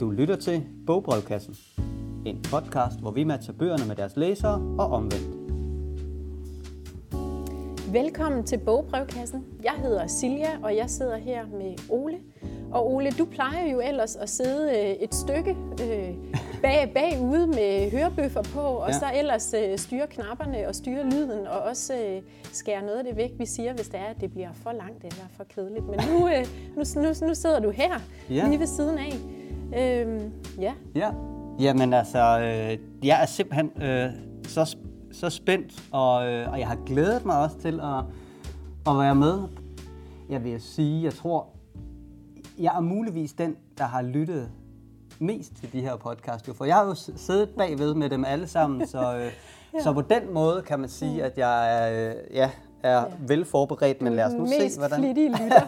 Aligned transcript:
Du 0.00 0.10
lytter 0.10 0.36
til 0.36 0.66
Bogbrevkassen. 0.86 1.56
En 2.26 2.42
podcast, 2.42 3.00
hvor 3.00 3.10
vi 3.10 3.24
matcher 3.24 3.54
bøgerne 3.54 3.86
med 3.86 3.96
deres 3.96 4.16
læsere 4.16 4.76
og 4.78 4.86
omvendt. 4.90 5.44
Velkommen 7.92 8.44
til 8.44 8.58
Bogbrevkassen. 8.58 9.44
Jeg 9.64 9.72
hedder 9.72 10.06
Silja, 10.06 10.50
og 10.62 10.76
jeg 10.76 10.90
sidder 10.90 11.16
her 11.16 11.46
med 11.46 11.74
Ole. 11.90 12.18
Og 12.72 12.94
Ole, 12.94 13.10
du 13.10 13.24
plejer 13.24 13.70
jo 13.72 13.80
ellers 13.80 14.16
at 14.16 14.30
sidde 14.30 14.70
øh, 14.70 14.90
et 14.90 15.14
stykke 15.14 15.56
øh, 15.82 16.14
bag, 16.62 16.90
bagude 16.94 17.46
med 17.46 17.90
hørebøffer 17.90 18.42
på, 18.42 18.60
og 18.60 18.88
ja. 18.88 18.98
så 18.98 19.06
ellers 19.14 19.54
øh, 19.54 19.78
styre 19.78 20.06
knapperne 20.06 20.68
og 20.68 20.74
styre 20.74 21.10
lyden, 21.10 21.46
og 21.46 21.60
også 21.60 22.20
skære 22.52 22.82
noget 22.82 22.98
af 22.98 23.04
det 23.04 23.16
væk, 23.16 23.30
vi 23.38 23.46
siger, 23.46 23.72
hvis 23.72 23.88
det 23.88 24.00
er, 24.00 24.04
at 24.04 24.20
det 24.20 24.30
bliver 24.30 24.52
for 24.52 24.72
langt 24.72 25.04
eller 25.04 25.24
for 25.36 25.44
kedeligt. 25.44 25.84
Men 25.86 26.00
nu, 26.10 26.18
nu, 26.76 27.02
nu, 27.02 27.26
nu 27.26 27.34
sidder 27.34 27.60
du 27.60 27.70
her, 27.70 28.00
ja. 28.30 28.48
lige 28.48 28.58
ved 28.58 28.66
siden 28.66 28.98
af. 28.98 29.12
Øhm, 29.78 30.32
ja. 30.60 30.74
ja. 30.94 31.10
Jamen 31.60 31.92
altså, 31.92 32.18
øh, 32.18 33.06
jeg 33.06 33.22
er 33.22 33.26
simpelthen 33.26 33.82
øh, 33.82 34.10
så, 34.44 34.76
så 35.12 35.30
spændt, 35.30 35.82
og, 35.92 36.26
øh, 36.26 36.52
og 36.52 36.58
jeg 36.58 36.68
har 36.68 36.78
glædet 36.86 37.24
mig 37.24 37.38
også 37.38 37.58
til 37.58 37.80
at, 37.80 38.04
at 38.86 38.98
være 38.98 39.14
med. 39.14 39.42
Jeg 40.28 40.44
vil 40.44 40.60
sige, 40.60 41.04
jeg 41.04 41.14
tror, 41.14 41.48
jeg 42.58 42.76
er 42.76 42.80
muligvis 42.80 43.32
den, 43.32 43.56
der 43.78 43.84
har 43.84 44.02
lyttet 44.02 44.50
mest 45.18 45.56
til 45.56 45.72
de 45.72 45.80
her 45.80 45.96
podcast, 45.96 46.50
for 46.56 46.64
jeg 46.64 46.74
har 46.74 46.84
jo 46.84 46.94
siddet 47.16 47.48
bagved 47.48 47.94
med 47.94 48.10
dem 48.10 48.24
alle 48.24 48.46
sammen, 48.46 48.86
så, 48.86 49.16
øh, 49.16 49.20
ja. 49.74 49.82
så 49.82 49.92
på 49.92 50.00
den 50.00 50.34
måde 50.34 50.62
kan 50.62 50.80
man 50.80 50.88
sige, 50.88 51.24
at 51.24 51.38
jeg 51.38 51.78
er, 51.78 52.10
øh, 52.10 52.16
ja, 52.34 52.50
er 52.82 52.98
ja. 52.98 53.04
velforberedt, 53.26 54.02
men 54.02 54.12
lad 54.12 54.24
os 54.24 54.32
nu 54.32 54.46
se, 54.46 54.78
hvordan... 54.78 54.98
Flittige 54.98 55.28
lytter. 55.28 55.60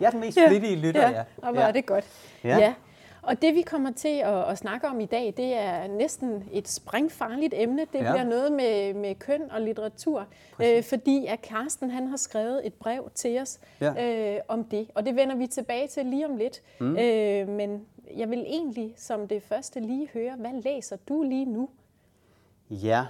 jeg 0.00 0.06
er 0.06 0.10
den 0.10 0.20
mest 0.20 0.38
flittige 0.48 0.76
lytter, 0.76 1.00
ja. 1.00 1.10
ja. 1.10 1.22
Og 1.36 1.54
var 1.54 1.66
ja. 1.66 1.72
det 1.72 1.86
godt. 1.86 2.04
Ja. 2.44 2.58
ja. 2.58 2.74
Og 3.22 3.42
det 3.42 3.54
vi 3.54 3.62
kommer 3.62 3.92
til 3.92 4.18
at, 4.18 4.50
at 4.50 4.58
snakke 4.58 4.88
om 4.88 5.00
i 5.00 5.06
dag, 5.06 5.34
det 5.36 5.54
er 5.54 5.86
næsten 5.86 6.44
et 6.52 6.68
springfarligt 6.68 7.54
emne. 7.56 7.80
Det 7.92 7.98
ja. 7.98 8.12
bliver 8.12 8.24
noget 8.24 8.52
med, 8.52 8.94
med 8.94 9.14
køn 9.14 9.50
og 9.50 9.60
litteratur, 9.60 10.26
øh, 10.62 10.82
fordi 10.82 11.26
at 11.26 11.42
Karsten 11.42 11.90
han 11.90 12.06
har 12.06 12.16
skrevet 12.16 12.66
et 12.66 12.74
brev 12.74 13.10
til 13.14 13.40
os 13.40 13.60
ja. 13.80 14.34
øh, 14.34 14.40
om 14.48 14.64
det. 14.64 14.90
Og 14.94 15.06
det 15.06 15.16
vender 15.16 15.36
vi 15.36 15.46
tilbage 15.46 15.88
til 15.88 16.06
lige 16.06 16.26
om 16.26 16.36
lidt. 16.36 16.62
Mm. 16.80 16.96
Øh, 16.96 17.48
men 17.48 17.86
jeg 18.16 18.30
vil 18.30 18.38
egentlig 18.38 18.94
som 18.96 19.28
det 19.28 19.42
første 19.42 19.80
lige 19.80 20.08
høre, 20.14 20.36
hvad 20.36 20.62
læser 20.62 20.96
du 21.08 21.22
lige 21.22 21.44
nu? 21.44 21.68
Ja, 22.70 23.06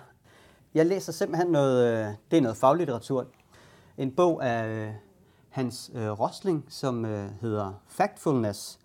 jeg 0.75 0.87
læser 0.87 1.13
simpelthen 1.13 1.53
noget, 1.53 1.93
øh, 1.93 2.15
det 2.31 2.37
er 2.37 2.41
noget 2.41 2.57
faglitteratur. 2.57 3.27
En 3.99 4.11
bog 4.11 4.47
af 4.47 4.69
øh, 4.69 4.91
Hans 5.49 5.91
øh, 5.95 6.21
Rosling, 6.21 6.67
som 6.69 7.05
hedder 7.41 7.83
Factfulness. 7.87 8.79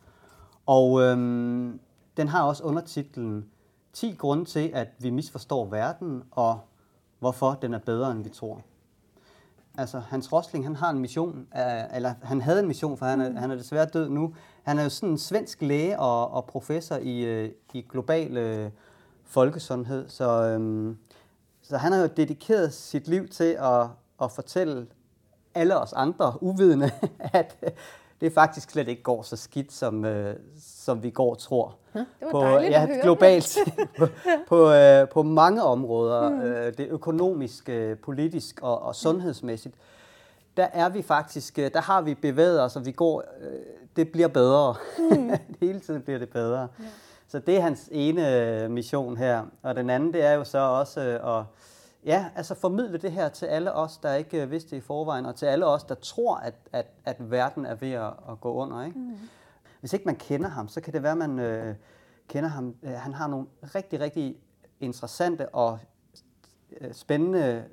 Og 0.66 1.02
øhm, 1.02 1.80
den 2.18 2.28
har 2.28 2.44
også 2.44 2.64
undertitlen 2.64 3.46
10 3.94 4.16
grunde 4.18 4.46
til, 4.46 4.72
at 4.74 4.88
vi 5.00 5.10
misforstår 5.10 5.66
verden, 5.66 6.24
og 6.32 6.60
hvorfor 7.20 7.58
den 7.62 7.74
er 7.74 7.80
bedre, 7.80 8.12
end 8.12 8.24
vi 8.24 8.30
tror. 8.30 8.62
Altså, 9.78 10.00
Hans 10.00 10.34
Rosling, 10.34 10.66
han 10.66 10.76
har 10.76 10.90
en 10.90 11.00
mission, 11.00 11.48
eller 11.94 12.14
han 12.24 12.42
havde 12.42 12.60
en 12.60 12.68
mission, 12.68 12.98
for 12.98 13.06
han 13.06 13.22
er, 13.22 13.40
han 13.40 13.52
er 13.52 13.56
desværre 13.56 13.86
død 13.86 14.10
nu. 14.10 14.34
Han 14.64 14.80
er 14.80 14.84
jo 14.84 14.90
sådan 14.90 15.10
en 15.10 15.18
svensk 15.18 15.62
læge 15.62 16.00
og, 16.00 16.32
og 16.32 16.46
professor 16.46 16.96
i, 16.96 17.26
øh, 17.26 17.52
i 17.74 17.86
global 17.90 18.38
øh, 18.38 18.72
folkesundhed, 19.24 20.10
så, 20.10 20.44
øhm, 20.44 20.98
så 21.62 21.78
han 21.78 21.92
har 21.92 22.00
jo 22.00 22.10
dedikeret 22.18 22.74
sit 22.74 23.08
liv 23.08 23.28
til 23.28 23.58
at, 23.60 23.88
at 24.22 24.32
fortælle 24.32 24.88
alle 25.56 25.80
os 25.80 25.94
andre 25.94 26.44
uvidende, 26.44 26.92
at 27.20 27.78
det 28.26 28.34
faktisk 28.34 28.72
slet 28.72 28.88
ikke 28.88 29.04
går 29.04 29.22
så 29.22 29.36
skidt, 29.36 29.74
som, 29.74 30.06
øh, 30.06 30.36
som 30.60 31.04
vi 31.04 31.10
går 31.10 31.36
tror. 31.36 31.76
Ja, 31.96 32.00
det 32.00 32.08
var 32.22 32.32
på, 32.32 32.42
dejligt 32.42 32.72
ja, 32.72 32.82
at 32.82 32.88
høre. 32.88 33.02
globalt 33.02 33.58
på, 33.98 34.08
på, 34.50 34.72
øh, 34.72 35.10
på 35.10 35.24
mange 35.24 35.64
områder. 35.64 36.30
Mm. 36.30 36.42
Øh, 36.42 36.78
det 36.78 36.88
økonomisk, 36.90 37.70
politisk 38.04 38.60
og, 38.62 38.82
og 38.82 38.96
sundhedsmæssigt. 38.96 39.76
Der 40.58 40.68
er 40.74 40.90
vi 40.90 41.02
faktisk, 41.02 41.60
øh, 41.60 41.72
der 41.74 41.82
har 41.82 42.02
vi 42.02 42.16
bevæget 42.16 42.62
os, 42.62 42.76
og 42.76 42.86
vi 42.86 42.92
går, 42.92 43.24
øh, 43.42 43.60
det 43.96 44.12
bliver 44.12 44.28
bedre. 44.28 44.76
Mm. 45.12 45.32
Hele 45.62 45.80
tiden 45.80 46.02
bliver 46.02 46.20
det 46.20 46.30
bedre. 46.30 46.68
Ja. 46.80 46.86
Så 47.28 47.40
det 47.40 47.58
er 47.58 47.62
hans 47.62 47.90
ene 47.92 48.36
øh, 48.36 48.72
mission 48.72 49.18
her. 49.18 49.44
Og 49.64 49.76
den 49.76 49.90
anden, 49.90 50.14
det 50.14 50.26
er 50.26 50.34
jo 50.34 50.44
så 50.44 50.60
også 50.60 51.02
øh, 51.02 51.38
at 51.38 51.44
Ja, 52.06 52.26
altså 52.36 52.56
formidle 52.56 52.98
det 52.98 53.12
her 53.12 53.30
til 53.30 53.46
alle 53.46 53.74
os, 53.74 53.98
der 53.98 54.14
ikke 54.14 54.42
øh, 54.42 54.52
vidste 54.52 54.72
det 54.72 54.78
i 54.78 54.86
forvejen, 54.86 55.26
og 55.26 55.36
til 55.36 55.46
alle 55.46 55.66
os, 55.66 55.84
der 55.84 55.96
tror, 55.96 56.38
at, 56.38 56.54
at, 56.72 56.88
at 57.06 57.32
verden 57.32 57.66
er 57.66 57.76
ved 57.76 57.92
at, 57.92 58.14
at 58.30 58.42
gå 58.42 58.54
under. 58.54 58.84
Ikke? 58.84 59.00
Mm. 59.00 59.18
Hvis 59.80 59.94
ikke 59.94 60.06
man 60.06 60.16
kender 60.16 60.50
ham, 60.50 60.68
så 60.68 60.82
kan 60.82 60.94
det 60.94 61.04
være, 61.04 61.12
at 61.12 61.18
man 61.18 61.40
øh, 61.40 61.76
kender 62.28 62.50
ham. 62.50 62.76
Øh, 62.84 62.92
han 62.92 63.14
har 63.14 63.28
nogle 63.28 63.48
rigtig, 63.76 64.00
rigtig 64.00 64.38
interessante 64.80 65.50
og 65.50 65.80
øh, 66.82 66.94
spændende 66.94 67.66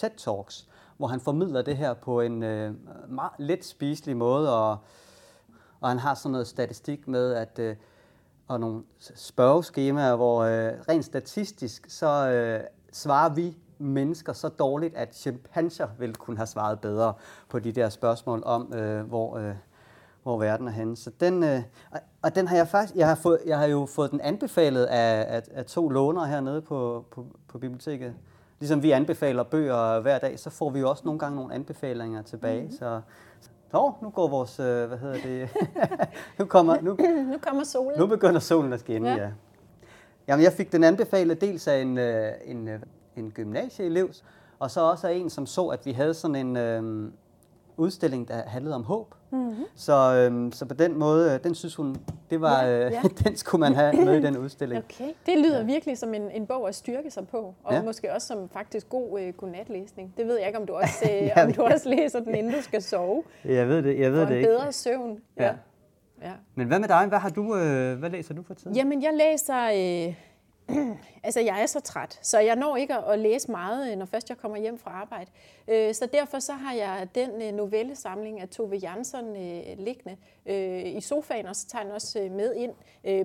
TED-talks, 0.00 0.68
hvor 0.96 1.06
han 1.06 1.20
formidler 1.20 1.62
det 1.62 1.76
her 1.76 1.94
på 1.94 2.20
en 2.20 2.42
øh, 2.42 2.74
meget 3.08 3.32
let 3.38 3.64
spiselig 3.64 4.16
måde, 4.16 4.56
og, 4.56 4.78
og 5.80 5.88
han 5.88 5.98
har 5.98 6.14
sådan 6.14 6.32
noget 6.32 6.46
statistik 6.46 7.08
med, 7.08 7.32
at 7.32 7.58
øh, 7.58 7.76
og 8.48 8.60
nogle 8.60 8.82
spørgeskemaer, 9.00 10.16
hvor 10.16 10.42
øh, 10.42 10.72
rent 10.88 11.04
statistisk, 11.04 11.86
så 11.88 12.30
øh, 12.30 12.64
svarer 12.92 13.34
vi 13.34 13.58
mennesker 13.80 14.32
så 14.32 14.48
dårligt, 14.48 14.96
at 14.96 15.16
chimpanser 15.16 15.88
ville 15.98 16.14
kunne 16.14 16.36
have 16.36 16.46
svaret 16.46 16.80
bedre 16.80 17.14
på 17.48 17.58
de 17.58 17.72
der 17.72 17.88
spørgsmål 17.88 18.42
om, 18.46 18.74
øh, 18.74 19.06
hvor, 19.06 19.38
øh, 19.38 19.54
hvor 20.22 20.38
verden 20.38 20.68
er 20.68 20.72
henne. 20.72 20.96
Så 20.96 21.10
den, 21.20 21.44
øh, 21.44 21.62
og 22.22 22.34
den 22.34 22.48
har 22.48 22.56
jeg 22.56 22.68
faktisk, 22.68 22.94
jeg 22.96 23.08
har, 23.08 23.14
fået, 23.14 23.38
jeg 23.46 23.58
har 23.58 23.66
jo 23.66 23.86
fået 23.86 24.10
den 24.10 24.20
anbefalet 24.20 24.84
af, 24.84 25.36
af, 25.36 25.42
af 25.54 25.64
to 25.64 25.88
lånere 25.88 26.26
hernede 26.26 26.62
på, 26.62 27.04
på, 27.10 27.26
på 27.48 27.58
biblioteket. 27.58 28.14
Ligesom 28.58 28.82
vi 28.82 28.90
anbefaler 28.90 29.42
bøger 29.42 30.00
hver 30.00 30.18
dag, 30.18 30.38
så 30.38 30.50
får 30.50 30.70
vi 30.70 30.80
jo 30.80 30.90
også 30.90 31.02
nogle 31.04 31.18
gange 31.18 31.36
nogle 31.36 31.54
anbefalinger 31.54 32.22
tilbage. 32.22 32.60
Mm-hmm. 32.60 32.76
Så, 32.76 33.00
Nå, 33.72 33.94
nu 34.02 34.10
går 34.10 34.28
vores, 34.28 34.60
øh, 34.60 34.88
hvad 34.88 34.98
hedder 34.98 35.18
det, 35.24 35.48
nu 36.38 36.44
kommer, 36.44 36.80
nu, 36.80 36.96
nu 37.32 37.38
kommer 37.42 37.64
solen. 37.64 37.98
Nu 37.98 38.06
begynder 38.06 38.40
solen 38.40 38.72
at 38.72 38.80
skinne, 38.80 39.08
ja. 39.08 39.16
ja. 39.16 39.30
Jamen, 40.28 40.44
jeg 40.44 40.52
fik 40.52 40.72
den 40.72 40.84
anbefalet 40.84 41.40
dels 41.40 41.68
af 41.68 41.80
en, 41.80 41.98
øh, 41.98 42.32
en 42.44 42.68
en 43.20 43.30
gymnasieelev, 43.30 44.10
og 44.58 44.70
så 44.70 44.80
også 44.80 45.08
af 45.08 45.12
en, 45.12 45.30
som 45.30 45.46
så, 45.46 45.66
at 45.66 45.86
vi 45.86 45.92
havde 45.92 46.14
sådan 46.14 46.36
en 46.36 46.56
øh, 46.56 47.12
udstilling, 47.76 48.28
der 48.28 48.42
handlede 48.46 48.74
om 48.74 48.84
håb. 48.84 49.14
Mm-hmm. 49.30 49.64
Så, 49.74 50.28
øh, 50.32 50.52
så 50.52 50.66
på 50.66 50.74
den 50.74 50.98
måde, 50.98 51.34
øh, 51.34 51.44
den 51.44 51.54
synes 51.54 51.74
hun, 51.74 51.96
det 52.30 52.40
var, 52.40 52.62
ja, 52.62 52.78
ja. 52.78 52.86
Øh, 52.86 53.10
den 53.24 53.36
skulle 53.36 53.60
man 53.60 53.74
have 53.74 54.04
med 54.04 54.18
i 54.18 54.22
den 54.22 54.36
udstilling. 54.44 54.84
Okay, 54.84 55.12
det 55.26 55.38
lyder 55.38 55.58
ja. 55.58 55.64
virkelig 55.64 55.98
som 55.98 56.14
en, 56.14 56.30
en 56.30 56.46
bog 56.46 56.68
at 56.68 56.74
styrke 56.74 57.10
sig 57.10 57.28
på, 57.28 57.54
og 57.64 57.74
ja. 57.74 57.82
måske 57.82 58.14
også 58.14 58.26
som 58.26 58.48
faktisk 58.48 58.88
god 58.88 59.20
øh, 59.20 59.32
godnatlæsning. 59.34 60.14
Det 60.16 60.26
ved 60.26 60.38
jeg 60.38 60.46
ikke, 60.46 60.58
om 60.58 60.66
du 60.66 60.72
også, 60.82 61.10
øh, 61.10 61.26
ja, 61.26 61.44
om 61.44 61.52
du 61.52 61.62
også 61.62 61.88
læser 61.88 62.20
den, 62.20 62.34
inden 62.34 62.52
du 62.52 62.62
skal 62.62 62.82
sove. 62.82 63.22
Jeg 63.44 63.68
ved 63.68 63.82
det, 63.82 63.98
jeg 63.98 64.12
ved 64.12 64.20
det 64.20 64.30
ikke. 64.30 64.48
En 64.48 64.56
bedre 64.56 64.72
søvn. 64.72 65.18
Ja. 65.36 65.44
ja. 65.44 65.52
Ja. 66.22 66.32
Men 66.54 66.66
hvad 66.66 66.78
med 66.78 66.88
dig? 66.88 67.06
Hvad, 67.06 67.18
har 67.18 67.28
du, 67.28 67.56
øh, 67.56 67.98
hvad 67.98 68.10
læser 68.10 68.34
du 68.34 68.42
for 68.42 68.54
tiden? 68.54 68.76
Jamen, 68.76 69.02
jeg 69.02 69.14
læser... 69.14 69.64
Øh, 70.08 70.14
altså, 71.24 71.40
jeg 71.40 71.62
er 71.62 71.66
så 71.66 71.80
træt, 71.80 72.18
så 72.22 72.38
jeg 72.38 72.56
når 72.56 72.76
ikke 72.76 72.94
at 72.94 73.18
læse 73.18 73.50
meget, 73.50 73.92
øh, 73.92 73.98
når 73.98 74.06
først 74.06 74.28
jeg 74.28 74.38
kommer 74.38 74.58
hjem 74.58 74.78
fra 74.78 74.90
arbejde. 74.90 75.30
Øh, 75.68 75.94
så 75.94 76.08
derfor 76.12 76.38
så 76.38 76.52
har 76.52 76.74
jeg 76.74 77.08
den 77.14 77.42
øh, 77.42 77.52
novellesamling 77.52 78.40
af 78.40 78.48
Tove 78.48 78.76
Jansson 78.76 79.36
liggende 79.78 80.16
i 80.96 81.00
sofaen, 81.00 81.46
og 81.46 81.56
så 81.56 81.66
tager 81.66 81.82
den 81.82 81.92
også 81.92 82.28
med 82.30 82.54
ind 82.54 82.72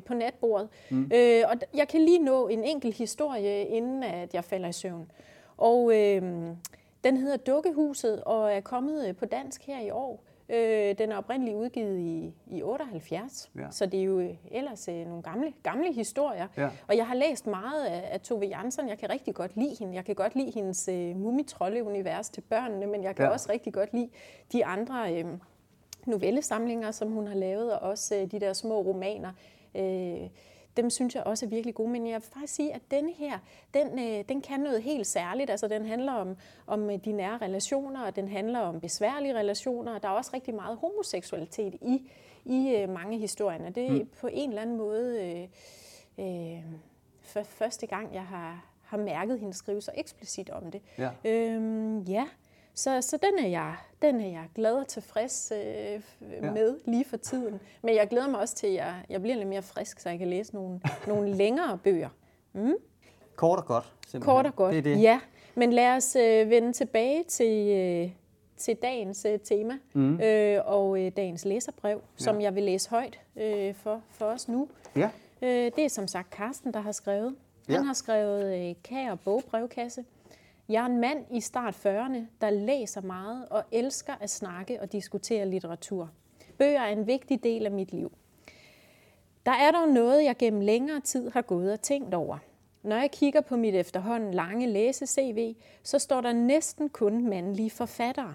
på 0.01 0.13
natbordet. 0.13 0.69
Mm. 0.89 1.11
Og 1.45 1.55
jeg 1.73 1.88
kan 1.88 2.01
lige 2.01 2.19
nå 2.19 2.47
en 2.47 2.63
enkelt 2.63 2.97
historie, 2.97 3.66
inden 3.66 4.03
at 4.03 4.34
jeg 4.34 4.44
falder 4.44 4.69
i 4.69 4.73
søvn. 4.73 5.11
Og 5.57 5.91
den 7.03 7.17
hedder 7.17 7.38
Dukkehuset, 7.38 8.23
og 8.23 8.53
er 8.53 8.61
kommet 8.61 9.17
på 9.17 9.25
dansk 9.25 9.63
her 9.63 9.81
i 9.81 9.89
år. 9.89 10.25
Øh, 10.50 10.97
den 10.97 11.11
er 11.11 11.17
oprindeligt 11.17 11.57
udgivet 11.57 12.00
i, 12.00 12.33
i 12.47 12.64
78, 12.64 13.52
ja. 13.55 13.72
så 13.72 13.85
det 13.85 13.99
er 13.99 14.03
jo 14.03 14.35
ellers 14.52 14.87
øh, 14.87 14.96
nogle 14.96 15.23
gamle, 15.23 15.53
gamle 15.64 15.93
historier. 15.93 16.47
Ja. 16.58 16.70
Og 16.87 16.97
jeg 16.97 17.08
har 17.08 17.16
læst 17.16 17.47
meget 17.47 17.85
af, 17.85 18.09
af 18.11 18.22
Tove 18.22 18.46
Jansson. 18.46 18.90
Jeg 18.90 18.97
kan 18.97 19.09
rigtig 19.09 19.35
godt 19.35 19.55
lide 19.55 19.75
hende. 19.79 19.96
Jeg 19.96 20.05
kan 20.05 20.16
godt 20.16 20.35
lide 20.35 20.52
hendes 20.52 20.87
øh, 20.87 21.16
mumitrolde-univers 21.16 22.29
til 22.29 22.41
børnene, 22.41 22.85
men 22.87 23.03
jeg 23.03 23.16
kan 23.16 23.25
ja. 23.25 23.31
også 23.31 23.52
rigtig 23.52 23.73
godt 23.73 23.93
lide 23.93 24.09
de 24.52 24.66
andre 24.66 25.14
øh, 25.14 25.25
novellesamlinger, 26.05 26.91
som 26.91 27.11
hun 27.11 27.28
har 27.28 27.35
lavet, 27.35 27.73
og 27.73 27.90
også 27.90 28.16
øh, 28.16 28.31
de 28.31 28.40
der 28.40 28.53
små 28.53 28.81
romaner. 28.81 29.31
Øh, 29.75 30.29
dem 30.77 30.89
synes 30.89 31.16
jeg 31.16 31.23
også 31.23 31.45
er 31.45 31.49
virkelig 31.49 31.75
gode. 31.75 31.89
Men 31.89 32.07
jeg 32.07 32.13
vil 32.13 32.29
faktisk 32.33 32.55
sige, 32.55 32.73
at 32.73 32.81
denne 32.91 33.11
her, 33.11 33.39
den, 33.73 33.99
øh, 33.99 34.23
den 34.29 34.41
kan 34.41 34.59
noget 34.59 34.83
helt 34.83 35.07
særligt. 35.07 35.49
Altså 35.49 35.67
den 35.67 35.85
handler 35.85 36.13
om, 36.13 36.37
om 36.67 36.89
øh, 36.89 36.99
de 37.05 37.11
nære 37.11 37.37
relationer, 37.37 38.05
og 38.05 38.16
den 38.16 38.27
handler 38.27 38.59
om 38.59 38.79
besværlige 38.79 39.35
relationer. 39.35 39.99
Der 39.99 40.07
er 40.07 40.13
også 40.13 40.31
rigtig 40.33 40.55
meget 40.55 40.77
homoseksualitet 40.77 41.73
i, 41.81 42.11
i 42.45 42.75
øh, 42.75 42.89
mange 42.89 43.17
historier. 43.17 43.69
Det 43.69 43.85
er 43.85 43.91
mm. 43.91 44.09
på 44.22 44.29
en 44.33 44.49
eller 44.49 44.61
anden 44.61 44.77
måde 44.77 45.47
øh, 46.17 46.25
øh, 46.25 46.63
for 47.22 47.43
første 47.43 47.87
gang, 47.87 48.13
jeg 48.13 48.25
har, 48.25 48.66
har 48.81 48.97
mærket 48.97 49.39
hende 49.39 49.53
skrive 49.53 49.81
så 49.81 49.91
eksplicit 49.95 50.49
om 50.49 50.72
det. 50.72 50.81
Ja. 50.97 51.09
Øhm, 51.25 51.99
ja. 51.99 52.25
Så, 52.75 53.01
så 53.01 53.17
den, 53.17 53.45
er 53.45 53.47
jeg, 53.47 53.75
den 54.01 54.22
er 54.22 54.27
jeg 54.27 54.49
glad 54.55 54.73
og 54.73 54.87
tilfreds 54.87 55.51
øh, 55.55 55.59
ja. 56.41 56.51
med 56.51 56.79
lige 56.85 57.05
for 57.05 57.17
tiden. 57.17 57.59
Men 57.81 57.95
jeg 57.95 58.07
glæder 58.09 58.29
mig 58.29 58.39
også 58.39 58.55
til, 58.55 58.67
at 58.67 58.73
jeg, 58.73 58.95
jeg 59.09 59.22
bliver 59.22 59.35
lidt 59.35 59.47
mere 59.47 59.61
frisk, 59.61 59.99
så 59.99 60.09
jeg 60.09 60.19
kan 60.19 60.27
læse 60.27 60.55
nogle, 60.55 60.79
nogle 61.07 61.33
længere 61.33 61.77
bøger. 61.77 62.09
Mm? 62.53 62.73
Kort 63.35 63.59
og 63.59 63.66
godt. 63.66 63.83
Simpelthen. 64.07 64.22
Kort 64.22 64.45
og 64.45 64.55
godt, 64.55 64.72
det 64.72 64.77
er 64.77 64.81
det. 64.81 65.01
ja. 65.01 65.19
Men 65.55 65.73
lad 65.73 65.95
os 65.95 66.16
øh, 66.16 66.49
vende 66.49 66.73
tilbage 66.73 67.23
til, 67.23 67.69
øh, 67.69 68.11
til 68.57 68.75
dagens 68.75 69.25
øh, 69.25 69.39
tema 69.39 69.77
mm. 69.93 70.22
øh, 70.22 70.61
og 70.66 71.01
øh, 71.01 71.11
dagens 71.17 71.45
læserbrev, 71.45 71.97
ja. 71.97 72.23
som 72.23 72.41
jeg 72.41 72.55
vil 72.55 72.63
læse 72.63 72.89
højt 72.89 73.19
øh, 73.35 73.75
for, 73.75 74.01
for 74.11 74.25
os 74.25 74.47
nu. 74.47 74.67
Ja. 74.95 75.09
Øh, 75.41 75.72
det 75.75 75.79
er 75.79 75.89
som 75.89 76.07
sagt 76.07 76.29
Karsten, 76.29 76.73
der 76.73 76.79
har 76.79 76.91
skrevet. 76.91 77.35
Han 77.67 77.75
ja. 77.75 77.81
har 77.81 77.93
skrevet 77.93 78.69
øh, 78.69 78.75
Kær 78.83 79.16
bogbrevkasse. 79.16 80.03
Jeg 80.70 80.82
er 80.82 80.85
en 80.85 81.00
mand 81.00 81.26
i 81.32 81.40
start 81.40 81.76
40'erne, 81.85 82.20
der 82.41 82.50
læser 82.50 83.02
meget 83.02 83.50
og 83.50 83.64
elsker 83.72 84.14
at 84.20 84.29
snakke 84.29 84.82
og 84.82 84.91
diskutere 84.91 85.46
litteratur. 85.46 86.09
Bøger 86.58 86.82
er 86.82 86.91
en 86.91 87.08
vigtig 87.08 87.44
del 87.44 87.66
af 87.66 87.72
mit 87.72 87.91
liv. 87.91 88.12
Der 89.46 89.52
er 89.52 89.72
dog 89.72 89.88
noget, 89.90 90.23
jeg 90.23 90.38
gennem 90.38 90.62
længere 90.62 91.00
tid 91.00 91.32
har 91.32 91.41
gået 91.41 91.73
og 91.73 91.82
tænkt 91.82 92.14
over. 92.14 92.38
Når 92.84 92.96
jeg 92.96 93.12
kigger 93.12 93.41
på 93.41 93.56
mit 93.56 93.76
efterhånden 93.76 94.34
lange 94.34 94.67
læse-CV, 94.67 95.56
så 95.84 96.00
står 96.00 96.22
der 96.22 96.34
næsten 96.34 96.90
kun 96.90 97.29
mandlige 97.29 97.70
forfattere. 97.70 98.34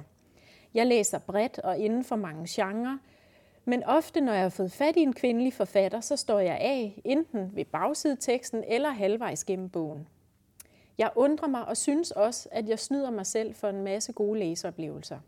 Jeg 0.75 0.87
læser 0.87 1.19
bredt 1.19 1.59
og 1.59 1.79
inden 1.79 2.05
for 2.05 2.17
mange 2.17 2.47
genrer, 2.49 2.99
men 3.65 3.85
ofte 3.85 4.21
når 4.21 4.33
jeg 4.33 4.43
har 4.43 4.49
fået 4.49 4.73
fat 4.73 4.97
i 4.97 5.01
en 5.01 5.13
kvindelig 5.13 5.53
forfatter, 5.53 6.01
så 6.01 6.17
står 6.17 6.39
jeg 6.39 6.59
af 6.61 7.01
enten 7.05 7.51
ved 7.57 7.65
bagsideteksten 7.65 8.65
eller 8.69 8.91
halvvejs 8.91 9.45
gennem 9.45 9.69
bogen. 9.69 10.07
Jeg 11.01 11.11
undrer 11.15 11.49
mig 11.49 11.65
og 11.65 11.77
synes 11.77 12.11
også, 12.11 12.49
at 12.53 12.69
jeg 12.69 12.79
snyder 12.79 13.11
mig 13.11 13.27
selv 13.27 13.55
for 13.55 13.69
en 13.69 13.83
masse 13.83 14.13
gode 14.13 14.39
læseoplevelser. 14.39 15.19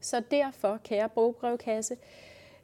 Så 0.00 0.22
derfor, 0.30 0.78
kære 0.84 1.08
bogbrevkasse, 1.08 1.96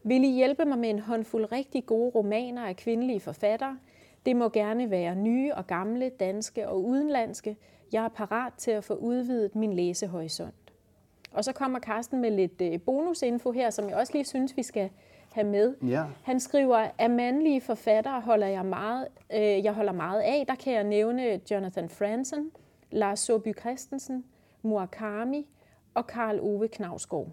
vil 0.03 0.25
I 0.25 0.35
hjælpe 0.35 0.65
mig 0.65 0.79
med 0.79 0.91
en 0.91 0.99
håndfuld 0.99 1.53
rigtig 1.53 1.87
gode 1.87 2.11
romaner 2.11 2.67
af 2.67 2.77
kvindelige 2.77 3.21
forfattere. 3.21 3.79
Det 4.27 4.37
må 4.37 4.49
gerne 4.49 4.91
være 4.91 5.15
nye 5.15 5.55
og 5.55 5.67
gamle, 5.67 6.09
danske 6.09 6.69
og 6.69 6.85
udenlandske. 6.85 7.57
Jeg 7.93 8.05
er 8.05 8.09
parat 8.09 8.53
til 8.59 8.71
at 8.71 8.85
få 8.85 8.95
udvidet 8.95 9.55
min 9.55 9.73
læsehorisont. 9.73 10.73
Og 11.33 11.45
så 11.45 11.53
kommer 11.53 11.81
Carsten 11.81 12.21
med 12.21 12.31
lidt 12.31 12.61
øh, 12.61 12.81
bonusinfo 12.81 13.53
her, 13.53 13.71
som 13.71 13.89
jeg 13.89 13.97
også 13.97 14.13
lige 14.13 14.25
synes, 14.25 14.57
vi 14.57 14.63
skal 14.63 14.91
have 15.35 15.47
med. 15.47 15.75
Ja. 15.83 16.05
Han 16.23 16.41
skriver, 16.41 16.89
at 16.99 17.11
mandlige 17.11 17.61
forfattere 17.61 18.21
holder 18.21 18.47
jeg 18.47 18.67
meget, 18.67 19.09
øh, 19.33 19.65
jeg 19.65 19.73
holder 19.73 19.93
meget 19.93 20.21
af. 20.21 20.45
Der 20.49 20.55
kan 20.55 20.73
jeg 20.73 20.85
nævne 20.85 21.41
Jonathan 21.51 21.89
Franzen, 21.89 22.51
Lars 22.91 23.21
Soby 23.21 23.59
Christensen, 23.61 24.25
Murakami 24.63 25.47
og 25.95 26.07
Karl 26.07 26.41
Ove 26.41 26.69
Knavsgaard. 26.69 27.29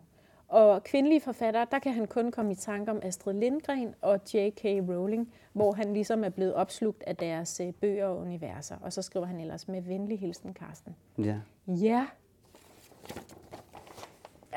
Og 0.48 0.84
kvindelige 0.84 1.22
forfattere, 1.22 1.68
der 1.72 1.80
kan 1.80 1.94
han 1.94 2.08
kun 2.08 2.32
komme 2.32 2.52
i 2.52 2.56
tanke 2.56 2.92
om 2.92 3.00
Astrid 3.04 3.34
Lindgren 3.34 3.96
og 4.02 4.20
J.K. 4.34 4.64
Rowling, 4.64 5.34
hvor 5.54 5.72
han 5.72 5.94
ligesom 5.94 6.24
er 6.24 6.30
blevet 6.30 6.54
opslugt 6.54 7.04
af 7.08 7.16
deres 7.16 7.60
øh, 7.60 7.74
bøger 7.74 8.06
og 8.06 8.18
universer. 8.18 8.76
Og 8.82 8.94
så 8.94 9.02
skriver 9.02 9.26
han 9.26 9.40
ellers 9.40 9.68
med 9.68 9.82
venlig 9.82 10.20
hilsen, 10.20 10.54
Karsten. 10.54 10.96
Ja. 11.18 11.36
Ja, 11.68 12.06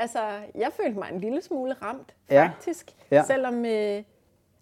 altså, 0.05 0.41
jeg 0.55 0.73
følte 0.73 0.99
mig 0.99 1.09
en 1.13 1.21
lille 1.21 1.43
smule 1.43 1.73
ramt, 1.73 2.15
faktisk. 2.31 2.91
Ja. 3.11 3.25
Selvom, 3.27 3.65
øh, 3.65 4.03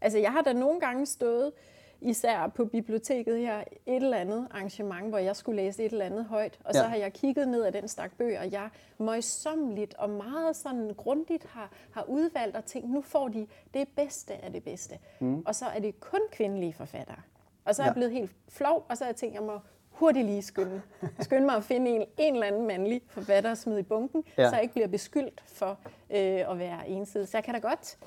altså, 0.00 0.18
jeg 0.18 0.32
har 0.32 0.42
da 0.42 0.52
nogle 0.52 0.80
gange 0.80 1.06
stået, 1.06 1.52
især 2.00 2.46
på 2.46 2.64
biblioteket 2.64 3.38
her, 3.38 3.58
et 3.86 3.96
eller 4.02 4.16
andet 4.16 4.48
arrangement, 4.50 5.08
hvor 5.08 5.18
jeg 5.18 5.36
skulle 5.36 5.62
læse 5.62 5.84
et 5.84 5.92
eller 5.92 6.04
andet 6.04 6.24
højt. 6.24 6.58
Og 6.64 6.74
ja. 6.74 6.80
så 6.80 6.86
har 6.86 6.96
jeg 6.96 7.12
kigget 7.12 7.48
ned 7.48 7.62
af 7.62 7.72
den 7.72 7.88
stak 7.88 8.12
bøger, 8.18 8.40
og 8.40 8.52
jeg 8.52 8.68
møjsommeligt 8.98 9.94
og 9.94 10.10
meget 10.10 10.56
sådan 10.56 10.94
grundigt 10.96 11.44
har, 11.44 11.70
har 11.90 12.04
udvalgt 12.08 12.56
og 12.56 12.64
tænkt, 12.64 12.90
nu 12.90 13.02
får 13.02 13.28
de 13.28 13.46
det 13.74 13.88
bedste 13.96 14.44
af 14.44 14.52
det 14.52 14.64
bedste. 14.64 14.98
Mm. 15.20 15.42
Og 15.46 15.54
så 15.54 15.66
er 15.66 15.80
det 15.80 16.00
kun 16.00 16.20
kvindelige 16.32 16.72
forfattere. 16.72 17.20
Og 17.64 17.74
så 17.74 17.82
er 17.82 17.86
ja. 17.86 17.88
jeg 17.88 17.94
blevet 17.94 18.12
helt 18.12 18.30
flov, 18.48 18.86
og 18.88 18.96
så 18.96 19.04
har 19.04 19.08
jeg 19.08 19.16
tænkt, 19.16 19.34
jeg 19.34 19.42
må 19.42 19.60
hurtigt 20.02 20.26
lige 20.26 20.42
skynde, 20.42 20.82
skynde 21.20 21.46
mig 21.46 21.56
at 21.56 21.64
finde 21.64 21.90
en, 21.90 22.04
en 22.18 22.34
eller 22.34 22.46
anden 22.46 22.66
mandlig 22.66 23.02
forfatter 23.08 23.50
at 23.50 23.58
smide 23.58 23.80
i 23.80 23.82
bunken, 23.82 24.24
ja. 24.38 24.48
så 24.48 24.54
jeg 24.54 24.62
ikke 24.62 24.74
bliver 24.74 24.88
beskyldt 24.88 25.42
for 25.46 25.78
øh, 26.10 26.50
at 26.50 26.58
være 26.58 26.88
ensidig. 26.88 27.28
Så 27.28 27.36
jeg 27.36 27.44
kan 27.44 27.54
da 27.54 27.60
godt, 27.60 27.98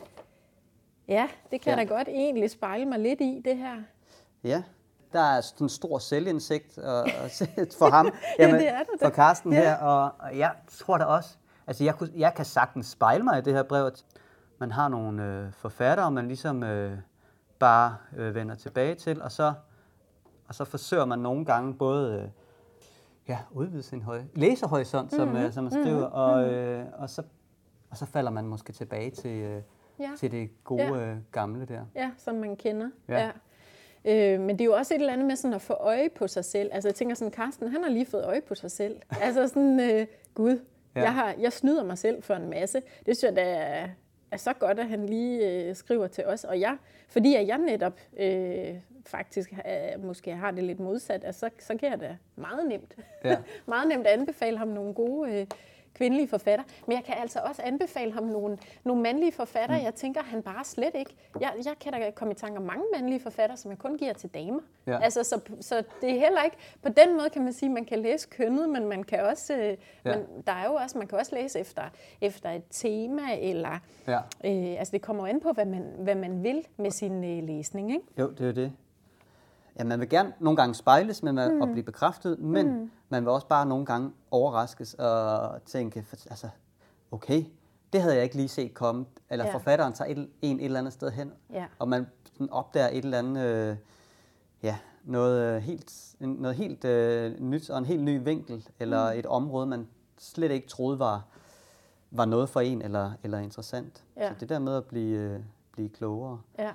ja, 1.07 1.27
det 1.51 1.61
kan 1.61 1.73
ja. 1.73 1.79
jeg 1.79 1.89
da 1.89 1.95
godt 1.95 2.07
egentlig 2.07 2.51
spejle 2.51 2.85
mig 2.85 2.99
lidt 2.99 3.21
i, 3.21 3.41
det 3.45 3.57
her. 3.57 3.75
Ja, 4.43 4.63
der 5.13 5.19
er 5.19 5.41
sådan 5.41 5.65
en 5.65 5.69
stor 5.69 5.99
selvindsigt 5.99 6.77
og, 6.77 7.01
og 7.01 7.29
for 7.79 7.89
ham, 7.89 8.05
Jamen, 8.39 8.55
ja, 8.55 8.61
det 8.61 8.69
er 8.69 8.79
det, 8.79 9.01
for 9.01 9.09
Karsten 9.09 9.53
ja. 9.53 9.59
her, 9.59 9.75
og, 9.75 10.11
og 10.19 10.37
jeg 10.37 10.51
tror 10.77 10.97
da 10.97 11.03
også, 11.03 11.37
altså 11.67 11.83
jeg, 11.83 11.95
kunne, 11.95 12.09
jeg 12.15 12.33
kan 12.33 12.45
sagtens 12.45 12.87
spejle 12.87 13.23
mig 13.23 13.39
i 13.39 13.41
det 13.41 13.53
her 13.53 13.63
brev, 13.63 13.85
at 13.85 14.05
man 14.59 14.71
har 14.71 14.87
nogle 14.87 15.23
øh, 15.23 15.53
forfattere, 15.53 16.11
man 16.11 16.27
ligesom 16.27 16.63
øh, 16.63 16.97
bare 17.59 17.97
øh, 18.17 18.35
vender 18.35 18.55
tilbage 18.55 18.95
til, 18.95 19.21
og 19.21 19.31
så 19.31 19.53
og 20.47 20.55
så 20.55 20.65
forsøger 20.65 21.05
man 21.05 21.19
nogle 21.19 21.45
gange 21.45 21.73
både 21.73 22.21
øh, 22.21 22.29
ja, 23.27 23.37
udvide 23.51 23.83
sin 23.83 24.01
høj, 24.01 24.21
læsehorisont, 24.33 25.13
som, 25.13 25.27
mm-hmm. 25.27 25.51
som 25.51 25.63
man 25.63 25.71
skriver, 25.71 26.07
mm-hmm. 26.07 26.13
og, 26.13 26.41
mhm. 26.41 26.53
øh, 26.53 26.85
og, 26.97 27.09
så, 27.09 27.23
og 27.89 27.97
så 27.97 28.05
falder 28.05 28.31
man 28.31 28.45
måske 28.45 28.73
tilbage 28.73 29.11
til, 29.11 29.31
øh, 29.31 29.61
ja. 29.99 30.11
til 30.17 30.31
det 30.31 30.63
gode 30.63 30.83
ja. 30.83 31.11
øh, 31.11 31.17
gamle 31.31 31.65
der. 31.65 31.85
Ja, 31.95 32.11
som 32.17 32.35
man 32.35 32.55
kender. 32.55 32.89
Ja. 33.07 33.19
ja. 33.19 33.31
Øh, 34.05 34.39
men 34.41 34.49
det 34.49 34.61
er 34.61 34.65
jo 34.65 34.73
også 34.73 34.93
et 34.93 34.99
eller 34.99 35.13
andet 35.13 35.27
med 35.27 35.35
sådan 35.35 35.53
at 35.53 35.61
få 35.61 35.73
øje 35.73 36.09
på 36.09 36.27
sig 36.27 36.45
selv. 36.45 36.69
Altså 36.73 36.89
jeg 36.89 36.95
tænker 36.95 37.15
sådan, 37.15 37.33
Carsten, 37.33 37.67
han 37.67 37.83
har 37.83 37.89
lige 37.89 38.05
fået 38.05 38.25
øje 38.25 38.41
på 38.41 38.55
sig 38.55 38.71
selv. 38.71 39.01
altså 39.21 39.47
sådan, 39.47 39.79
øh, 39.79 40.07
gud, 40.33 40.59
ja. 40.95 41.01
jeg, 41.01 41.13
har, 41.13 41.35
jeg 41.39 41.53
snyder 41.53 41.83
mig 41.83 41.97
selv 41.97 42.23
for 42.23 42.33
en 42.33 42.49
masse. 42.49 42.81
Det 43.05 43.17
synes 43.17 43.23
jeg 43.23 43.35
da 43.35 43.53
er, 43.53 43.87
er 44.31 44.37
så 44.37 44.53
godt, 44.53 44.79
at 44.79 44.87
han 44.87 45.05
lige 45.05 45.51
øh, 45.51 45.75
skriver 45.75 46.07
til 46.07 46.25
os. 46.25 46.43
Og 46.43 46.59
jeg, 46.59 46.77
fordi 47.09 47.35
at 47.35 47.47
jeg 47.47 47.57
netop 47.57 47.99
øh, 48.17 48.75
faktisk 49.05 49.53
øh, 49.53 50.03
måske 50.03 50.35
har 50.35 50.51
det 50.51 50.63
lidt 50.63 50.79
modsat, 50.79 51.23
altså, 51.23 51.39
så, 51.39 51.65
så 51.65 51.77
kan 51.77 51.91
jeg 51.91 51.99
da 51.99 52.17
meget 52.35 52.67
nemt, 52.67 52.95
ja. 53.23 53.37
meget 53.65 53.87
nemt 53.87 54.07
anbefale 54.07 54.57
ham 54.57 54.67
nogle 54.67 54.93
gode 54.93 55.31
øh, 55.31 55.47
kvindelige 55.95 56.27
forfatter. 56.27 56.65
Men 56.87 56.95
jeg 56.95 57.03
kan 57.03 57.15
altså 57.17 57.39
også 57.39 57.61
anbefale 57.65 58.11
ham 58.11 58.23
nogle, 58.23 58.57
nogle 58.83 59.01
mandlige 59.01 59.31
forfatter. 59.31 59.77
Mm. 59.77 59.83
Jeg 59.83 59.93
tænker, 59.93 60.23
han 60.23 60.41
bare 60.41 60.63
slet 60.63 60.95
ikke... 60.95 61.15
Jeg, 61.39 61.53
jeg 61.65 61.73
kan 61.79 61.93
da 61.93 62.11
komme 62.11 62.31
i 62.31 62.35
tanke 62.35 62.57
om 62.57 62.63
mange 62.63 62.83
mandlige 62.93 63.19
forfatter, 63.19 63.55
som 63.55 63.71
jeg 63.71 63.77
kun 63.77 63.97
giver 63.97 64.13
til 64.13 64.29
damer. 64.29 64.61
Ja. 64.87 64.99
Altså, 64.99 65.23
så, 65.23 65.39
så 65.61 65.83
det 66.01 66.09
er 66.09 66.19
heller 66.19 66.43
ikke... 66.43 66.57
På 66.81 66.89
den 66.89 67.17
måde 67.17 67.29
kan 67.29 67.43
man 67.43 67.53
sige, 67.53 67.69
at 67.69 67.73
man 67.73 67.85
kan 67.85 67.99
læse 67.99 68.27
kønnet, 68.29 68.69
men 68.69 68.85
man 68.85 69.03
kan 69.03 69.19
også... 69.19 69.53
Øh, 69.53 69.61
ja. 69.61 69.77
man, 70.03 70.25
der 70.47 70.53
er 70.53 70.65
jo 70.65 70.73
også, 70.73 70.97
man 70.97 71.07
kan 71.07 71.19
også 71.19 71.35
læse 71.35 71.59
efter, 71.59 71.83
efter 72.21 72.49
et 72.49 72.63
tema, 72.69 73.21
eller... 73.39 73.79
Ja. 74.07 74.17
Øh, 74.17 74.79
altså, 74.79 74.91
det 74.91 75.01
kommer 75.01 75.27
an 75.27 75.39
på, 75.39 75.51
hvad 75.51 75.65
man, 75.65 75.83
hvad 75.99 76.15
man 76.15 76.43
vil 76.43 76.67
med 76.77 76.91
sin 76.91 77.23
øh, 77.23 77.43
læsning, 77.43 77.91
ikke? 77.91 78.05
Jo, 78.19 78.31
det 78.31 78.47
er 78.47 78.51
det 78.51 78.71
ja, 79.79 79.83
man 79.83 79.99
vil 79.99 80.09
gerne 80.09 80.33
nogle 80.39 80.57
gange 80.57 80.75
spejles 80.75 81.23
med 81.23 81.31
mm. 81.31 81.61
at 81.61 81.71
blive 81.71 81.83
bekræftet, 81.83 82.39
men 82.39 82.79
mm. 82.79 82.91
man 83.09 83.23
vil 83.23 83.29
også 83.29 83.47
bare 83.47 83.65
nogle 83.65 83.85
gange 83.85 84.11
overraskes 84.31 84.93
og 84.93 85.65
tænke, 85.65 86.05
altså, 86.29 86.49
okay, 87.11 87.45
det 87.93 88.01
havde 88.01 88.15
jeg 88.15 88.23
ikke 88.23 88.35
lige 88.35 88.47
set 88.47 88.73
komme. 88.73 89.05
Eller 89.29 89.45
ja. 89.45 89.53
forfatteren 89.53 89.93
tager 89.93 90.11
et, 90.11 90.29
en 90.41 90.59
et 90.59 90.65
eller 90.65 90.79
andet 90.79 90.93
sted 90.93 91.11
hen, 91.11 91.31
ja. 91.53 91.65
og 91.79 91.87
man 91.87 92.07
sådan 92.33 92.49
opdager 92.49 92.87
et 92.87 93.05
eller 93.05 93.19
andet, 93.19 93.45
øh, 93.45 93.77
ja, 94.63 94.77
noget 95.03 95.61
helt, 95.61 96.15
noget 96.19 96.55
helt 96.55 96.85
øh, 96.85 97.39
nyt 97.39 97.69
og 97.69 97.77
en 97.77 97.85
helt 97.85 98.03
ny 98.03 98.23
vinkel, 98.23 98.67
eller 98.79 99.13
mm. 99.13 99.19
et 99.19 99.25
område, 99.25 99.65
man 99.65 99.87
slet 100.17 100.51
ikke 100.51 100.67
troede 100.67 100.99
var, 100.99 101.25
var 102.11 102.25
noget 102.25 102.49
for 102.49 102.61
en 102.61 102.81
eller, 102.81 103.11
eller 103.23 103.39
interessant. 103.39 104.03
Ja. 104.17 104.29
Så 104.29 104.35
det 104.39 104.49
der 104.49 104.59
med 104.59 104.77
at 104.77 104.85
blive, 104.85 105.17
øh, 105.17 105.39
blive 105.71 105.89
klogere. 105.89 106.41
Ja. 106.59 106.71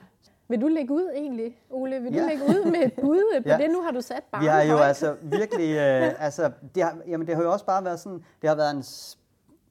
Vil 0.51 0.61
du 0.61 0.69
lægge 0.69 0.95
ud 0.95 1.11
egentlig, 1.15 1.59
Ole? 1.71 2.01
Vil 2.01 2.15
ja. 2.15 2.23
du 2.23 2.27
lægge 2.29 2.45
ud 2.45 2.71
med 2.71 2.81
et 2.81 2.93
bud 3.03 3.43
på 3.43 3.49
ja. 3.49 3.57
det? 3.57 3.71
Nu 3.71 3.83
har 3.83 3.91
du 3.91 4.01
sat 4.01 4.23
bare 4.33 4.41
Vi 4.41 4.47
har 4.47 4.63
jo 4.63 4.77
højt. 4.77 4.89
altså 4.89 5.17
virkelig... 5.23 5.71
Øh, 5.81 6.25
altså, 6.25 6.51
det, 6.75 6.83
har, 6.83 6.97
jamen, 7.07 7.27
det 7.27 7.37
har 7.37 7.43
jo 7.43 7.53
også 7.53 7.65
bare 7.67 7.85
været 7.85 8.01
sådan... 8.01 8.25
Det 8.43 8.49
har 8.49 8.57
været 8.57 8.71
en 8.71 8.85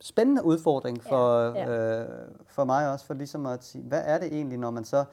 spændende 0.02 0.46
udfordring 0.46 1.04
for, 1.04 1.42
ja. 1.42 1.72
Ja. 1.72 2.02
Øh, 2.02 2.08
for 2.48 2.64
mig 2.64 2.92
også, 2.92 3.06
for 3.06 3.14
ligesom 3.14 3.46
at 3.46 3.64
sige, 3.64 3.84
hvad 3.84 4.02
er 4.06 4.18
det 4.18 4.28
egentlig, 4.28 4.58
når 4.58 4.72
man 4.72 4.86
så 4.86 5.06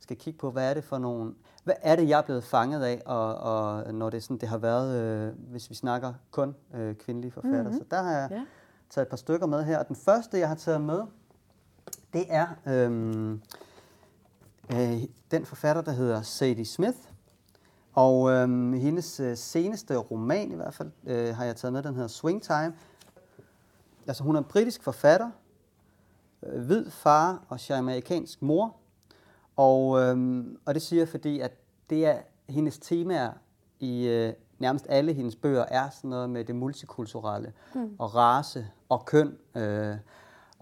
skal 0.00 0.16
kigge 0.16 0.38
på, 0.38 0.50
hvad 0.50 0.70
er 0.70 0.74
det 0.74 0.84
for 0.84 0.98
nogle... 0.98 1.34
Hvad 1.64 1.74
er 1.82 1.96
det, 1.96 2.08
jeg 2.08 2.18
er 2.18 2.22
blevet 2.22 2.44
fanget 2.44 2.84
af, 2.84 3.02
og, 3.06 3.36
og 3.36 3.94
når 3.94 4.10
det, 4.10 4.22
sådan, 4.22 4.36
det 4.36 4.48
har 4.48 4.58
været, 4.58 5.00
øh, 5.00 5.32
hvis 5.50 5.70
vi 5.70 5.74
snakker 5.74 6.12
kun 6.30 6.54
øh, 6.74 6.94
kvindelige 6.94 7.32
forfattere. 7.32 7.62
Mm-hmm. 7.62 7.78
Så 7.78 7.84
der 7.90 8.02
har 8.02 8.12
jeg 8.18 8.28
ja. 8.30 8.42
taget 8.90 9.06
et 9.06 9.10
par 9.10 9.16
stykker 9.16 9.46
med 9.46 9.64
her. 9.64 9.78
Og 9.78 9.88
den 9.88 9.96
første, 9.96 10.38
jeg 10.38 10.48
har 10.48 10.54
taget 10.54 10.80
med, 10.80 11.02
det 12.12 12.24
er... 12.28 12.46
Øh, 12.66 13.38
øh, 14.72 15.02
den 15.30 15.44
forfatter, 15.46 15.82
der 15.82 15.92
hedder 15.92 16.22
Sadie 16.22 16.64
Smith. 16.64 16.98
Og 17.92 18.30
øh, 18.30 18.72
hendes 18.72 19.20
øh, 19.20 19.36
seneste 19.36 19.96
roman 19.96 20.52
i 20.52 20.54
hvert 20.54 20.74
fald, 20.74 20.90
øh, 21.04 21.36
har 21.36 21.44
jeg 21.44 21.56
taget 21.56 21.72
med, 21.72 21.82
den 21.82 21.94
hedder 21.94 22.08
Swing 22.08 22.42
Time. 22.42 22.74
Altså 24.06 24.24
hun 24.24 24.34
er 24.34 24.38
en 24.38 24.44
britisk 24.44 24.82
forfatter, 24.82 25.30
øh, 26.42 26.64
hvid 26.64 26.90
far 26.90 27.44
og 27.48 27.68
jamaikansk 27.68 28.42
mor. 28.42 28.76
Og, 29.56 30.00
øh, 30.00 30.44
og 30.64 30.74
det 30.74 30.82
siger 30.82 31.00
jeg, 31.00 31.08
fordi 31.08 31.40
at 31.40 31.52
det 31.90 32.06
er 32.06 32.18
hendes 32.48 32.78
temaer 32.78 33.32
i 33.80 34.08
øh, 34.08 34.32
nærmest 34.58 34.86
alle 34.88 35.12
hendes 35.12 35.36
bøger 35.36 35.64
er 35.68 35.90
sådan 35.90 36.10
noget 36.10 36.30
med 36.30 36.44
det 36.44 36.56
multikulturelle, 36.56 37.52
mm. 37.74 37.96
og 37.98 38.14
race, 38.14 38.66
og 38.88 39.04
køn, 39.04 39.38
øh, 39.54 39.96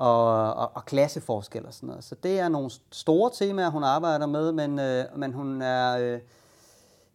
og, 0.00 0.54
og, 0.54 0.70
og 0.74 0.84
klasseforskel 0.84 1.66
og 1.66 1.74
sådan 1.74 1.86
noget. 1.86 2.04
Så 2.04 2.14
det 2.14 2.38
er 2.38 2.48
nogle 2.48 2.70
store 2.92 3.30
temaer, 3.34 3.70
hun 3.70 3.84
arbejder 3.84 4.26
med, 4.26 4.52
men, 4.52 4.78
øh, 4.78 5.04
men 5.16 5.32
hun 5.32 5.62
er 5.62 5.98
øh, 5.98 6.20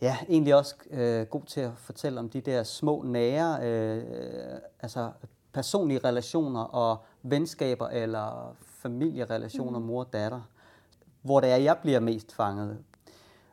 ja, 0.01 0.18
egentlig 0.30 0.56
også 0.56 0.75
øh, 0.92 1.25
god 1.25 1.42
til 1.42 1.62
at 1.62 1.72
fortælle 1.75 2.20
om 2.20 2.30
de 2.30 2.42
der 2.42 2.63
små 2.63 3.01
nære, 3.06 3.68
øh, 3.68 4.04
altså 4.80 5.12
personlige 5.54 6.00
relationer 6.04 6.62
og 6.62 6.98
venskaber 7.24 7.88
eller 7.88 8.56
familierelationer, 8.62 9.80
mm. 9.80 9.86
mor 9.86 10.04
og 10.04 10.13
datter, 10.13 10.42
hvor 11.22 11.39
det 11.39 11.51
er, 11.51 11.56
jeg 11.56 11.77
bliver 11.82 12.00
mest 12.00 12.34
fanget. 12.34 12.77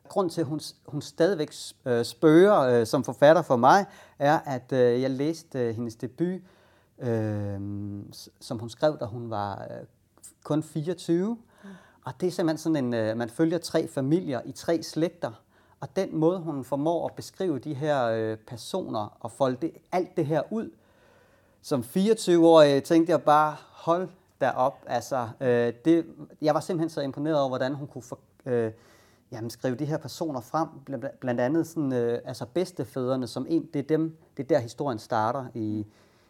Grund 0.07 0.29
til, 0.29 0.41
at 0.41 0.47
hun, 0.47 0.59
hun 0.85 1.01
stadigvæk 1.01 1.53
øh, 1.85 2.05
spørger 2.05 2.59
øh, 2.59 2.87
som 2.87 3.03
forfatter 3.03 3.41
for 3.41 3.55
mig, 3.55 3.85
er, 4.19 4.39
at 4.45 4.71
øh, 4.71 5.01
jeg 5.01 5.11
læste 5.11 5.59
øh, 5.59 5.75
hendes 5.75 5.95
debut, 5.95 6.41
øh, 7.03 7.59
som 8.39 8.59
hun 8.59 8.69
skrev, 8.69 8.97
da 8.99 9.05
hun 9.05 9.29
var 9.29 9.67
øh, 9.71 9.85
kun 10.43 10.63
24. 10.63 11.37
Mm. 11.63 11.69
Og 12.05 12.13
det 12.21 12.27
er 12.27 12.31
simpelthen 12.31 12.57
sådan 12.57 12.85
en, 12.85 12.93
øh, 12.93 13.17
man 13.17 13.29
følger 13.29 13.57
tre 13.57 13.87
familier 13.87 14.41
i 14.45 14.51
tre 14.51 14.83
slægter. 14.83 15.31
Og 15.79 15.95
den 15.95 16.15
måde, 16.17 16.39
hun 16.39 16.63
formår 16.63 17.05
at 17.07 17.15
beskrive 17.15 17.59
de 17.59 17.73
her 17.73 18.05
øh, 18.05 18.37
personer 18.37 19.17
og 19.19 19.31
folde 19.31 19.57
det, 19.61 19.71
alt 19.91 20.17
det 20.17 20.25
her 20.25 20.41
ud, 20.51 20.69
som 21.61 21.81
24-årig 21.81 22.83
tænkte 22.83 23.11
jeg 23.11 23.21
bare, 23.21 23.55
hold 23.71 24.09
da 24.41 24.49
op. 24.49 24.83
Altså, 24.87 25.29
øh, 25.41 25.73
det, 25.85 26.05
jeg 26.41 26.53
var 26.53 26.59
simpelthen 26.59 26.89
så 26.89 27.01
imponeret 27.01 27.39
over, 27.39 27.47
hvordan 27.47 27.73
hun 27.73 27.87
kunne 27.87 28.01
for, 28.01 28.19
øh, 28.45 28.71
jamen, 29.31 29.49
skrive 29.49 29.75
de 29.75 29.85
her 29.85 29.97
personer 29.97 30.41
frem. 30.41 30.67
Blandt 31.19 31.41
andet 31.41 31.67
sådan, 31.67 31.93
øh, 31.93 32.19
altså 32.25 32.45
bedstefædrene, 32.45 33.27
som 33.27 33.45
en, 33.49 33.69
det 33.73 33.79
er 33.79 33.87
dem, 33.97 34.17
det 34.37 34.43
er 34.43 34.47
der 34.47 34.59
historien 34.59 34.99
starter 34.99 35.45
i, 35.53 35.85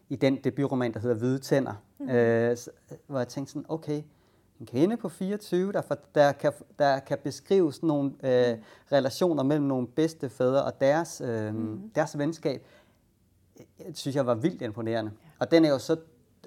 i 0.10 0.16
den 0.16 0.36
debutroman, 0.36 0.94
der 0.94 1.00
hedder 1.00 1.16
Hvide 1.16 1.40
Tænder. 1.40 1.74
Mm. 2.00 2.10
Øh, 2.10 2.58
hvor 3.08 3.20
jeg 3.20 3.28
tænkte 3.28 3.54
sådan, 3.54 3.66
okay, 3.70 4.02
en 4.60 4.66
kvinde 4.66 4.98
på 4.98 5.10
24, 5.10 5.72
der, 5.72 5.82
for, 5.82 5.98
der, 6.16 6.32
kan, 6.32 6.52
der 6.80 7.00
kan 7.00 7.18
beskrive 7.24 7.74
sådan 7.74 7.88
nogle 7.88 8.12
øh, 8.24 8.58
relationer 8.92 9.44
mellem 9.44 9.66
nogle 9.66 9.88
bedstefædre 9.88 10.64
og 10.64 10.82
deres, 10.82 11.22
øh, 11.26 11.56
mm. 11.56 11.92
deres 11.96 12.18
venskab, 12.18 12.66
det 13.88 13.98
synes 13.98 14.16
jeg 14.16 14.26
var 14.26 14.36
vildt 14.36 14.62
imponerende. 14.62 15.12
Ja. 15.24 15.28
Og 15.40 15.52
den 15.52 15.66
er 15.66 15.70
jo 15.70 15.80
så 15.80 15.98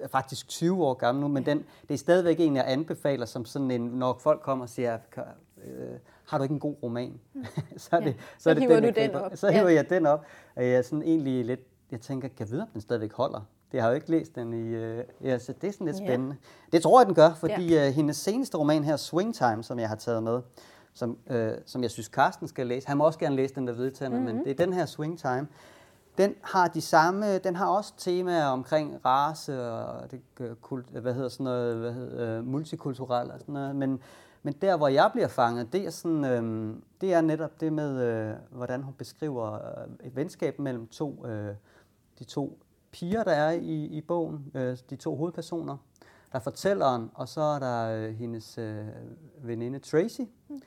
faktisk 0.07 0.47
20 0.47 0.85
år 0.85 0.93
gammel 0.93 1.21
nu, 1.21 1.27
men 1.27 1.45
den, 1.45 1.65
det 1.87 1.93
er 1.93 1.97
stadigvæk 1.97 2.39
en, 2.39 2.55
jeg 2.55 2.65
anbefaler, 2.67 3.25
som 3.25 3.45
sådan 3.45 3.71
en, 3.71 3.81
når 3.81 4.19
folk 4.23 4.41
kommer 4.41 4.65
og 4.65 4.69
siger, 4.69 4.97
øh, 5.65 5.99
har 6.25 6.37
du 6.37 6.43
ikke 6.43 6.53
en 6.53 6.59
god 6.59 6.75
roman? 6.83 7.19
Mm. 7.33 7.45
så 7.77 7.89
er 7.91 7.99
det, 7.99 8.07
ja. 8.07 8.13
så, 8.37 8.49
er 8.49 8.53
det 8.53 8.69
den, 8.69 8.83
du 8.83 8.89
den 8.95 9.15
op. 9.15 9.31
Så 9.35 9.51
hiver 9.51 9.69
ja. 9.69 9.75
jeg 9.75 9.89
den 9.89 10.05
op, 10.05 10.25
og 10.55 10.63
jeg 10.63 10.73
er 10.73 10.81
sådan 10.81 11.01
egentlig 11.01 11.45
lidt, 11.45 11.59
jeg 11.91 12.01
tænker, 12.01 12.27
kan 12.27 12.39
jeg 12.39 12.51
vide, 12.51 12.61
om 12.61 12.67
den 12.73 12.81
stadigvæk 12.81 13.13
holder? 13.13 13.41
Det 13.71 13.81
har 13.81 13.87
jeg 13.87 13.93
jo 13.93 13.95
ikke 13.95 14.11
læst 14.11 14.35
den 14.35 14.53
i, 14.53 14.67
øh, 14.67 15.03
ja, 15.23 15.39
så 15.39 15.53
det 15.61 15.67
er 15.67 15.71
sådan 15.71 15.87
lidt 15.87 15.97
spændende. 15.97 16.35
Ja. 16.71 16.77
Det 16.77 16.83
tror 16.83 16.99
jeg, 16.99 17.05
den 17.05 17.15
gør, 17.15 17.33
fordi 17.33 17.73
ja. 17.73 17.87
øh, 17.87 17.93
hendes 17.93 18.17
seneste 18.17 18.57
roman 18.57 18.83
her, 18.83 18.95
Swing 18.95 19.35
Time, 19.35 19.63
som 19.63 19.79
jeg 19.79 19.89
har 19.89 19.95
taget 19.95 20.23
med, 20.23 20.41
som, 20.93 21.17
øh, 21.29 21.53
som 21.65 21.81
jeg 21.81 21.91
synes, 21.91 22.07
Carsten 22.07 22.47
skal 22.47 22.67
læse. 22.67 22.87
Han 22.87 22.97
må 22.97 23.05
også 23.05 23.19
gerne 23.19 23.35
læse 23.35 23.55
den 23.55 23.67
der 23.67 23.73
vedtænder, 23.73 24.19
mm-hmm. 24.19 24.35
men 24.35 24.43
det 24.43 24.51
er 24.51 24.65
den 24.65 24.73
her 24.73 24.85
Swing 24.85 25.19
Time, 25.19 25.47
den 26.17 26.35
har 26.41 26.67
de 26.67 26.81
samme, 26.81 27.37
den 27.37 27.55
har 27.55 27.67
også 27.67 27.93
temaer 27.97 28.45
omkring 28.45 29.05
race 29.05 29.71
og 29.71 30.11
det, 30.11 30.21
kult, 30.61 30.85
hvad 30.89 31.13
hedder 31.13 31.29
sådan 31.29 31.43
noget, 31.43 31.75
hvad 31.75 31.93
hedder, 31.93 32.41
multikulturelt 32.41 33.31
og 33.31 33.39
sådan 33.39 33.53
noget, 33.53 33.75
men, 33.75 33.99
men 34.43 34.53
der, 34.53 34.77
hvor 34.77 34.87
jeg 34.87 35.09
bliver 35.13 35.27
fanget, 35.27 35.73
det 35.73 35.85
er, 35.85 35.89
sådan, 35.89 36.25
øh, 36.25 36.75
det 37.01 37.13
er 37.13 37.21
netop 37.21 37.61
det 37.61 37.73
med, 37.73 38.01
øh, 38.01 38.33
hvordan 38.51 38.83
hun 38.83 38.93
beskriver 38.93 39.53
øh, 39.53 40.07
et 40.07 40.15
venskab 40.15 40.59
mellem 40.59 40.87
to, 40.87 41.25
øh, 41.25 41.55
de 42.19 42.23
to 42.23 42.59
piger, 42.91 43.23
der 43.23 43.31
er 43.31 43.51
i, 43.51 43.85
i 43.85 44.01
bogen, 44.01 44.51
øh, 44.53 44.77
de 44.89 44.95
to 44.95 45.15
hovedpersoner. 45.15 45.77
Der 46.31 46.39
er 46.39 46.43
fortælleren, 46.43 47.11
og 47.13 47.27
så 47.27 47.41
er 47.41 47.59
der 47.59 47.89
øh, 47.89 48.15
hendes 48.15 48.57
øh, 48.57 48.85
veninde 49.41 49.79
Tracy. 49.79 50.21
Mm. 50.49 50.61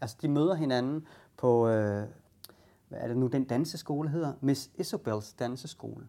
Altså, 0.00 0.16
de 0.22 0.28
møder 0.28 0.54
hinanden 0.54 1.06
på, 1.36 1.68
øh, 1.68 2.06
hvad 2.88 2.98
er 2.98 3.08
det 3.08 3.16
nu, 3.16 3.26
den 3.26 3.44
danseskole 3.44 4.08
hedder? 4.08 4.32
Miss 4.40 4.70
Isabels 4.74 5.32
danseskole, 5.32 6.06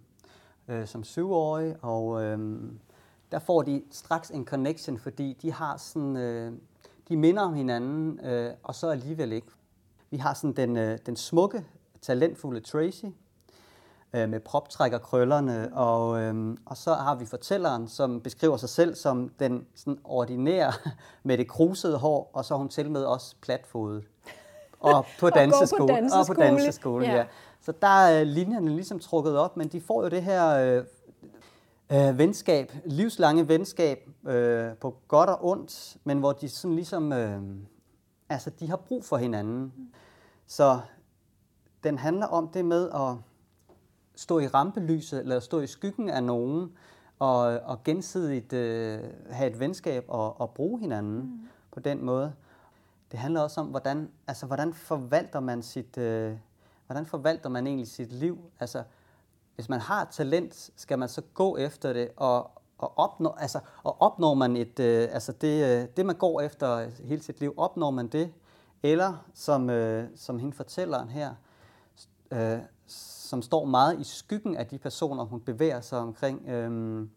øh, 0.68 0.88
som 0.88 1.04
syvårige, 1.04 1.78
og 1.82 2.24
øh, 2.24 2.60
der 3.32 3.40
får 3.40 3.62
de 3.62 3.84
straks 3.92 4.30
en 4.30 4.46
connection, 4.46 4.98
fordi 4.98 5.38
de 5.42 5.52
har 5.52 5.78
sådan, 5.78 6.18
øh, 6.18 6.54
de 7.10 7.18
minder 7.18 7.42
om 7.42 7.54
hinanden, 7.54 8.20
øh, 8.26 8.54
og 8.64 8.76
så 8.76 8.90
alligevel 8.90 9.32
ikke. 9.32 9.48
Vi 10.10 10.18
har 10.18 10.34
sådan 10.34 10.56
den, 10.56 10.78
øh, 10.78 10.98
den 11.06 11.16
smukke, 11.16 11.66
talentfulde 12.02 12.60
Tracy, 12.60 13.06
øh, 14.14 14.30
med 14.30 14.40
proptrækker 14.40 14.98
krøllerne, 14.98 15.70
og, 15.74 16.22
øh, 16.22 16.58
og 16.66 16.78
så 16.78 16.94
har 16.94 17.16
vi 17.16 17.26
fortælleren, 17.26 17.88
som 17.88 18.22
beskriver 18.22 18.58
sig 18.58 18.70
selv 18.70 18.96
som 18.96 19.30
den 19.40 19.66
sådan 19.76 20.00
ordinære 20.04 20.74
med 21.24 21.38
det 21.38 21.48
krusede 21.48 21.98
hår, 21.98 22.32
og 22.34 22.46
så 22.46 22.54
er 22.54 22.58
hun 22.58 22.70
til 22.70 22.92
med 22.92 23.04
også 23.04 23.36
platfodet 23.42 24.04
og 24.80 25.06
på 25.20 25.30
danseskole. 25.40 25.84
og, 25.84 25.88
på 25.88 25.94
danseskole. 25.94 26.22
og 26.22 26.28
på 26.28 26.34
danseskole, 26.34 27.06
ja. 27.06 27.16
ja. 27.16 27.26
Så 27.62 27.74
der 27.82 27.88
er 27.88 28.24
linjerne 28.24 28.70
ligesom 28.70 29.00
trukket 29.00 29.38
op, 29.38 29.58
men 29.58 29.68
de 29.68 29.82
får 29.82 30.04
jo 30.04 30.10
det 30.10 30.24
her 30.24 30.50
øh, 30.50 30.84
øh, 31.92 32.18
venskab, 32.18 32.72
livslange 32.86 33.48
venskab 33.48 34.10
øh, 34.28 34.74
på 34.74 34.96
godt 35.08 35.30
og 35.30 35.46
ondt, 35.46 35.98
men 36.04 36.20
hvor 36.20 36.32
de 36.32 36.50
sådan 36.50 36.76
ligesom, 36.76 37.14
øh, 37.14 37.42
altså 38.30 38.50
de 38.50 38.70
har 38.70 38.78
brug 38.78 39.06
for 39.06 39.18
hinanden. 39.18 39.74
Så 40.48 40.80
den 41.84 41.98
handler 41.98 42.26
om 42.26 42.48
det 42.48 42.66
med 42.66 42.90
at 42.90 43.16
stå 44.20 44.40
i 44.40 44.48
rampelyset, 44.48 45.20
eller 45.20 45.40
stå 45.40 45.60
i 45.60 45.68
skyggen 45.68 46.10
af 46.10 46.24
nogen, 46.24 46.72
og, 47.20 47.40
og 47.42 47.84
gensidigt 47.84 48.54
øh, 48.54 49.00
have 49.30 49.52
et 49.52 49.60
venskab 49.60 50.06
og, 50.08 50.42
og 50.42 50.50
bruge 50.50 50.80
hinanden 50.80 51.20
mm. 51.20 51.48
på 51.72 51.80
den 51.80 52.06
måde 52.06 52.34
det 53.12 53.20
handler 53.20 53.42
også 53.42 53.62
om, 53.62 53.68
hvordan, 53.68 54.12
altså, 54.28 54.46
hvordan 54.46 54.74
forvalter 54.74 55.40
man 55.40 55.64
sit, 55.64 55.98
øh, 55.98 56.38
hvordan 56.86 57.06
forvalter 57.06 57.50
man 57.50 57.68
egentlig 57.68 57.88
sit 57.88 58.12
liv? 58.12 58.38
Altså, 58.60 58.84
hvis 59.56 59.70
man 59.70 59.80
har 59.80 60.06
talent, 60.12 60.72
skal 60.76 61.00
man 61.00 61.10
så 61.10 61.22
gå 61.34 61.58
efter 61.58 61.94
det, 61.94 62.10
og, 62.16 62.52
og, 62.78 62.98
opnå, 62.98 63.36
altså, 63.38 63.60
og 63.84 64.02
opnår 64.02 64.34
man 64.34 64.58
et, 64.58 64.80
øh, 64.80 65.08
altså 65.12 65.32
det, 65.32 65.82
øh, 65.82 65.88
det, 65.98 66.06
man 66.06 66.16
går 66.16 66.42
efter 66.42 66.90
hele 67.04 67.24
sit 67.24 67.40
liv, 67.40 67.54
opnår 67.58 67.92
man 67.92 68.08
det? 68.08 68.34
Eller, 68.84 69.26
som, 69.34 69.70
øh, 69.70 70.08
som 70.16 70.40
hende 70.40 70.56
fortælleren 70.56 71.10
her, 71.10 71.36
øh, 72.32 72.60
som 73.30 73.42
står 73.42 73.66
meget 73.66 74.00
i 74.00 74.04
skyggen 74.04 74.58
af 74.58 74.68
de 74.68 74.78
personer, 74.78 75.24
hun 75.24 75.42
bevæger 75.42 75.82
sig 75.82 76.00
omkring, 76.00 76.50
øh, 76.50 77.08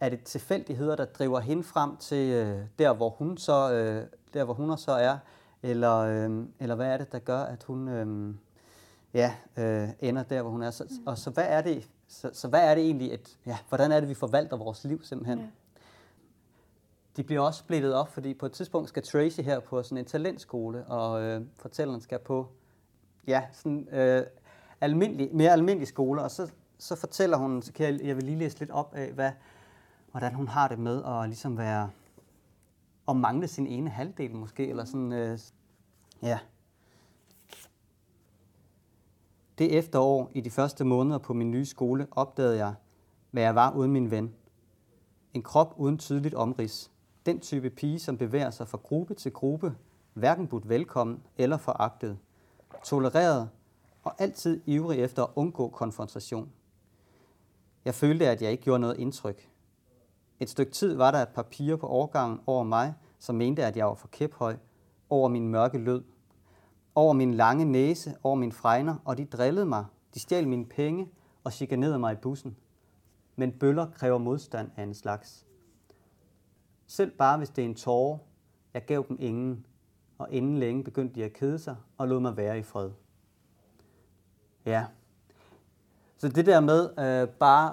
er 0.00 0.08
det 0.08 0.24
tilfældigheder, 0.24 0.96
der 0.96 1.04
driver 1.04 1.40
hende 1.40 1.62
frem 1.62 1.96
til 1.96 2.30
øh, 2.30 2.62
der, 2.78 2.92
hvor 2.92 3.08
hun 3.08 3.38
så 3.38 3.72
øh, 3.72 4.06
der, 4.34 4.44
hvor 4.44 4.54
hun 4.54 4.78
så 4.78 4.92
er, 4.92 5.18
eller, 5.62 5.96
øh, 5.96 6.46
eller 6.60 6.74
hvad 6.74 6.86
er 6.86 6.96
det, 6.96 7.12
der 7.12 7.18
gør, 7.18 7.38
at 7.38 7.62
hun 7.62 7.88
øh, 7.88 8.34
ja, 9.14 9.34
øh, 9.56 9.88
ender 10.00 10.22
der, 10.22 10.42
hvor 10.42 10.50
hun 10.50 10.62
er. 10.62 10.70
Så, 10.70 10.84
og 11.06 11.18
så 11.18 11.30
hvad 11.30 11.46
er 11.48 11.62
det, 11.62 11.88
så, 12.08 12.30
så 12.32 12.48
hvad 12.48 12.70
er 12.70 12.74
det 12.74 12.84
egentlig, 12.84 13.12
at, 13.12 13.38
ja, 13.46 13.58
hvordan 13.68 13.92
er 13.92 14.00
det, 14.00 14.08
vi 14.08 14.14
forvalter 14.14 14.56
vores 14.56 14.84
liv 14.84 15.02
simpelthen? 15.02 15.38
Ja. 15.38 15.46
De 17.16 17.22
bliver 17.22 17.40
også 17.40 17.58
splittet 17.58 17.94
op, 17.94 18.08
fordi 18.08 18.34
på 18.34 18.46
et 18.46 18.52
tidspunkt 18.52 18.88
skal 18.88 19.02
Tracy 19.02 19.40
her 19.40 19.60
på 19.60 19.82
sådan 19.82 19.98
en 19.98 20.04
talentskole, 20.04 20.84
og 20.86 21.22
øh, 21.22 21.42
fortælleren 21.56 22.00
skal 22.00 22.18
på 22.18 22.48
ja, 23.26 23.42
sådan, 23.52 23.88
øh, 23.92 24.22
almindelig, 24.80 25.34
mere 25.34 25.50
almindelig 25.50 25.88
skole, 25.88 26.22
og 26.22 26.30
så, 26.30 26.50
så 26.78 26.96
fortæller 26.96 27.36
hun, 27.36 27.62
så 27.62 27.72
kan 27.72 27.86
jeg, 27.86 28.06
jeg 28.06 28.16
vil 28.16 28.24
lige 28.24 28.38
læse 28.38 28.58
lidt 28.58 28.70
op 28.70 28.94
af, 28.94 29.12
hvad, 29.12 29.30
hvordan 30.10 30.34
hun 30.34 30.48
har 30.48 30.68
det 30.68 30.78
med 30.78 31.04
at 31.04 31.28
ligesom 31.28 31.58
være 31.58 31.90
at 33.08 33.16
mangle 33.16 33.48
sin 33.48 33.66
ene 33.66 33.90
halvdel 33.90 34.34
måske, 34.34 34.68
eller 34.68 34.84
sådan, 34.84 35.12
øh, 35.12 35.38
ja. 36.22 36.38
Det 39.58 39.78
efterår 39.78 40.30
i 40.34 40.40
de 40.40 40.50
første 40.50 40.84
måneder 40.84 41.18
på 41.18 41.32
min 41.32 41.50
nye 41.50 41.66
skole 41.66 42.06
opdagede 42.10 42.56
jeg, 42.56 42.74
hvad 43.30 43.42
jeg 43.42 43.54
var 43.54 43.72
uden 43.72 43.92
min 43.92 44.10
ven. 44.10 44.34
En 45.34 45.42
krop 45.42 45.74
uden 45.76 45.98
tydeligt 45.98 46.34
omrids. 46.34 46.90
Den 47.26 47.40
type 47.40 47.70
pige, 47.70 47.98
som 47.98 48.18
bevæger 48.18 48.50
sig 48.50 48.68
fra 48.68 48.78
gruppe 48.82 49.14
til 49.14 49.32
gruppe, 49.32 49.74
hverken 50.14 50.46
budt 50.48 50.68
velkommen 50.68 51.22
eller 51.36 51.56
foragtet. 51.56 52.18
Tolereret 52.84 53.48
og 54.02 54.22
altid 54.22 54.60
ivrig 54.66 54.98
efter 54.98 55.22
at 55.22 55.30
undgå 55.34 55.68
konfrontation. 55.68 56.52
Jeg 57.84 57.94
følte, 57.94 58.28
at 58.28 58.42
jeg 58.42 58.50
ikke 58.50 58.64
gjorde 58.64 58.80
noget 58.80 58.98
indtryk. 58.98 59.50
Et 60.40 60.50
stykke 60.50 60.72
tid 60.72 60.94
var 60.94 61.10
der 61.10 61.18
et 61.18 61.28
papir 61.28 61.76
på 61.76 61.86
overgangen 61.86 62.40
over 62.46 62.64
mig, 62.64 62.94
som 63.18 63.34
mente, 63.34 63.64
at 63.64 63.76
jeg 63.76 63.86
var 63.86 63.94
for 63.94 64.08
kæphøj, 64.08 64.56
over 65.10 65.28
min 65.28 65.48
mørke 65.48 65.78
lød, 65.78 66.02
over 66.94 67.12
min 67.12 67.34
lange 67.34 67.64
næse, 67.64 68.16
over 68.22 68.36
min 68.36 68.52
fregner, 68.52 68.96
og 69.04 69.18
de 69.18 69.24
drillede 69.24 69.66
mig. 69.66 69.86
De 70.14 70.20
stjal 70.20 70.48
mine 70.48 70.66
penge 70.66 71.08
og 71.44 71.52
chikanerede 71.52 71.98
mig 71.98 72.12
i 72.12 72.16
bussen. 72.16 72.56
Men 73.36 73.52
bøller 73.52 73.86
kræver 73.90 74.18
modstand 74.18 74.70
af 74.76 74.82
en 74.82 74.94
slags. 74.94 75.46
Selv 76.86 77.10
bare 77.10 77.38
hvis 77.38 77.50
det 77.50 77.64
er 77.64 77.68
en 77.68 77.74
tårer, 77.74 78.18
jeg 78.74 78.84
gav 78.86 79.04
dem 79.08 79.16
ingen, 79.20 79.66
og 80.18 80.30
inden 80.30 80.58
længe 80.58 80.84
begyndte 80.84 81.14
de 81.14 81.24
at 81.24 81.32
kede 81.32 81.58
sig 81.58 81.76
og 81.98 82.08
lod 82.08 82.20
mig 82.20 82.36
være 82.36 82.58
i 82.58 82.62
fred. 82.62 82.90
Ja, 84.66 84.84
Så 86.18 86.28
det 86.28 86.46
der 86.46 86.60
med 86.60 86.90
øh, 86.98 87.28
bare 87.28 87.72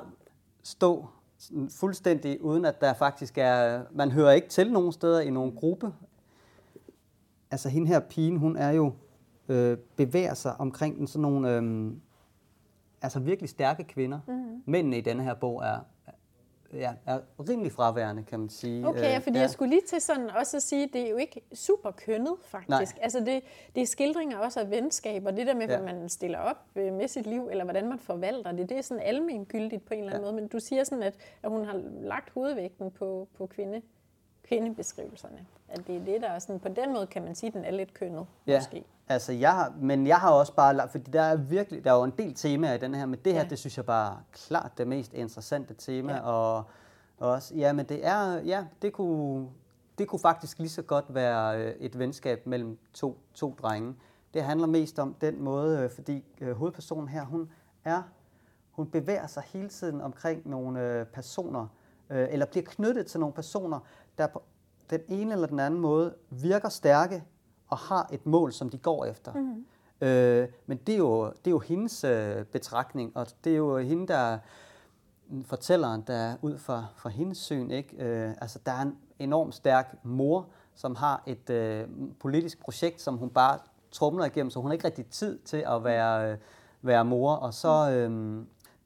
stå 0.64 1.08
fuldstændig, 1.70 2.42
uden 2.42 2.66
at 2.66 2.82
der 2.82 2.94
faktisk 2.94 3.38
er... 3.38 3.84
Man 3.92 4.12
hører 4.12 4.32
ikke 4.32 4.48
til 4.48 4.72
nogen 4.72 4.92
steder 4.92 5.20
i 5.20 5.30
nogen 5.30 5.56
gruppe. 5.56 5.94
Altså 7.52 7.70
hende 7.70 7.88
her 7.88 8.00
pigen, 8.00 8.38
hun 8.38 8.58
er 8.58 8.72
jo 8.72 8.94
øh, 9.50 9.78
bevæger 9.78 10.34
sig 10.34 10.56
omkring 10.60 10.98
den 10.98 11.08
sådan 11.08 11.22
nogle 11.22 11.56
øh, 11.56 11.92
altså 13.02 13.20
virkelig 13.20 13.50
stærke 13.50 13.84
kvinder. 13.84 14.20
Mm-hmm. 14.28 14.62
Mændene 14.66 14.98
i 14.98 15.02
denne 15.02 15.24
her 15.24 15.34
bog 15.34 15.64
er, 15.64 15.80
ja, 16.74 16.94
er 17.06 17.20
rimelig 17.50 17.72
fraværende, 17.72 18.24
kan 18.24 18.40
man 18.40 18.50
sige. 18.50 18.88
Okay, 18.88 19.02
ja, 19.02 19.18
fordi 19.18 19.36
ja. 19.36 19.42
jeg 19.42 19.50
skulle 19.50 19.70
lige 19.70 19.82
til 19.88 20.02
sådan 20.02 20.30
også 20.30 20.58
at 20.58 20.64
sige, 20.64 20.84
at 20.84 20.90
det 20.94 21.02
er 21.02 21.10
jo 21.10 21.18
ikke 21.18 21.42
super 21.54 21.92
kønnet, 21.92 22.34
faktisk. 22.44 22.96
Nej. 22.96 23.04
Altså 23.04 23.20
det, 23.20 23.44
det 23.76 23.82
er 23.82 23.86
skildringer 23.86 24.38
også 24.38 24.60
af 24.60 24.70
venskab, 24.70 25.26
og 25.26 25.38
det 25.38 25.48
der 25.48 25.54
med, 25.54 25.68
ja. 25.68 25.78
hvordan 25.78 26.00
man 26.00 26.10
stiller 26.10 26.40
op 26.40 26.58
øh, 26.76 26.94
med 26.94 27.08
sit 27.08 27.28
liv, 27.28 27.48
eller 27.52 27.64
hvordan 27.64 27.90
man 27.90 28.00
forvalter 28.00 28.52
det, 28.52 28.70
det 28.70 28.78
er 28.78 28.82
sådan 28.82 29.04
almengyldigt 29.04 29.86
på 29.86 29.94
en 29.94 30.00
eller 30.00 30.14
anden 30.14 30.26
ja. 30.26 30.32
måde. 30.32 30.42
Men 30.42 30.48
du 30.48 30.60
siger 30.60 30.84
sådan, 30.84 31.04
at, 31.04 31.16
at 31.44 31.50
hun 31.50 31.66
har 31.66 31.82
lagt 32.02 32.30
hovedvægten 32.30 32.92
på, 32.92 33.28
på 33.38 33.48
kvinde, 33.48 33.82
kvindebeskrivelserne. 34.44 35.46
At 35.70 35.88
det 35.88 35.96
er 35.96 36.06
det, 36.06 36.22
der 36.22 36.30
er 36.30 36.40
sådan, 36.40 36.60
på 36.60 36.68
den 36.68 36.94
måde 36.94 37.08
kan 37.08 37.24
man 37.24 37.36
sige, 37.36 37.48
at 37.48 37.54
den 37.54 37.66
er 37.66 37.72
lidt 37.72 37.94
kønnet, 37.94 38.26
ja. 38.48 38.58
måske. 38.58 38.86
Altså, 39.10 39.34
jeg 39.34 39.54
har, 39.54 39.74
men 39.82 40.08
jeg 40.08 40.18
har 40.18 40.32
også 40.32 40.54
bare, 40.54 40.90
fordi 40.90 41.12
der 41.12 41.22
er 41.22 41.36
virkelig, 41.36 41.84
der 41.84 41.92
er 41.92 41.96
jo 41.96 42.04
en 42.04 42.14
del 42.18 42.34
temaer 42.34 42.74
i 42.74 42.78
den 42.78 42.96
her, 42.96 43.06
men 43.06 43.20
det 43.26 43.34
her, 43.34 43.42
ja. 43.42 43.48
det 43.48 43.60
synes 43.60 43.78
jeg 43.78 43.86
bare 43.86 44.12
er 44.12 44.18
klart 44.32 44.72
det 44.78 44.88
mest 44.88 45.14
interessante 45.14 45.74
tema, 45.74 46.14
ja. 46.14 46.20
og 46.20 46.64
også, 47.18 47.56
ja, 47.56 47.74
men 47.74 47.86
det 47.86 48.06
er, 48.06 48.42
ja, 48.42 48.66
det 48.82 48.94
kunne, 48.94 49.48
det 49.98 50.08
kunne 50.08 50.20
faktisk 50.20 50.60
lige 50.60 50.70
så 50.70 50.82
godt 50.82 51.06
være 51.14 51.62
øh, 51.62 51.76
et 51.80 52.00
venskab 52.00 52.48
mellem 52.48 52.78
to, 52.94 53.18
to 53.34 53.56
drenge. 53.62 53.96
Det 54.34 54.44
handler 54.44 54.68
mest 54.68 55.00
om 55.00 55.14
den 55.22 55.44
måde, 55.44 55.80
øh, 55.80 55.90
fordi 55.90 56.24
øh, 56.42 56.56
hovedpersonen 56.56 57.08
her, 57.08 57.26
hun 57.26 57.52
er, 57.86 58.04
hun 58.72 58.88
bevæger 58.88 59.28
sig 59.28 59.44
hele 59.46 59.70
tiden 59.70 60.02
omkring 60.02 60.50
nogle 60.50 61.06
personer, 61.14 61.68
eller 62.10 62.46
bliver 62.46 62.66
knyttet 62.66 63.06
til 63.06 63.20
nogle 63.20 63.34
personer, 63.34 63.80
der 64.18 64.28
på 64.28 64.44
den 64.90 65.02
ene 65.08 65.34
eller 65.34 65.48
den 65.48 65.60
anden 65.60 65.80
måde 65.80 66.16
virker 66.30 66.70
stærke, 66.70 67.24
og 67.68 67.78
har 67.78 68.10
et 68.12 68.26
mål, 68.26 68.54
som 68.54 68.70
de 68.70 68.78
går 68.78 69.06
efter. 69.06 69.34
Mm. 69.34 69.66
Øh, 70.08 70.48
men 70.66 70.78
det 70.78 70.94
er 70.94 70.98
jo, 70.98 71.26
det 71.26 71.48
er 71.48 71.52
jo 71.52 71.60
hendes 71.60 72.04
øh, 72.04 72.46
betragtning, 72.46 73.18
og 73.18 73.28
det 73.44 73.52
er 73.52 73.58
jo 73.58 73.78
hende, 73.78 74.08
der 74.08 74.38
fortælleren, 75.46 76.04
der 76.08 76.36
ud 76.42 76.58
fra, 76.58 76.86
fra 76.96 77.10
hendes 77.10 77.38
syn. 77.38 77.72
Ikke? 77.72 78.06
Øh, 78.06 78.36
altså, 78.42 78.60
der 78.66 78.72
er 78.72 78.82
en 78.82 78.98
enormt 79.20 79.56
stærk 79.56 79.96
mor, 80.04 80.48
som 80.76 80.96
har 80.96 81.24
et 81.26 81.50
øh, 81.50 81.88
politisk 82.20 82.60
projekt, 82.60 83.02
som 83.02 83.18
hun 83.18 83.30
bare 83.30 83.60
trumler 83.92 84.26
igennem, 84.26 84.50
så 84.50 84.60
hun 84.60 84.70
har 84.70 84.74
ikke 84.74 84.86
rigtig 84.86 85.06
tid 85.06 85.40
til 85.40 85.64
at 85.68 85.84
være, 85.84 86.32
øh, 86.32 86.38
være 86.82 87.06
mor. 87.06 87.34
Og 87.34 87.54
så, 87.54 87.92
øh, 87.92 88.40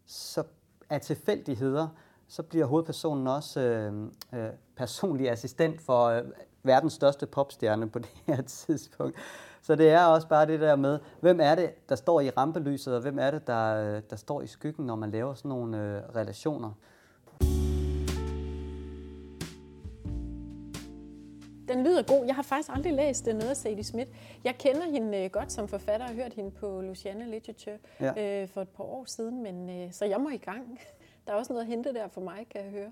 så 0.06 0.44
af 0.90 1.02
tilfældigheder, 1.02 1.88
så 2.32 2.44
bliver 2.44 2.66
hovedpersonen 2.66 3.28
også 3.28 3.60
øh, 3.60 3.94
øh, 4.34 4.50
personlig 4.76 5.32
assistent 5.32 5.82
for 5.82 6.06
øh, 6.06 6.24
verdens 6.64 6.94
største 6.94 7.26
popstjerne 7.26 7.90
på 7.90 8.00
det 8.06 8.10
her 8.28 8.42
tidspunkt. 8.42 9.16
Så 9.62 9.76
det 9.76 9.90
er 9.90 10.06
også 10.06 10.28
bare 10.28 10.48
det 10.48 10.60
der 10.60 10.76
med, 10.76 11.00
hvem 11.20 11.40
er 11.40 11.56
det, 11.56 11.90
der 11.90 11.96
står 11.96 12.22
i 12.22 12.30
rampelyset, 12.30 12.96
og 12.96 13.02
hvem 13.02 13.20
er 13.20 13.32
det, 13.32 13.48
der, 13.48 14.00
der 14.00 14.16
står 14.16 14.42
i 14.42 14.48
skyggen, 14.48 14.86
når 14.86 14.96
man 14.96 15.12
laver 15.12 15.34
sådan 15.34 15.50
nogle 15.50 15.78
øh, 15.78 16.02
relationer. 16.16 16.72
Den 21.68 21.84
lyder 21.84 22.02
god. 22.02 22.26
Jeg 22.26 22.36
har 22.36 22.44
faktisk 22.44 22.70
aldrig 22.74 22.94
læst 22.94 23.26
noget 23.26 23.50
af 23.50 23.58
Sadie 23.58 23.84
Smith. 23.84 24.12
Jeg 24.44 24.56
kender 24.58 24.84
hende 24.92 25.18
øh, 25.18 25.30
godt 25.30 25.52
som 25.52 25.68
forfatter 25.68 26.06
og 26.06 26.14
har 26.14 26.24
hørt 26.24 26.34
hende 26.34 26.52
på 26.52 26.82
Luciana 26.82 27.26
Literature 27.26 27.78
ja. 28.00 28.42
øh, 28.42 28.48
for 28.48 28.62
et 28.62 28.70
par 28.70 28.84
år 28.84 29.06
siden, 29.06 29.44
men 29.44 29.70
øh, 29.70 29.92
så 29.94 30.06
jeg 30.06 30.22
må 30.22 30.30
i 30.30 30.38
gang. 30.38 30.80
Der 31.32 31.36
er 31.36 31.40
også 31.40 31.54
noget 31.54 31.66
at 31.66 31.68
hente 31.68 31.94
der 31.94 32.08
for 32.08 32.22
mig, 32.22 32.48
kan 32.50 32.64
jeg 32.64 32.72
høre. 32.72 32.92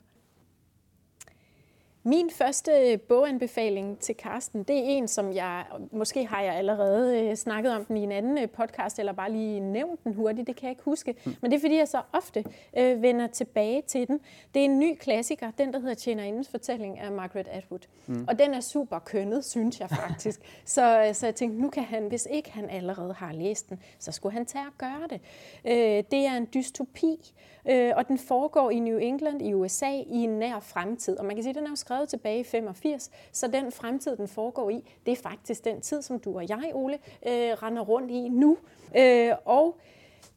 Min 2.03 2.29
første 2.29 2.99
boganbefaling 3.07 3.99
til 3.99 4.15
Karsten, 4.15 4.63
det 4.63 4.77
er 4.77 4.83
en, 4.83 5.07
som 5.07 5.33
jeg, 5.33 5.65
måske 5.91 6.25
har 6.25 6.41
jeg 6.41 6.55
allerede 6.55 7.19
øh, 7.19 7.35
snakket 7.35 7.75
om 7.75 7.85
den 7.85 7.97
i 7.97 8.03
en 8.03 8.11
anden 8.11 8.37
øh, 8.37 8.49
podcast, 8.49 8.99
eller 8.99 9.13
bare 9.13 9.31
lige 9.31 9.59
nævnt 9.59 10.03
den 10.03 10.13
hurtigt, 10.13 10.47
det 10.47 10.55
kan 10.55 10.63
jeg 10.63 10.71
ikke 10.71 10.83
huske. 10.83 11.15
Mm. 11.25 11.35
Men 11.41 11.51
det 11.51 11.57
er, 11.57 11.61
fordi 11.61 11.77
jeg 11.77 11.87
så 11.87 12.01
ofte 12.13 12.43
øh, 12.77 13.01
vender 13.01 13.27
tilbage 13.27 13.81
til 13.81 14.07
den. 14.07 14.19
Det 14.53 14.59
er 14.59 14.65
en 14.65 14.79
ny 14.79 14.95
klassiker, 14.95 15.51
den 15.57 15.73
der 15.73 15.79
hedder 15.79 15.93
Tjenerindens 15.93 16.49
fortælling 16.49 16.99
af 16.99 17.11
Margaret 17.11 17.47
Atwood. 17.47 17.87
Mm. 18.07 18.25
Og 18.27 18.39
den 18.39 18.53
er 18.53 18.61
super 18.61 18.99
kønnet, 18.99 19.45
synes 19.45 19.79
jeg 19.79 19.89
faktisk. 19.89 20.41
så, 20.65 21.05
øh, 21.07 21.13
så 21.13 21.25
jeg 21.25 21.35
tænkte, 21.35 21.61
nu 21.61 21.69
kan 21.69 21.83
han, 21.83 22.07
hvis 22.07 22.27
ikke 22.31 22.51
han 22.51 22.69
allerede 22.69 23.13
har 23.13 23.33
læst 23.33 23.69
den, 23.69 23.79
så 23.99 24.11
skulle 24.11 24.33
han 24.33 24.45
tage 24.45 24.65
og 24.65 24.77
gøre 24.77 25.07
det. 25.09 25.21
Øh, 25.65 26.03
det 26.11 26.25
er 26.25 26.37
en 26.37 26.47
dystopi, 26.53 27.33
øh, 27.69 27.91
og 27.95 28.07
den 28.07 28.17
foregår 28.17 28.69
i 28.71 28.79
New 28.79 28.97
England 28.97 29.41
i 29.41 29.53
USA 29.53 29.91
i 29.91 30.15
en 30.15 30.29
nær 30.29 30.59
fremtid. 30.59 31.17
Og 31.17 31.25
man 31.25 31.35
kan 31.35 31.43
sige, 31.43 31.49
at 31.49 31.55
den 31.55 31.65
er 31.65 31.69
jo 31.69 31.75
skrevet 31.89 32.09
tilbage 32.09 32.39
i 32.39 32.43
85, 32.43 33.11
så 33.31 33.47
den 33.47 33.71
fremtid, 33.71 34.15
den 34.15 34.27
foregår 34.27 34.69
i, 34.69 34.83
det 35.05 35.11
er 35.11 35.15
faktisk 35.15 35.65
den 35.65 35.81
tid, 35.81 36.01
som 36.01 36.19
du 36.19 36.35
og 36.35 36.49
jeg, 36.49 36.71
Ole, 36.73 36.93
øh, 37.27 37.31
render 37.31 37.81
rundt 37.81 38.11
i 38.11 38.29
nu. 38.29 38.57
Øh, 38.97 39.31
og 39.45 39.79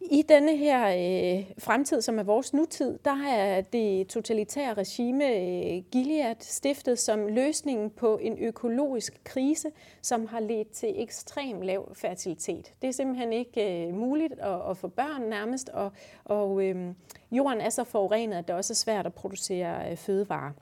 i 0.01 0.23
denne 0.29 0.57
her 0.57 0.87
øh, 0.89 1.45
fremtid, 1.59 2.01
som 2.03 2.19
er 2.19 2.23
vores 2.23 2.55
nutid, 2.55 2.99
der 3.05 3.27
er 3.29 3.61
det 3.61 4.09
totalitære 4.09 4.75
regime 4.75 5.25
øh, 5.25 5.83
Gilead 5.91 6.37
stiftet 6.41 6.99
som 6.99 7.27
løsningen 7.27 7.91
på 7.91 8.19
en 8.23 8.39
økologisk 8.39 9.21
krise, 9.25 9.71
som 10.03 10.27
har 10.27 10.41
ledt 10.41 10.71
til 10.71 11.03
ekstrem 11.03 11.61
lav 11.61 11.95
fertilitet. 11.95 12.73
Det 12.83 12.89
er 12.89 12.93
simpelthen 12.93 13.33
ikke 13.33 13.87
øh, 13.87 13.95
muligt 13.95 14.33
at, 14.33 14.71
at 14.71 14.77
få 14.77 14.89
børn 14.89 15.23
nærmest, 15.23 15.69
og, 15.69 15.93
og 16.25 16.65
øh, 16.65 16.95
jorden 17.31 17.61
er 17.61 17.71
så 17.71 17.85
forurenet, 17.85 18.37
at 18.37 18.49
det 18.49 18.57
også 18.57 18.73
er 18.73 18.75
svært 18.75 19.07
at 19.07 19.15
producere 19.15 19.91
øh, 19.91 19.97
fødevarer. 19.97 20.53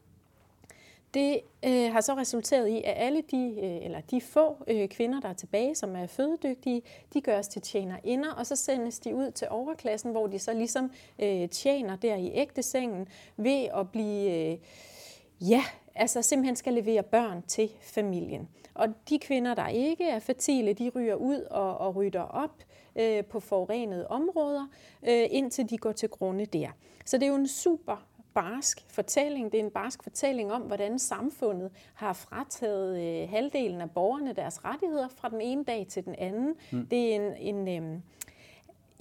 Det 1.14 1.40
øh, 1.64 1.92
har 1.92 2.00
så 2.00 2.14
resulteret 2.14 2.68
i, 2.68 2.76
at 2.76 2.94
alle 2.96 3.22
de, 3.30 3.54
øh, 3.62 3.84
eller 3.84 4.00
de 4.00 4.20
få 4.20 4.56
øh, 4.68 4.88
kvinder, 4.88 5.20
der 5.20 5.28
er 5.28 5.32
tilbage, 5.32 5.74
som 5.74 5.96
er 5.96 6.06
fødedygtige, 6.06 6.82
de 7.14 7.20
gøres 7.20 7.48
til 7.48 7.62
tjenerinder, 7.62 8.32
og 8.32 8.46
så 8.46 8.56
sendes 8.56 8.98
de 8.98 9.14
ud 9.14 9.30
til 9.30 9.48
overklassen, 9.50 10.10
hvor 10.10 10.26
de 10.26 10.38
så 10.38 10.52
ligesom 10.52 10.90
øh, 11.18 11.48
tjener 11.48 11.96
der 11.96 12.16
i 12.16 12.30
ægtesengen 12.34 13.08
ved 13.36 13.68
at 13.74 13.90
blive, 13.90 14.52
øh, 14.52 14.58
ja, 15.40 15.62
altså 15.94 16.22
simpelthen 16.22 16.56
skal 16.56 16.72
levere 16.74 17.02
børn 17.02 17.42
til 17.42 17.70
familien. 17.80 18.48
Og 18.74 18.88
de 19.08 19.18
kvinder, 19.18 19.54
der 19.54 19.68
ikke 19.68 20.04
er 20.04 20.18
fertile, 20.18 20.72
de 20.72 20.90
ryger 20.94 21.14
ud 21.14 21.40
og, 21.50 21.78
og 21.78 21.96
rytter 21.96 22.22
op 22.22 22.62
øh, 22.96 23.24
på 23.24 23.40
forurenede 23.40 24.06
områder, 24.06 24.66
øh, 25.08 25.26
indtil 25.30 25.70
de 25.70 25.78
går 25.78 25.92
til 25.92 26.08
grunde 26.08 26.46
der. 26.46 26.68
Så 27.04 27.18
det 27.18 27.22
er 27.22 27.28
jo 27.28 27.34
en 27.34 27.48
super 27.48 28.06
barsk 28.34 28.84
fortælling. 28.88 29.52
Det 29.52 29.60
er 29.60 29.64
en 29.64 29.70
barsk 29.70 30.02
fortælling 30.02 30.52
om, 30.52 30.62
hvordan 30.62 30.98
samfundet 30.98 31.70
har 31.94 32.12
frataget 32.12 33.22
øh, 33.22 33.30
halvdelen 33.30 33.80
af 33.80 33.90
borgerne 33.90 34.32
deres 34.32 34.64
rettigheder 34.64 35.08
fra 35.08 35.28
den 35.28 35.40
ene 35.40 35.64
dag 35.64 35.86
til 35.88 36.04
den 36.04 36.14
anden. 36.18 36.54
Mm. 36.72 36.86
Det 36.86 37.14
er 37.14 37.16
en, 37.16 37.56
en 37.56 37.94
øh, 37.94 38.00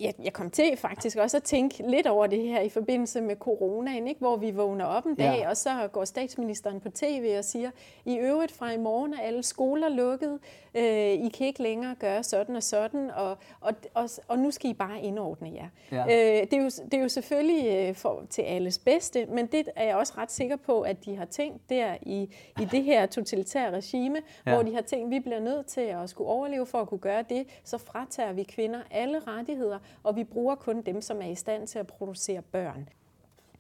jeg, 0.02 0.14
jeg 0.24 0.34
kom 0.34 0.50
til 0.50 0.78
faktisk 0.78 1.18
også 1.18 1.38
at 1.38 1.44
tænke 1.44 1.84
lidt 1.90 2.08
over 2.08 2.28
det 2.28 2.42
her 2.42 2.62
i 2.62 2.70
forbindelse 2.70 3.22
med 3.22 3.36
coronaen, 3.36 4.08
ikke? 4.08 4.20
hvor 4.20 4.36
vi 4.36 4.52
vågner 4.52 4.86
op 4.86 5.06
en 5.06 5.16
dag, 5.16 5.40
ja. 5.40 5.50
og 5.50 5.58
så 5.58 5.90
går 5.92 6.06
statsministeren 6.06 6.80
på 6.80 6.90
tv 6.90 7.36
og 7.38 7.46
siger, 7.46 7.72
i 8.06 8.18
øvrigt 8.18 8.52
fra 8.52 8.72
i 8.72 8.78
morgen 8.78 9.14
er 9.14 9.22
alle 9.22 9.44
skoler 9.44 9.90
lukket, 9.90 10.40
øh, 10.76 11.26
I 11.26 11.30
kan 11.38 11.48
ikke 11.48 11.64
længere 11.64 11.96
gøre 11.96 12.24
sådan 12.24 12.56
og 12.56 12.64
sådan, 12.64 13.12
og, 13.12 13.38
og, 13.62 13.74
og, 13.94 14.10
og 14.28 14.40
nu 14.40 14.52
skal 14.52 14.70
I 14.70 14.74
bare 14.74 15.02
indordne 15.02 15.52
jer. 15.56 15.68
Ja. 15.92 16.04
Øh, 16.04 16.48
det, 16.52 16.54
er 16.54 16.62
jo, 16.62 16.70
det 16.92 16.94
er 16.94 17.02
jo 17.02 17.10
selvfølgelig 17.10 17.90
øh, 17.90 17.96
for, 17.96 18.24
til 18.30 18.42
alles 18.42 18.80
bedste, 18.80 19.26
men 19.26 19.48
det 19.48 19.70
er 19.76 19.84
jeg 19.86 19.96
også 19.96 20.14
ret 20.18 20.32
sikker 20.32 20.56
på, 20.56 20.82
at 20.82 21.06
de 21.06 21.16
har 21.16 21.26
tænkt 21.26 21.70
der 21.70 21.96
i, 22.02 22.22
i 22.62 22.66
det 22.66 22.84
her 22.84 23.06
totalitære 23.06 23.72
regime, 23.72 24.18
ja. 24.46 24.54
hvor 24.54 24.64
de 24.64 24.76
har 24.76 24.82
tænkt, 24.82 25.12
vi 25.12 25.20
bliver 25.20 25.40
nødt 25.40 25.66
til 25.66 25.82
at 25.82 26.10
skulle 26.10 26.30
overleve 26.30 26.66
for 26.66 26.82
at 26.82 26.88
kunne 26.88 27.00
gøre 27.00 27.24
det, 27.30 27.48
så 27.64 27.78
fratager 27.78 28.34
vi 28.34 28.44
kvinder 28.44 28.80
alle 28.92 29.20
rettigheder, 29.20 29.80
og 30.04 30.16
vi 30.16 30.24
bruger 30.24 30.56
kun 30.56 30.82
dem, 30.82 31.02
som 31.02 31.22
er 31.22 31.28
i 31.28 31.36
stand 31.36 31.68
til 31.68 31.80
at 31.80 31.88
producere 31.88 32.42
børn. 32.42 32.90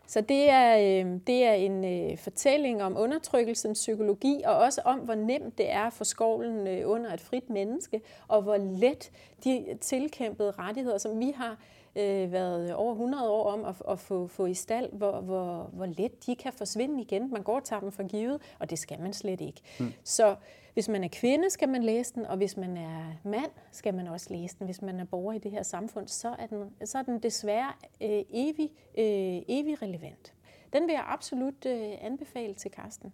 Så 0.10 0.22
det 0.22 0.50
er, 0.50 0.78
øh, 0.78 1.20
det 1.28 1.44
er 1.46 1.54
en 1.54 1.86
øh, 1.86 2.18
fortælling 2.18 2.84
om 2.84 2.98
undertrykkelsens 2.98 3.80
psykologi, 3.80 4.42
og 4.46 4.58
også 4.58 4.82
om, 4.86 5.00
hvor 5.00 5.15
nemt 5.15 5.58
det 5.58 5.72
er 5.72 5.89
for 5.89 6.04
skovlen 6.04 6.68
øh, 6.68 6.89
under 6.89 7.13
et 7.13 7.22
frit 7.22 7.50
menneske, 7.50 8.02
og 8.28 8.42
hvor 8.42 8.58
let 8.58 9.12
de 9.44 9.78
tilkæmpede 9.82 10.52
rettigheder, 10.52 10.98
som 10.98 11.20
vi 11.20 11.34
har 11.36 11.58
øh, 11.96 12.32
været 12.32 12.74
over 12.74 12.92
100 12.92 13.30
år 13.30 13.52
om 13.52 13.65
at, 13.65 13.76
at 13.89 14.00
få, 14.00 14.28
få 14.28 14.46
i 14.46 14.54
stald, 14.54 14.89
hvor, 14.92 15.22
hvor, 15.22 15.70
hvor 15.74 15.86
let 15.86 16.26
de 16.26 16.36
kan 16.36 16.54
forsvinde 16.54 17.02
igen. 17.02 17.32
Man 17.32 17.44
går 17.44 17.56
og 17.56 17.63
tager 17.63 17.80
dem 17.80 17.92
for 17.92 18.08
givet, 18.08 18.42
og 18.60 18.70
det 18.70 18.80
skal 18.80 19.00
man 19.02 19.13
slet 19.13 19.42
ikke. 19.42 19.62
Mm. 19.80 19.94
Så 20.04 20.36
hvis 20.73 20.89
man 20.89 21.03
er 21.03 21.08
kvinde, 21.12 21.49
skal 21.49 21.69
man 21.69 21.84
læse 21.84 22.13
den, 22.13 22.25
og 22.25 22.38
hvis 22.38 22.58
man 22.58 22.77
er 22.77 23.13
mand, 23.23 23.51
skal 23.71 23.93
man 23.93 24.08
også 24.08 24.27
læse 24.29 24.55
den. 24.60 24.65
Hvis 24.65 24.82
man 24.82 24.99
er 24.99 25.05
borger 25.05 25.34
i 25.34 25.38
det 25.38 25.51
her 25.51 25.63
samfund, 25.63 26.08
så 26.08 26.36
er 26.39 26.45
den, 26.47 26.71
så 26.86 26.97
er 26.97 27.01
den 27.03 27.19
desværre 27.19 27.71
øh, 28.01 28.23
evig, 28.29 28.69
øh, 28.97 29.43
evig 29.47 29.82
relevant. 29.82 30.34
Den 30.73 30.88
vil 30.88 30.93
jeg 30.93 31.03
absolut 31.08 31.65
øh, 31.65 31.91
anbefale 32.01 32.53
til 32.53 32.71
Karsten. 32.71 33.13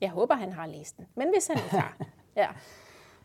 Jeg 0.00 0.10
håber, 0.10 0.34
han 0.34 0.52
har 0.52 0.66
læst 0.66 0.96
den, 0.96 1.06
men 1.14 1.28
hvis 1.32 1.46
han 1.46 1.56
ikke 1.56 1.70
har, 1.70 1.96
ja. 2.36 2.48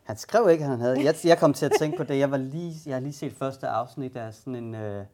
Han 0.03 0.17
skrev 0.17 0.49
ikke, 0.49 0.63
han 0.63 0.79
havde. 0.79 1.03
Jeg, 1.03 1.15
jeg 1.23 1.37
kom 1.37 1.53
til 1.53 1.65
at 1.65 1.71
tænke 1.79 1.97
på 1.97 2.03
det. 2.03 2.19
Jeg, 2.19 2.31
var 2.31 2.37
lige, 2.37 2.73
jeg 2.85 2.95
har 2.95 2.99
lige 3.01 3.13
set 3.13 3.33
første 3.33 3.67
afsnit 3.67 4.15
af 4.17 4.33
sådan 4.33 4.55
en, 4.55 4.75
øh, 4.75 5.05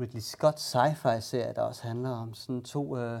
Ridley 0.00 0.20
Scott 0.20 0.60
sci-fi-serie, 0.60 1.52
der 1.54 1.62
også 1.62 1.82
handler 1.82 2.10
om 2.10 2.34
sådan 2.34 2.62
to 2.62 2.98
øh, 2.98 3.20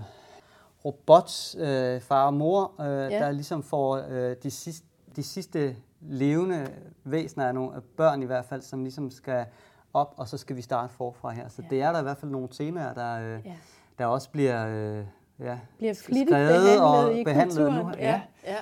robots, 0.84 1.56
øh, 1.58 2.00
far 2.00 2.26
og 2.26 2.34
mor, 2.34 2.80
øh, 2.80 3.12
ja. 3.12 3.18
der 3.18 3.30
ligesom 3.30 3.62
får 3.62 3.96
øh, 4.08 4.36
de, 4.42 4.50
sidste, 4.50 4.86
de 5.16 5.22
sidste 5.22 5.76
levende 6.00 6.66
væsener 7.04 7.46
af 7.46 7.54
nogle 7.54 7.76
af 7.76 7.82
børn 7.96 8.22
i 8.22 8.26
hvert 8.26 8.44
fald, 8.44 8.62
som 8.62 8.82
ligesom 8.82 9.10
skal 9.10 9.46
op, 9.94 10.14
og 10.16 10.28
så 10.28 10.38
skal 10.38 10.56
vi 10.56 10.62
starte 10.62 10.92
forfra 10.92 11.30
her. 11.30 11.48
Så 11.48 11.62
ja. 11.62 11.68
det 11.70 11.82
er 11.82 11.92
der 11.92 12.00
i 12.00 12.02
hvert 12.02 12.18
fald 12.18 12.30
nogle 12.30 12.48
temaer, 12.48 12.94
der, 12.94 13.20
øh, 13.20 13.40
ja. 13.44 13.54
der 13.98 14.06
også 14.06 14.30
bliver, 14.30 14.66
øh, 14.66 15.04
ja, 15.38 15.58
bliver 15.78 15.94
flittigt 15.94 16.30
behandlet 16.30 16.80
og 16.80 17.14
i 17.18 17.24
behandlet 17.24 17.56
kulturen. 17.56 17.86
nu. 17.86 17.92
Ja. 17.98 18.22
Ja. 18.44 18.56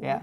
Ja. 0.00 0.08
ja. 0.08 0.20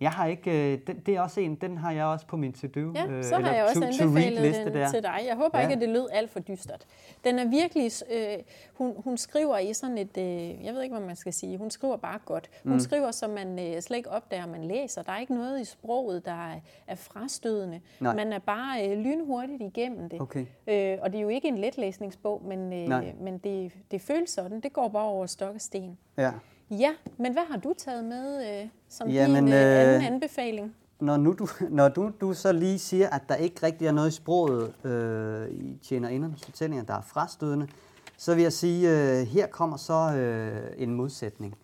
Jeg 0.00 0.10
har 0.10 0.26
ikke, 0.26 0.72
øh, 0.72 0.78
den, 0.86 0.98
det 1.06 1.16
er 1.16 1.20
også 1.20 1.40
en, 1.40 1.54
den 1.54 1.78
har 1.78 1.92
jeg 1.92 2.04
også 2.04 2.26
på 2.26 2.36
min 2.36 2.52
to-do. 2.52 2.92
Ja, 2.94 3.06
øh, 3.06 3.24
så 3.24 3.38
har 3.38 3.54
jeg 3.54 3.64
også 3.64 3.80
to, 3.80 3.86
anbefalet 3.86 4.54
to 4.54 4.64
den 4.64 4.74
der. 4.74 4.90
til 4.90 5.02
dig. 5.02 5.20
Jeg 5.26 5.36
håber 5.36 5.58
ja. 5.58 5.62
ikke, 5.62 5.74
at 5.74 5.80
det 5.80 5.88
lød 5.88 6.08
alt 6.12 6.30
for 6.30 6.40
dystert. 6.40 6.86
Den 7.24 7.38
er 7.38 7.48
virkelig, 7.48 7.90
øh, 8.12 8.38
hun, 8.74 8.94
hun 9.04 9.16
skriver 9.16 9.58
i 9.58 9.72
sådan 9.72 9.98
et, 9.98 10.18
øh, 10.18 10.64
jeg 10.64 10.74
ved 10.74 10.82
ikke, 10.82 10.96
hvad 10.96 11.06
man 11.06 11.16
skal 11.16 11.32
sige, 11.32 11.58
hun 11.58 11.70
skriver 11.70 11.96
bare 11.96 12.18
godt. 12.24 12.50
Hun 12.62 12.72
mm. 12.72 12.80
skriver, 12.80 13.10
som 13.10 13.30
man 13.30 13.58
øh, 13.58 13.82
slet 13.82 13.96
ikke 13.96 14.10
opdager, 14.10 14.46
man 14.46 14.64
læser. 14.64 15.02
Der 15.02 15.12
er 15.12 15.18
ikke 15.18 15.34
noget 15.34 15.60
i 15.60 15.64
sproget, 15.64 16.24
der 16.24 16.50
er, 16.50 16.60
er 16.86 16.94
frastødende. 16.94 17.80
Nej. 18.00 18.14
Man 18.14 18.32
er 18.32 18.38
bare 18.38 18.88
øh, 18.88 18.98
lynhurtigt 18.98 19.62
igennem 19.62 20.08
det. 20.08 20.20
Okay. 20.20 20.46
Øh, 20.66 20.98
og 21.02 21.12
det 21.12 21.18
er 21.18 21.22
jo 21.22 21.28
ikke 21.28 21.48
en 21.48 21.58
letlæsningsbog, 21.58 22.42
men, 22.44 22.72
øh, 22.72 23.02
men 23.20 23.38
det, 23.38 23.72
det 23.90 24.00
føles 24.00 24.30
sådan. 24.30 24.60
Det 24.60 24.72
går 24.72 24.88
bare 24.88 25.04
over 25.04 25.26
stok 25.26 25.54
og 25.54 25.60
sten. 25.60 25.98
Ja. 26.16 26.32
Ja, 26.70 26.94
men 27.16 27.32
hvad 27.32 27.42
har 27.50 27.56
du 27.56 27.74
taget 27.78 28.04
med 28.04 28.62
øh, 28.62 28.68
som 28.88 29.08
Jamen, 29.08 29.44
din 29.44 29.52
øh, 29.52 29.60
anden 29.60 30.00
øh, 30.00 30.06
anbefaling? 30.06 30.74
Når, 31.00 31.16
nu 31.16 31.32
du, 31.32 31.48
når 31.70 31.88
du, 31.88 32.12
du 32.20 32.34
så 32.34 32.52
lige 32.52 32.78
siger, 32.78 33.08
at 33.10 33.22
der 33.28 33.34
ikke 33.34 33.66
rigtig 33.66 33.86
er 33.86 33.92
noget 33.92 34.08
i 34.08 34.14
sproget 34.14 34.84
øh, 34.84 35.48
i 35.50 35.78
tjenerindernes 35.82 36.44
fortællinger, 36.44 36.84
der 36.84 36.94
er 36.94 37.00
frastødende, 37.00 37.68
så 38.16 38.34
vil 38.34 38.42
jeg 38.42 38.52
sige, 38.52 38.90
øh, 38.90 39.26
her 39.26 39.46
kommer 39.46 39.76
så 39.76 40.12
øh, 40.16 40.72
en 40.76 40.94
modsætning. 40.94 41.54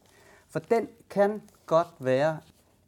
For 0.49 0.59
den 0.59 0.89
kan 1.11 1.43
godt 1.67 1.95
være 2.01 2.39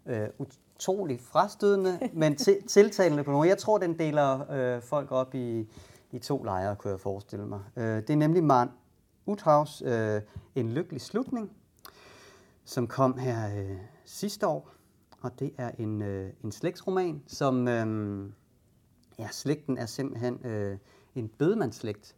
øh, 0.07 0.29
utrolig 0.39 1.21
frastødende, 1.21 1.99
men 2.13 2.37
til, 2.37 2.63
tiltalende 2.63 3.25
på 3.25 3.31
nogen. 3.31 3.49
Jeg 3.49 3.59
tror, 3.59 3.79
den 3.79 3.99
deler 3.99 4.53
øh, 4.53 4.83
folk 4.83 5.13
op 5.13 5.35
i, 5.35 5.69
i 6.13 6.19
to 6.19 6.43
lejre, 6.43 6.77
kunne 6.77 6.91
jeg 6.91 7.01
forestille 7.01 7.47
mig. 7.47 7.61
Øh, 7.77 7.97
det 7.97 8.11
er 8.11 8.17
nemlig 8.17 8.45
Maren 8.45 8.71
Uthaus 9.27 9.83
øh, 9.87 10.21
En 10.55 10.73
lykkelig 10.73 11.01
slutning, 11.01 11.51
som 12.65 12.87
kom 12.87 13.19
her 13.19 13.59
øh, 13.59 13.77
sidste 14.05 14.47
år. 14.47 14.71
Og 15.21 15.39
det 15.39 15.53
er 15.59 15.71
en, 15.79 16.03
øh, 16.03 16.33
en 16.45 16.53
slægtsroman, 16.53 17.23
som... 17.27 17.69
Øh, 17.69 18.31
ja, 19.19 19.29
slægten 19.33 19.79
er 19.79 19.87
simpelthen 19.87 20.47
øh, 20.47 20.79
en 21.15 21.29
bødemandsslægt. 21.29 22.17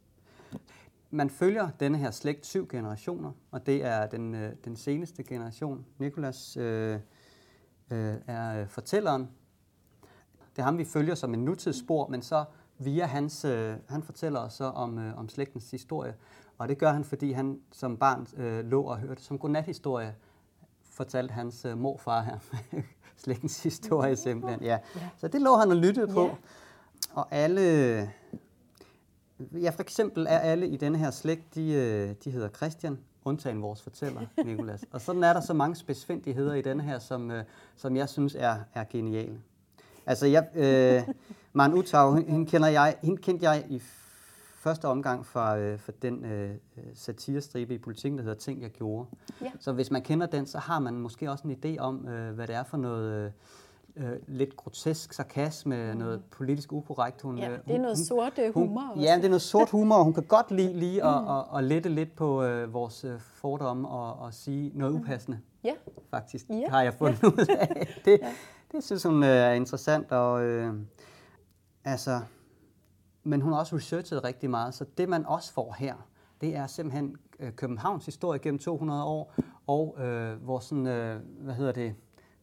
Man 1.10 1.30
følger 1.30 1.68
denne 1.80 1.98
her 1.98 2.10
slægt 2.10 2.46
syv 2.46 2.68
generationer, 2.68 3.32
og 3.50 3.66
det 3.66 3.84
er 3.84 4.06
den, 4.06 4.34
øh, 4.34 4.52
den 4.64 4.76
seneste 4.76 5.22
generation. 5.22 5.86
Nikolas 5.98 6.56
øh, 6.56 7.00
øh, 7.90 8.14
er 8.26 8.60
øh, 8.60 8.68
fortælleren. 8.68 9.30
Det 10.56 10.62
er 10.62 10.62
ham, 10.62 10.78
vi 10.78 10.84
følger 10.84 11.14
som 11.14 11.34
en 11.34 11.44
nutidsspor, 11.44 12.08
men 12.08 12.22
så 12.22 12.44
via 12.78 13.06
hans, 13.06 13.44
øh, 13.44 13.76
han 13.88 14.02
fortæller 14.02 14.40
os 14.40 14.52
så 14.52 14.64
om, 14.64 14.98
øh, 14.98 15.18
om 15.18 15.28
slægtens 15.28 15.70
historie. 15.70 16.14
Og 16.58 16.68
det 16.68 16.78
gør 16.78 16.92
han, 16.92 17.04
fordi 17.04 17.32
han 17.32 17.60
som 17.72 17.96
barn 17.96 18.26
øh, 18.36 18.64
lå 18.64 18.82
og 18.82 18.98
hørte 18.98 19.22
som 19.22 19.38
godnathistorie 19.38 20.14
fortalte 20.96 21.32
hans 21.32 21.64
uh, 21.64 21.78
morfar 21.78 22.22
her, 22.22 22.38
slægtens 23.24 23.62
historie 23.62 24.16
simpelthen. 24.16 24.62
Ja. 24.62 24.78
ja. 24.96 25.08
Så 25.16 25.28
det 25.28 25.40
lå 25.40 25.56
han 25.56 25.70
og 25.70 25.76
lyttede 25.76 26.08
på. 26.08 26.24
Ja. 26.24 26.34
Og 27.12 27.26
alle, 27.30 27.62
ja 29.52 29.70
for 29.70 29.82
eksempel 29.82 30.26
er 30.28 30.38
alle 30.38 30.68
i 30.68 30.76
denne 30.76 30.98
her 30.98 31.10
slægt, 31.10 31.54
de, 31.54 31.72
øh, 31.72 32.14
de 32.24 32.30
hedder 32.30 32.48
Christian, 32.48 32.98
undtagen 33.24 33.62
vores 33.62 33.82
fortæller, 33.82 34.20
Nikolas. 34.44 34.84
og 34.92 35.00
sådan 35.00 35.24
er 35.24 35.32
der 35.32 35.40
så 35.40 35.54
mange 35.54 35.76
spidsfindigheder 35.76 36.54
i 36.54 36.62
denne 36.62 36.82
her, 36.82 36.98
som, 36.98 37.30
uh, 37.30 37.36
som 37.76 37.96
jeg 37.96 38.08
synes 38.08 38.34
er, 38.38 38.56
er 38.74 38.84
geniale. 38.90 39.40
Altså, 40.06 40.26
jeg, 40.26 40.48
øh, 40.54 41.14
Maren 41.52 41.74
Utau, 41.74 42.14
hende, 42.14 42.46
kender 42.46 42.68
jeg, 42.68 42.96
hende 43.02 43.22
kendte 43.22 43.50
jeg 43.50 43.64
i 43.68 43.82
første 44.66 44.88
omgang 44.88 45.26
fra, 45.26 45.58
øh, 45.58 45.78
for 45.78 45.92
den 45.92 46.24
øh, 46.24 46.50
satirestribe 46.94 47.74
i 47.74 47.78
politikken, 47.78 48.18
der 48.18 48.24
hedder 48.24 48.38
Ting, 48.38 48.62
jeg 48.62 48.70
gjorde. 48.70 49.06
Ja. 49.40 49.50
Så 49.60 49.72
hvis 49.72 49.90
man 49.90 50.02
kender 50.02 50.26
den, 50.26 50.46
så 50.46 50.58
har 50.58 50.78
man 50.78 50.94
måske 50.94 51.30
også 51.30 51.48
en 51.48 51.56
idé 51.64 51.78
om, 51.78 52.08
øh, 52.08 52.34
hvad 52.34 52.46
det 52.46 52.54
er 52.54 52.64
for 52.64 52.76
noget 52.76 53.32
øh, 53.96 54.10
øh 54.10 54.18
lidt 54.26 54.56
grotesk 54.56 55.12
sarkasme, 55.12 55.92
mm. 55.92 55.98
noget 55.98 56.22
politisk 56.30 56.72
ukorrekt. 56.72 57.22
Hun, 57.22 57.38
ja, 57.38 57.50
øh, 57.50 57.58
det 57.66 57.74
er 57.74 57.78
noget 57.78 57.98
sort 57.98 58.38
øh, 58.38 58.54
humor 58.54 58.80
hun, 58.80 58.90
også. 58.90 59.02
Ja, 59.02 59.16
det 59.16 59.24
er 59.24 59.28
noget 59.28 59.42
sort 59.42 59.70
humor, 59.70 59.96
og 59.96 60.04
hun 60.04 60.14
kan 60.14 60.22
godt 60.22 60.50
lide 60.50 60.78
lige 60.78 61.02
mm. 61.02 61.08
at, 61.08 61.36
at, 61.38 61.58
at 61.58 61.64
lette 61.64 61.88
lidt 61.88 62.16
på 62.16 62.42
øh, 62.42 62.72
vores 62.72 63.04
øh, 63.04 63.20
fordomme 63.20 63.88
og, 63.88 64.24
og 64.24 64.34
sige 64.34 64.72
noget 64.74 64.94
mm. 64.94 65.00
upassende. 65.00 65.38
Ja. 65.64 65.72
Faktisk 66.10 66.46
ja. 66.48 66.68
har 66.68 66.82
jeg 66.82 66.94
fundet 66.94 67.22
ja. 67.22 67.28
ud 67.28 67.46
af. 67.48 67.88
Det, 68.04 68.18
ja. 68.22 68.34
det 68.72 68.84
synes 68.84 69.02
hun 69.02 69.22
øh, 69.22 69.28
er 69.28 69.52
interessant, 69.52 70.12
og 70.12 70.44
øh, 70.44 70.74
altså 71.84 72.20
men 73.26 73.40
hun 73.40 73.52
har 73.52 73.60
også 73.60 73.76
researchet 73.76 74.24
rigtig 74.24 74.50
meget, 74.50 74.74
så 74.74 74.84
det 74.98 75.08
man 75.08 75.26
også 75.26 75.52
får 75.52 75.76
her, 75.78 75.94
det 76.40 76.56
er 76.56 76.66
simpelthen 76.66 77.16
øh, 77.40 77.52
Københavns 77.52 78.06
historie 78.06 78.38
gennem 78.38 78.58
200 78.58 79.04
år, 79.04 79.34
og 79.66 79.96
øh, 79.98 80.46
vores 80.46 80.64
sådan, 80.64 80.86
øh, 80.86 81.20
hvad 81.38 81.54
hedder 81.54 81.72
det, 81.72 81.94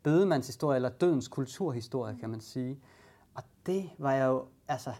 bedemandshistorie, 0.04 0.76
eller 0.76 0.90
dødens 0.90 1.28
kulturhistorie, 1.28 2.18
kan 2.20 2.30
man 2.30 2.42
sige. 2.42 2.80
Og 3.36 3.44
det 3.66 3.90
var 3.98 4.14
jeg 4.14 4.28
jo, 4.28 4.46
altså, 4.68 4.94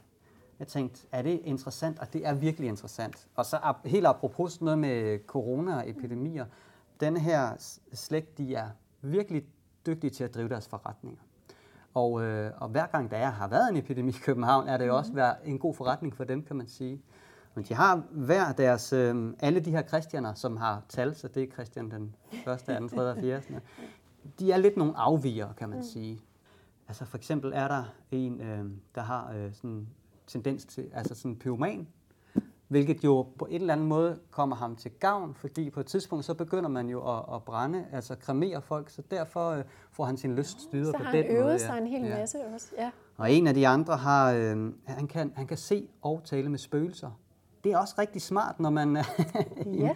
jeg 0.60 0.68
tænkte, 0.68 1.08
er 1.12 1.22
det 1.22 1.42
interessant? 1.44 2.00
Og 2.00 2.14
det 2.14 2.28
er 2.28 2.34
virkelig 2.34 2.70
interessant. 2.70 3.28
Og 3.36 3.46
så 3.46 3.74
helt 3.86 4.06
apropos 4.06 4.62
noget 4.62 4.80
med 4.80 5.20
corona 5.28 5.76
og 5.76 5.90
epidemier, 5.90 6.46
Den 7.00 7.18
her 7.18 7.56
slægt, 7.94 8.38
de 8.38 8.56
er 8.56 8.70
virkelig 9.02 9.46
dygtige 9.86 10.12
til 10.12 10.24
at 10.24 10.36
drive 10.36 10.50
deres 10.50 10.68
forretninger. 10.68 11.22
Og, 11.94 12.24
øh, 12.24 12.52
og 12.58 12.70
hver 12.70 12.86
gang 12.86 13.12
der 13.12 13.18
er, 13.18 13.30
har 13.30 13.48
været 13.48 13.70
en 13.70 13.78
epidemi 13.78 14.10
i 14.10 14.16
København, 14.26 14.68
er 14.68 14.78
det 14.78 14.88
jo 14.88 14.98
også 14.98 15.14
været 15.14 15.36
en 15.44 15.60
god 15.60 15.74
forretning 15.74 16.16
for 16.16 16.24
dem, 16.24 16.44
kan 16.44 16.56
man 16.56 16.68
sige. 16.68 17.02
Men 17.56 17.66
de 17.66 17.74
har 17.74 18.04
hver 18.12 18.52
deres, 18.52 18.94
øh, 18.94 19.34
alle 19.40 19.60
de 19.60 19.72
her 19.72 19.82
kristianer, 19.82 20.34
som 20.34 20.58
har 20.58 20.82
tal, 20.90 21.16
så 21.16 21.28
det 21.28 21.44
er 21.44 21.48
Christian 21.54 21.92
den 21.92 22.16
første, 22.46 22.76
anden, 22.76 22.90
tredje 22.90 23.12
og 23.12 23.18
fjerde. 23.18 23.62
De 24.40 24.52
er 24.52 24.58
lidt 24.58 24.78
nogle 24.78 24.98
afviger, 24.98 25.54
kan 25.54 25.70
man 25.70 25.78
mm. 25.78 25.84
sige. 25.84 26.22
Altså 26.88 27.06
for 27.06 27.18
eksempel 27.18 27.52
er 27.56 27.68
der 27.68 27.84
en, 28.12 28.42
øh, 28.42 28.66
der 28.96 29.02
har 29.02 29.34
øh, 29.34 29.54
sådan 29.54 29.88
tendens 30.28 30.66
til, 30.66 30.90
altså 30.94 31.16
sådan 31.16 31.36
pyroman, 31.36 31.88
hvilket 32.74 33.04
jo 33.04 33.28
på 33.40 33.46
en 33.46 33.62
eller 33.62 33.74
anden 33.74 33.88
måde 33.88 34.20
kommer 34.32 34.56
ham 34.56 34.76
til 34.76 34.92
gavn, 34.92 35.36
fordi 35.36 35.70
på 35.70 35.80
et 35.80 35.86
tidspunkt 35.86 36.26
så 36.26 36.34
begynder 36.34 36.70
man 36.70 36.90
jo 36.90 37.18
at, 37.18 37.36
at 37.36 37.44
brænde, 37.44 37.86
altså 37.92 38.16
kremere 38.16 38.62
folk, 38.62 38.90
så 38.90 39.02
derfor 39.12 39.50
øh, 39.50 39.64
får 39.92 40.06
han 40.06 40.18
sin 40.18 40.36
lyst 40.36 40.62
styret 40.62 40.96
på 40.96 41.04
den 41.04 41.14
måde. 41.14 41.14
Så 41.14 41.28
har 41.28 41.34
han 41.34 41.48
øvet 41.48 41.62
sig 41.62 41.78
en 41.78 41.88
hel 41.88 42.02
ja. 42.02 42.18
masse 42.18 42.38
også, 42.54 42.68
ja. 42.78 42.92
Og 43.18 43.32
en 43.32 43.48
af 43.48 43.54
de 43.54 43.68
andre 43.68 43.98
har, 43.98 44.32
øh, 44.32 44.74
han, 44.86 45.08
kan, 45.08 45.34
han 45.36 45.48
kan 45.48 45.58
se 45.58 45.88
og 46.02 46.22
tale 46.24 46.50
med 46.50 46.60
spøgelser. 46.60 47.12
Det 47.64 47.72
er 47.72 47.78
også 47.78 47.96
rigtig 47.98 48.22
smart, 48.22 48.60
når 48.60 48.70
man... 48.70 48.98
ja. 49.84 49.96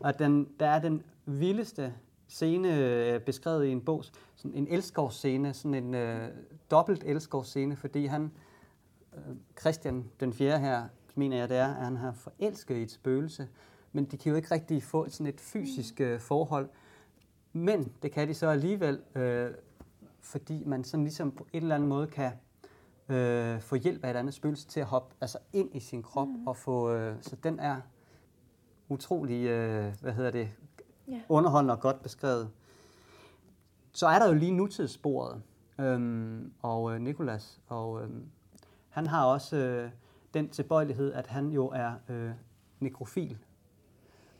og 0.00 0.18
den, 0.18 0.48
der 0.60 0.66
er 0.66 0.78
den 0.78 1.02
vildeste 1.26 1.94
scene 2.28 2.76
øh, 2.76 3.20
beskrevet 3.20 3.66
i 3.66 3.70
en 3.70 3.80
bog, 3.80 4.04
sådan 4.36 4.54
en 4.54 4.66
elskovsscene, 4.70 5.54
sådan 5.54 5.74
en 5.74 5.94
øh, 5.94 6.28
dobbelt 6.70 7.04
elskovsscene, 7.06 7.76
fordi 7.76 8.06
han, 8.06 8.32
øh, 9.16 9.34
Christian 9.60 10.04
den 10.20 10.32
fjerde 10.32 10.58
her, 10.58 10.82
mener 11.16 11.36
jeg, 11.36 11.48
det 11.48 11.56
er, 11.56 11.74
at 11.74 11.84
han 11.84 11.96
har 11.96 12.12
forelsket 12.12 12.76
et 12.82 12.90
spøgelse. 12.90 13.48
Men 13.92 14.04
de 14.04 14.16
kan 14.16 14.30
jo 14.30 14.36
ikke 14.36 14.50
rigtig 14.50 14.82
få 14.82 15.08
sådan 15.08 15.26
et 15.26 15.40
fysisk 15.40 16.00
øh, 16.00 16.20
forhold. 16.20 16.68
Men 17.52 17.92
det 18.02 18.12
kan 18.12 18.28
de 18.28 18.34
så 18.34 18.48
alligevel, 18.48 19.00
øh, 19.14 19.50
fordi 20.20 20.62
man 20.64 20.84
sådan 20.84 21.04
ligesom 21.04 21.30
på 21.30 21.46
en 21.52 21.62
eller 21.62 21.74
anden 21.74 21.88
måde 21.88 22.06
kan 22.06 22.32
øh, 23.08 23.60
få 23.60 23.76
hjælp 23.76 24.04
af 24.04 24.10
et 24.10 24.16
andet 24.16 24.34
spøgelse 24.34 24.66
til 24.66 24.80
at 24.80 24.86
hoppe 24.86 25.14
altså 25.20 25.38
ind 25.52 25.76
i 25.76 25.80
sin 25.80 26.02
krop 26.02 26.28
mm. 26.28 26.46
og 26.46 26.56
få, 26.56 26.92
øh, 26.92 27.16
så 27.20 27.36
den 27.36 27.60
er 27.60 27.80
utrolig, 28.88 29.46
øh, 29.46 29.92
hvad 30.00 30.12
hedder 30.12 30.30
det, 30.30 30.48
yeah. 31.08 31.20
underholdende 31.28 31.74
og 31.74 31.80
godt 31.80 32.02
beskrevet. 32.02 32.50
Så 33.92 34.06
er 34.06 34.18
der 34.18 34.28
jo 34.28 34.34
lige 34.34 34.52
nutidssporet, 34.52 35.42
øhm, 35.78 36.52
og 36.62 36.94
øh, 36.94 37.00
Nikolas, 37.00 37.60
og 37.68 38.02
øh, 38.02 38.10
han 38.88 39.06
har 39.06 39.24
også 39.24 39.56
øh, 39.56 39.90
den 40.34 40.48
tilbøjelighed, 40.48 41.12
at 41.12 41.26
han 41.26 41.48
jo 41.48 41.66
er 41.66 41.92
øh, 42.08 42.30
nekrofil. 42.80 43.38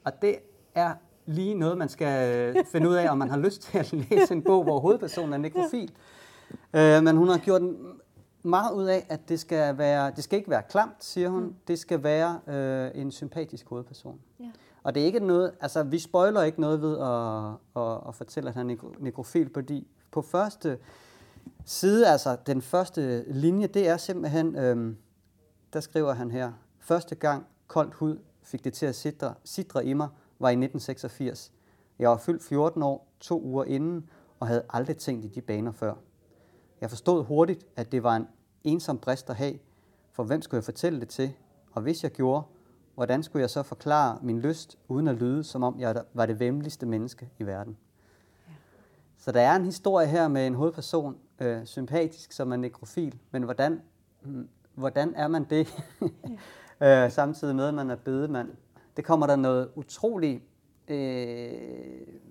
Og 0.05 0.23
det 0.23 0.37
er 0.75 0.95
lige 1.27 1.55
noget, 1.55 1.79
man 1.79 1.89
skal 1.89 2.55
øh, 2.57 2.65
finde 2.73 2.89
ud 2.89 2.95
af, 2.95 3.11
om 3.11 3.19
man 3.19 3.31
har 3.31 3.37
lyst 3.39 3.63
til 3.63 3.79
at 3.79 3.93
læse 3.93 4.35
en 4.35 4.43
bog, 4.43 4.63
hvor 4.65 4.81
hovedpersonen 4.81 5.33
er 5.33 5.39
nekrofil. 5.39 5.93
Øh, 6.75 7.03
men 7.03 7.17
hun 7.17 7.29
har 7.29 7.39
gjort 7.39 7.63
meget 8.43 8.75
ud 8.75 8.85
af, 8.85 9.07
at 9.09 9.29
det 9.29 9.41
skal, 9.41 9.79
være, 9.79 10.13
det 10.17 10.25
skal 10.25 10.39
ikke 10.39 10.51
være 10.51 10.63
klamt, 10.69 11.05
siger 11.05 11.29
hun. 11.29 11.43
Mm. 11.43 11.55
Det 11.69 11.79
skal 11.79 12.03
være 12.03 12.41
øh, 12.47 12.91
en 13.01 13.11
sympatisk 13.11 13.69
hovedperson. 13.69 14.21
Ja. 14.41 14.45
Og 14.83 14.95
det 14.95 15.03
er 15.03 15.07
ikke 15.07 15.21
noget, 15.21 15.53
altså 15.61 15.83
vi 15.83 15.99
spoiler 15.99 16.43
ikke 16.43 16.61
noget 16.61 16.83
ved 16.83 16.99
at, 16.99 17.83
at, 17.83 18.01
at 18.09 18.15
fortælle, 18.15 18.49
at 18.49 18.55
han 18.55 18.71
er 18.71 18.77
nekrofil, 18.99 19.51
fordi 19.55 19.87
på 20.11 20.23
første 20.23 20.79
side, 21.65 22.09
altså 22.09 22.37
den 22.47 22.63
første 22.63 23.25
linje, 23.33 23.67
det 23.67 23.89
er 23.89 23.97
simpelthen, 23.97 24.57
øh, 24.57 24.95
der 25.73 25.81
skriver 25.81 26.13
han 26.13 26.31
her, 26.31 26.53
første 26.79 27.15
gang 27.15 27.47
koldt 27.67 27.95
hud 27.95 28.19
fik 28.43 28.65
det 28.65 28.73
til 28.73 28.87
at 28.87 28.95
sidre, 28.95 29.35
sidre 29.45 29.87
i 29.87 29.93
mig, 29.93 30.09
var 30.39 30.49
i 30.49 30.53
1986. 30.53 31.53
Jeg 31.99 32.11
var 32.11 32.17
fyldt 32.17 32.43
14 32.43 32.83
år, 32.83 33.09
to 33.21 33.43
uger 33.43 33.65
inden, 33.65 34.11
og 34.41 34.47
havde 34.47 34.65
aldrig 34.69 34.97
tænkt 34.97 35.25
i 35.25 35.29
de 35.29 35.41
baner 35.41 35.73
før. 35.73 35.95
Jeg 36.81 36.91
forstod 36.91 37.25
hurtigt, 37.25 37.67
at 37.77 37.93
det 37.93 38.03
var 38.03 38.17
en 38.17 38.27
ensom 38.65 38.99
brist 38.99 39.31
at 39.31 39.37
have, 39.37 39.59
for 40.13 40.25
hvem 40.25 40.43
skulle 40.43 40.59
jeg 40.59 40.65
fortælle 40.65 41.01
det 41.01 41.09
til? 41.09 41.33
Og 41.73 41.83
hvis 41.83 42.03
jeg 42.03 42.11
gjorde, 42.11 42.43
hvordan 42.95 43.23
skulle 43.23 43.41
jeg 43.41 43.51
så 43.51 43.63
forklare 43.63 44.19
min 44.23 44.41
lyst, 44.41 44.79
uden 44.89 45.09
at 45.09 45.15
lyde, 45.15 45.45
som 45.45 45.63
om 45.63 45.81
jeg 45.81 46.03
var 46.15 46.27
det 46.27 46.41
vemmeligste 46.41 46.87
menneske 46.87 47.31
i 47.39 47.47
verden? 47.47 47.77
Ja. 48.49 48.53
Så 49.19 49.33
der 49.33 49.41
er 49.41 49.57
en 49.57 49.65
historie 49.65 50.07
her 50.07 50.29
med 50.29 50.47
en 50.47 50.55
hovedperson, 50.55 51.17
øh, 51.39 51.67
sympatisk 51.67 52.33
som 52.33 52.53
en 52.53 52.61
nekrofil, 52.61 53.19
men 53.31 53.43
hvordan, 53.43 53.83
hmm, 54.23 54.49
hvordan 54.77 55.15
er 55.15 55.29
man 55.29 55.45
det, 55.45 55.69
øh, 56.83 57.11
samtidig 57.11 57.57
med, 57.57 57.69
at 57.69 57.75
man 57.75 57.91
er 57.91 57.97
bedemand? 57.97 58.49
Det 58.97 59.05
kommer 59.05 59.27
der 59.27 59.37
noget 59.37 59.71
utroligt 59.75 60.43
øh, 60.89 61.51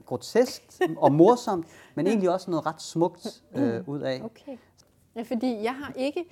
grotesk 0.06 0.64
og 0.98 1.12
morsomt, 1.12 1.68
men 1.96 2.08
egentlig 2.08 2.30
også 2.30 2.52
noget 2.52 2.66
ret 2.66 2.82
smukt 2.82 3.44
øh, 3.56 3.90
ud 3.90 4.00
af. 4.00 4.22
Okay. 4.24 4.58
Ja, 5.16 5.22
fordi 5.22 5.64
jeg 5.64 5.76
har 5.76 5.94
ikke... 5.96 6.26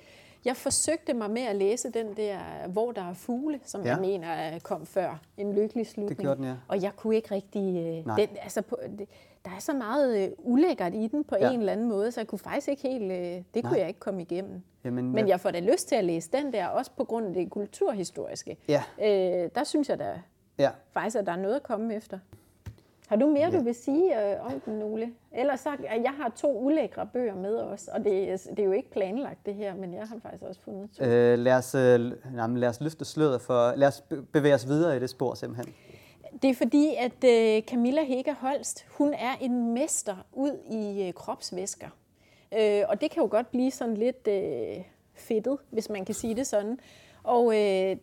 Jeg 0.44 0.56
forsøgte 0.56 1.14
mig 1.14 1.30
med 1.30 1.42
at 1.42 1.56
læse 1.56 1.90
den 1.90 2.16
der, 2.16 2.38
hvor 2.68 2.92
der 2.92 3.02
er 3.02 3.14
fugle, 3.14 3.60
som 3.64 3.82
ja. 3.82 3.88
jeg 3.88 4.00
mener 4.00 4.58
kom 4.58 4.86
før. 4.86 5.20
En 5.36 5.54
lykkelig 5.54 5.86
slutning. 5.86 6.08
Det 6.08 6.18
gjorde 6.18 6.36
den, 6.36 6.44
ja. 6.44 6.54
Og 6.68 6.82
jeg 6.82 6.96
kunne 6.96 7.16
ikke 7.16 7.34
rigtig... 7.34 7.76
Øh, 7.76 8.16
den, 8.16 8.28
altså 8.42 8.62
på, 8.62 8.76
det, 8.98 9.08
der 9.44 9.50
er 9.50 9.60
så 9.60 9.72
meget 9.72 10.24
øh, 10.24 10.28
ulækkert 10.38 10.94
i 10.94 11.06
den 11.06 11.24
på 11.24 11.36
ja. 11.40 11.50
en 11.50 11.60
eller 11.60 11.72
anden 11.72 11.88
måde, 11.88 12.12
så 12.12 12.20
jeg 12.20 12.26
kunne 12.26 12.38
faktisk 12.38 12.68
ikke 12.68 12.88
helt... 12.88 13.12
Øh, 13.12 13.18
det 13.18 13.44
Nej. 13.54 13.62
kunne 13.62 13.78
jeg 13.78 13.88
ikke 13.88 14.00
komme 14.00 14.22
igennem. 14.22 14.62
Jamen, 14.84 15.12
Men 15.12 15.28
jeg 15.28 15.40
får 15.40 15.50
da 15.50 15.60
lyst 15.60 15.88
til 15.88 15.96
at 15.96 16.04
læse 16.04 16.30
den 16.32 16.52
der, 16.52 16.66
også 16.66 16.90
på 16.96 17.04
grund 17.04 17.26
af 17.26 17.34
det 17.34 17.50
kulturhistoriske. 17.50 18.56
Ja. 18.68 18.82
Øh, 19.02 19.50
der 19.54 19.64
synes 19.64 19.88
jeg 19.88 19.98
da 19.98 20.20
ja. 20.58 20.70
faktisk, 20.92 21.16
at 21.16 21.26
der 21.26 21.32
er 21.32 21.36
noget 21.36 21.54
at 21.54 21.62
komme 21.62 21.94
efter. 21.94 22.18
Har 23.08 23.16
du 23.16 23.26
mere, 23.26 23.50
ja. 23.52 23.58
du 23.58 23.64
vil 23.64 23.74
sige 23.74 24.32
øh, 24.32 24.46
om 24.46 24.60
den, 24.60 24.82
Ole? 24.82 25.12
Ellers 25.32 25.60
så, 25.60 25.70
jeg 25.82 26.12
har 26.16 26.32
to 26.36 26.64
ulækre 26.64 27.06
bøger 27.06 27.34
med 27.34 27.56
os, 27.56 27.88
og 27.88 28.04
det, 28.04 28.40
det 28.50 28.58
er 28.58 28.64
jo 28.64 28.72
ikke 28.72 28.90
planlagt 28.90 29.46
det 29.46 29.54
her, 29.54 29.74
men 29.74 29.94
jeg 29.94 30.02
har 30.02 30.16
faktisk 30.22 30.42
også 30.42 30.60
fundet 30.60 30.90
to. 30.90 31.04
Øh, 31.04 31.38
lad, 31.38 31.52
os, 31.52 31.74
øh, 31.74 32.12
jamen, 32.36 32.56
lad 32.56 32.68
os 32.68 32.80
løfte 32.80 33.04
sløret 33.04 33.40
for, 33.40 33.72
lad 33.76 33.88
os 33.88 34.02
bevæge 34.32 34.54
os 34.54 34.68
videre 34.68 34.96
i 34.96 35.00
det 35.00 35.10
spor 35.10 35.34
simpelthen. 35.34 35.74
Det 36.42 36.50
er 36.50 36.54
fordi, 36.54 36.94
at 36.98 37.24
øh, 37.24 37.62
Camilla 37.62 38.04
Hege 38.04 38.34
Holst, 38.34 38.86
hun 38.88 39.14
er 39.14 39.36
en 39.40 39.74
mester 39.74 40.16
ud 40.32 40.58
i 40.70 41.06
øh, 41.06 41.12
kropsvæsker. 41.14 41.88
Øh, 42.58 42.82
og 42.88 43.00
det 43.00 43.10
kan 43.10 43.22
jo 43.22 43.28
godt 43.30 43.50
blive 43.50 43.70
sådan 43.70 43.96
lidt 43.96 44.28
øh, 44.28 44.84
fedtet, 45.14 45.58
hvis 45.70 45.90
man 45.90 46.04
kan 46.04 46.14
sige 46.14 46.34
det 46.34 46.46
sådan. 46.46 46.78
Og 47.22 47.46
øh, 47.54 47.96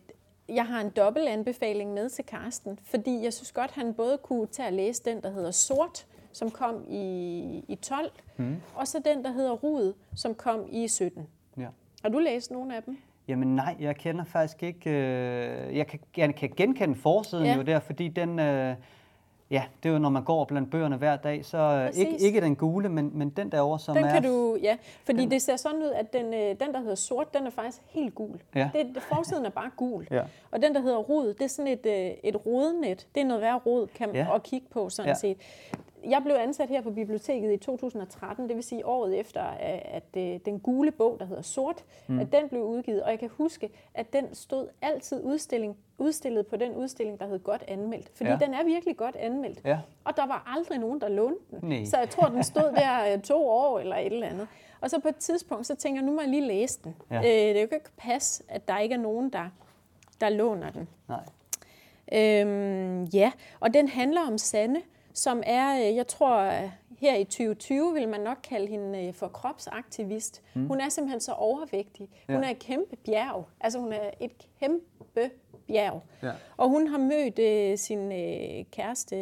jeg 0.48 0.66
har 0.66 0.80
en 0.80 0.90
dobbelt 0.90 1.28
anbefaling 1.28 1.94
med 1.94 2.08
til 2.08 2.24
Karsten, 2.24 2.78
fordi 2.84 3.22
jeg 3.22 3.32
synes 3.32 3.52
godt, 3.52 3.70
han 3.70 3.94
både 3.94 4.18
kunne 4.18 4.46
tage 4.46 4.66
at 4.66 4.72
læse 4.72 5.02
den, 5.04 5.22
der 5.22 5.30
hedder 5.30 5.50
Sort, 5.50 6.06
som 6.32 6.50
kom 6.50 6.84
i, 6.88 7.64
i 7.68 7.74
12, 7.74 8.10
mm. 8.36 8.56
og 8.74 8.88
så 8.88 8.98
den, 9.04 9.24
der 9.24 9.32
hedder 9.32 9.52
Rud, 9.52 9.92
som 10.14 10.34
kom 10.34 10.66
i 10.70 10.88
17. 10.88 11.28
Ja. 11.56 11.68
Har 12.02 12.08
du 12.08 12.18
læst 12.18 12.50
nogle 12.50 12.76
af 12.76 12.82
dem? 12.82 12.98
Jamen 13.28 13.56
nej, 13.56 13.76
jeg 13.80 13.96
kender 13.96 14.24
faktisk 14.24 14.62
ikke... 14.62 14.90
Øh, 14.90 15.76
jeg, 15.76 15.86
kan, 15.86 16.00
jeg 16.16 16.34
kan 16.34 16.50
genkende 16.56 16.94
forsiden 16.94 17.46
ja. 17.46 17.56
jo 17.56 17.62
der, 17.62 17.80
fordi 17.80 18.08
den... 18.08 18.38
Øh, 18.38 18.74
Ja, 19.52 19.62
det 19.82 19.88
er 19.88 19.92
jo, 19.92 19.98
når 19.98 20.08
man 20.08 20.24
går 20.24 20.44
blandt 20.44 20.70
bøgerne 20.70 20.96
hver 20.96 21.16
dag, 21.16 21.44
så 21.44 21.58
øh, 21.58 21.98
ikke, 21.98 22.16
ikke 22.20 22.40
den 22.40 22.56
gule, 22.56 22.88
men, 22.88 23.10
men 23.14 23.30
den 23.30 23.52
derovre, 23.52 23.78
som 23.78 23.96
den 23.96 24.04
er... 24.04 24.12
kan 24.12 24.22
du, 24.22 24.58
ja, 24.62 24.76
fordi 25.04 25.20
den, 25.20 25.30
det 25.30 25.42
ser 25.42 25.56
sådan 25.56 25.78
ud, 25.78 25.90
at 25.90 26.12
den, 26.12 26.34
øh, 26.34 26.40
den, 26.40 26.74
der 26.74 26.80
hedder 26.80 26.94
sort, 26.94 27.34
den 27.34 27.46
er 27.46 27.50
faktisk 27.50 27.82
helt 27.90 28.14
gul. 28.14 28.40
Ja. 28.54 28.70
Det, 28.72 29.02
forsiden 29.02 29.46
er 29.46 29.50
bare 29.50 29.70
gul. 29.76 30.06
Ja. 30.10 30.22
Og 30.50 30.62
den, 30.62 30.74
der 30.74 30.80
hedder 30.80 30.96
rod, 30.96 31.34
det 31.34 31.42
er 31.42 31.46
sådan 31.46 31.72
et, 31.72 31.86
øh, 31.86 32.10
et 32.24 32.46
rodnet. 32.46 33.06
Det 33.14 33.20
er 33.20 33.24
noget 33.24 33.42
værre 33.42 33.58
rod 33.58 33.86
kan 33.86 34.08
man, 34.08 34.16
ja. 34.16 34.34
at 34.34 34.42
kigge 34.42 34.66
på, 34.70 34.88
sådan 34.88 35.08
ja. 35.08 35.14
set 35.14 35.36
jeg 36.04 36.22
blev 36.24 36.34
ansat 36.34 36.68
her 36.68 36.82
på 36.82 36.90
biblioteket 36.90 37.52
i 37.52 37.56
2013, 37.56 38.48
det 38.48 38.56
vil 38.56 38.64
sige 38.64 38.86
året 38.86 39.20
efter, 39.20 39.42
at 39.42 40.16
øh, 40.16 40.40
den 40.44 40.60
gule 40.60 40.90
bog, 40.90 41.16
der 41.20 41.26
hedder 41.26 41.42
Sort, 41.42 41.84
mm. 42.06 42.18
at 42.18 42.32
den 42.32 42.48
blev 42.48 42.62
udgivet. 42.62 43.02
Og 43.02 43.10
jeg 43.10 43.18
kan 43.18 43.30
huske, 43.36 43.70
at 43.94 44.12
den 44.12 44.34
stod 44.34 44.68
altid 44.82 45.22
udstilling, 45.24 45.76
udstillet 45.98 46.46
på 46.46 46.56
den 46.56 46.74
udstilling, 46.74 47.20
der 47.20 47.26
hed 47.26 47.38
Godt 47.38 47.64
Anmeldt. 47.68 48.10
Fordi 48.14 48.30
ja. 48.30 48.36
den 48.36 48.54
er 48.54 48.64
virkelig 48.64 48.96
godt 48.96 49.16
anmeldt. 49.16 49.60
Ja. 49.64 49.78
Og 50.04 50.16
der 50.16 50.26
var 50.26 50.52
aldrig 50.56 50.78
nogen, 50.78 51.00
der 51.00 51.08
lånte 51.08 51.40
den. 51.50 51.68
Nej. 51.68 51.84
Så 51.84 51.98
jeg 51.98 52.10
tror, 52.10 52.28
den 52.28 52.42
stod 52.42 52.72
der 52.76 53.12
øh, 53.12 53.20
to 53.20 53.48
år 53.48 53.78
eller 53.78 53.96
et 53.96 54.12
eller 54.12 54.26
andet. 54.26 54.48
Og 54.80 54.90
så 54.90 54.98
på 55.00 55.08
et 55.08 55.16
tidspunkt, 55.16 55.66
så 55.66 55.74
tænker 55.74 56.00
jeg, 56.00 56.06
nu 56.06 56.12
må 56.12 56.20
jeg 56.20 56.30
lige 56.30 56.46
læse 56.46 56.80
den. 56.84 56.94
Ja. 57.10 57.18
Øh, 57.18 57.22
det 57.24 57.56
er 57.56 57.60
jo 57.62 57.68
ikke 57.72 57.90
passe, 57.96 58.44
at 58.48 58.68
der 58.68 58.78
ikke 58.78 58.94
er 58.94 58.98
nogen, 58.98 59.30
der, 59.30 59.48
der 60.20 60.28
låner 60.28 60.70
den. 60.70 60.88
Nej. 61.08 61.24
Øhm, 62.12 63.04
ja, 63.04 63.32
og 63.60 63.74
den 63.74 63.88
handler 63.88 64.20
om 64.26 64.38
Sande, 64.38 64.80
som 65.14 65.42
er, 65.46 65.88
øh, 65.88 65.96
jeg 65.96 66.06
tror, 66.06 66.38
øh, 66.38 66.70
her 67.02 67.16
i 67.16 67.24
2020 67.24 67.94
vil 67.94 68.08
man 68.08 68.20
nok 68.20 68.38
kalde 68.42 68.66
hende 68.66 69.06
øh, 69.06 69.14
for 69.14 69.28
kropsaktivist. 69.28 70.42
Mm. 70.54 70.66
Hun 70.66 70.80
er 70.80 70.88
simpelthen 70.88 71.20
så 71.20 71.32
overvægtig. 71.32 72.08
Ja. 72.28 72.34
Hun 72.34 72.44
er 72.44 72.50
et 72.50 72.58
kæmpe 72.58 72.96
bjerg. 72.96 73.44
Altså 73.60 73.78
hun 73.78 73.92
er 73.92 74.10
et 74.20 74.32
kæmpe 74.60 75.30
bjerg. 75.66 76.02
Ja. 76.22 76.32
Og 76.56 76.68
hun 76.68 76.88
har 76.88 76.98
mødt 76.98 77.38
øh, 77.38 77.78
sin 77.78 78.12
øh, 78.12 78.64
kæreste 78.70 79.16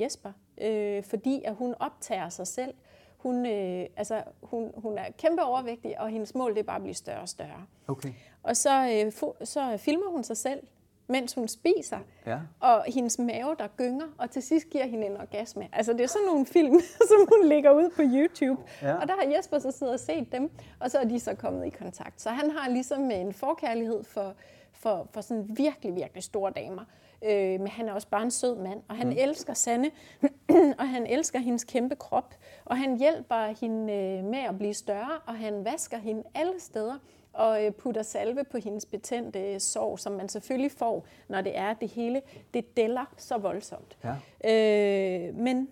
Jesper, 0.00 0.32
øh, 0.60 1.02
fordi 1.04 1.42
at 1.44 1.54
hun 1.54 1.74
optager 1.80 2.28
sig 2.28 2.46
selv. 2.46 2.74
Hun, 3.16 3.46
øh, 3.46 3.86
altså, 3.96 4.22
hun, 4.42 4.72
hun 4.76 4.98
er 4.98 5.04
kæmpe 5.18 5.42
overvægtig, 5.42 6.00
og 6.00 6.08
hendes 6.08 6.34
mål 6.34 6.54
det 6.54 6.60
er 6.60 6.64
bare 6.64 6.76
at 6.76 6.82
blive 6.82 6.94
større 6.94 7.20
og 7.20 7.28
større. 7.28 7.66
Okay. 7.88 8.12
Og 8.42 8.56
så, 8.56 9.02
øh, 9.04 9.12
så 9.46 9.76
filmer 9.76 10.10
hun 10.10 10.24
sig 10.24 10.36
selv 10.36 10.62
mens 11.08 11.34
hun 11.34 11.48
spiser, 11.48 11.98
ja. 12.26 12.38
og 12.60 12.84
hendes 12.86 13.18
mave, 13.18 13.56
der 13.58 13.68
gynger, 13.76 14.06
og 14.18 14.30
til 14.30 14.42
sidst 14.42 14.70
giver 14.70 14.86
hende 14.86 15.06
en 15.06 15.16
orgasme. 15.16 15.68
Altså, 15.72 15.92
det 15.92 16.00
er 16.00 16.06
sådan 16.06 16.26
nogle 16.26 16.46
film, 16.46 16.80
som 17.10 17.28
hun 17.28 17.48
lægger 17.48 17.70
ud 17.70 17.90
på 17.96 18.02
YouTube. 18.04 18.62
Ja. 18.82 18.94
Og 18.94 19.08
der 19.08 19.14
har 19.14 19.32
Jesper 19.36 19.58
så 19.58 19.70
siddet 19.70 19.94
og 19.94 20.00
set 20.00 20.32
dem, 20.32 20.50
og 20.80 20.90
så 20.90 20.98
er 20.98 21.04
de 21.04 21.20
så 21.20 21.34
kommet 21.34 21.66
i 21.66 21.70
kontakt. 21.70 22.22
Så 22.22 22.30
han 22.30 22.50
har 22.50 22.70
ligesom 22.70 23.10
en 23.10 23.32
forkærlighed 23.32 24.04
for, 24.04 24.34
for, 24.72 25.08
for 25.10 25.20
sådan 25.20 25.46
virkelig, 25.56 25.94
virkelig 25.94 26.22
store 26.22 26.52
damer. 26.56 26.84
Øh, 27.24 27.60
men 27.60 27.68
han 27.68 27.88
er 27.88 27.92
også 27.92 28.08
bare 28.08 28.22
en 28.22 28.30
sød 28.30 28.56
mand, 28.56 28.82
og 28.88 28.96
han 28.96 29.06
mm. 29.06 29.16
elsker 29.18 29.54
Sanne, 29.54 29.90
og 30.80 30.88
han 30.88 31.06
elsker 31.06 31.38
hendes 31.38 31.64
kæmpe 31.64 31.96
krop, 31.96 32.34
og 32.64 32.78
han 32.78 32.98
hjælper 32.98 33.60
hende 33.60 33.92
øh, 33.92 34.24
med 34.24 34.38
at 34.38 34.58
blive 34.58 34.74
større, 34.74 35.18
og 35.26 35.34
han 35.34 35.64
vasker 35.64 35.98
hende 35.98 36.22
alle 36.34 36.54
steder 36.58 36.98
og 37.36 37.64
øh, 37.64 37.72
putter 37.72 38.02
salve 38.02 38.44
på 38.44 38.58
hendes 38.58 38.86
betændte 38.86 39.40
øh, 39.40 39.60
sår, 39.60 39.96
som 39.96 40.12
man 40.12 40.28
selvfølgelig 40.28 40.72
får, 40.72 41.06
når 41.28 41.40
det 41.40 41.58
er 41.58 41.74
det 41.74 41.88
hele. 41.88 42.22
Det 42.54 42.76
dæller 42.76 43.04
så 43.16 43.38
voldsomt. 43.38 43.98
Ja. 44.04 45.28
Øh, 45.28 45.34
men 45.34 45.68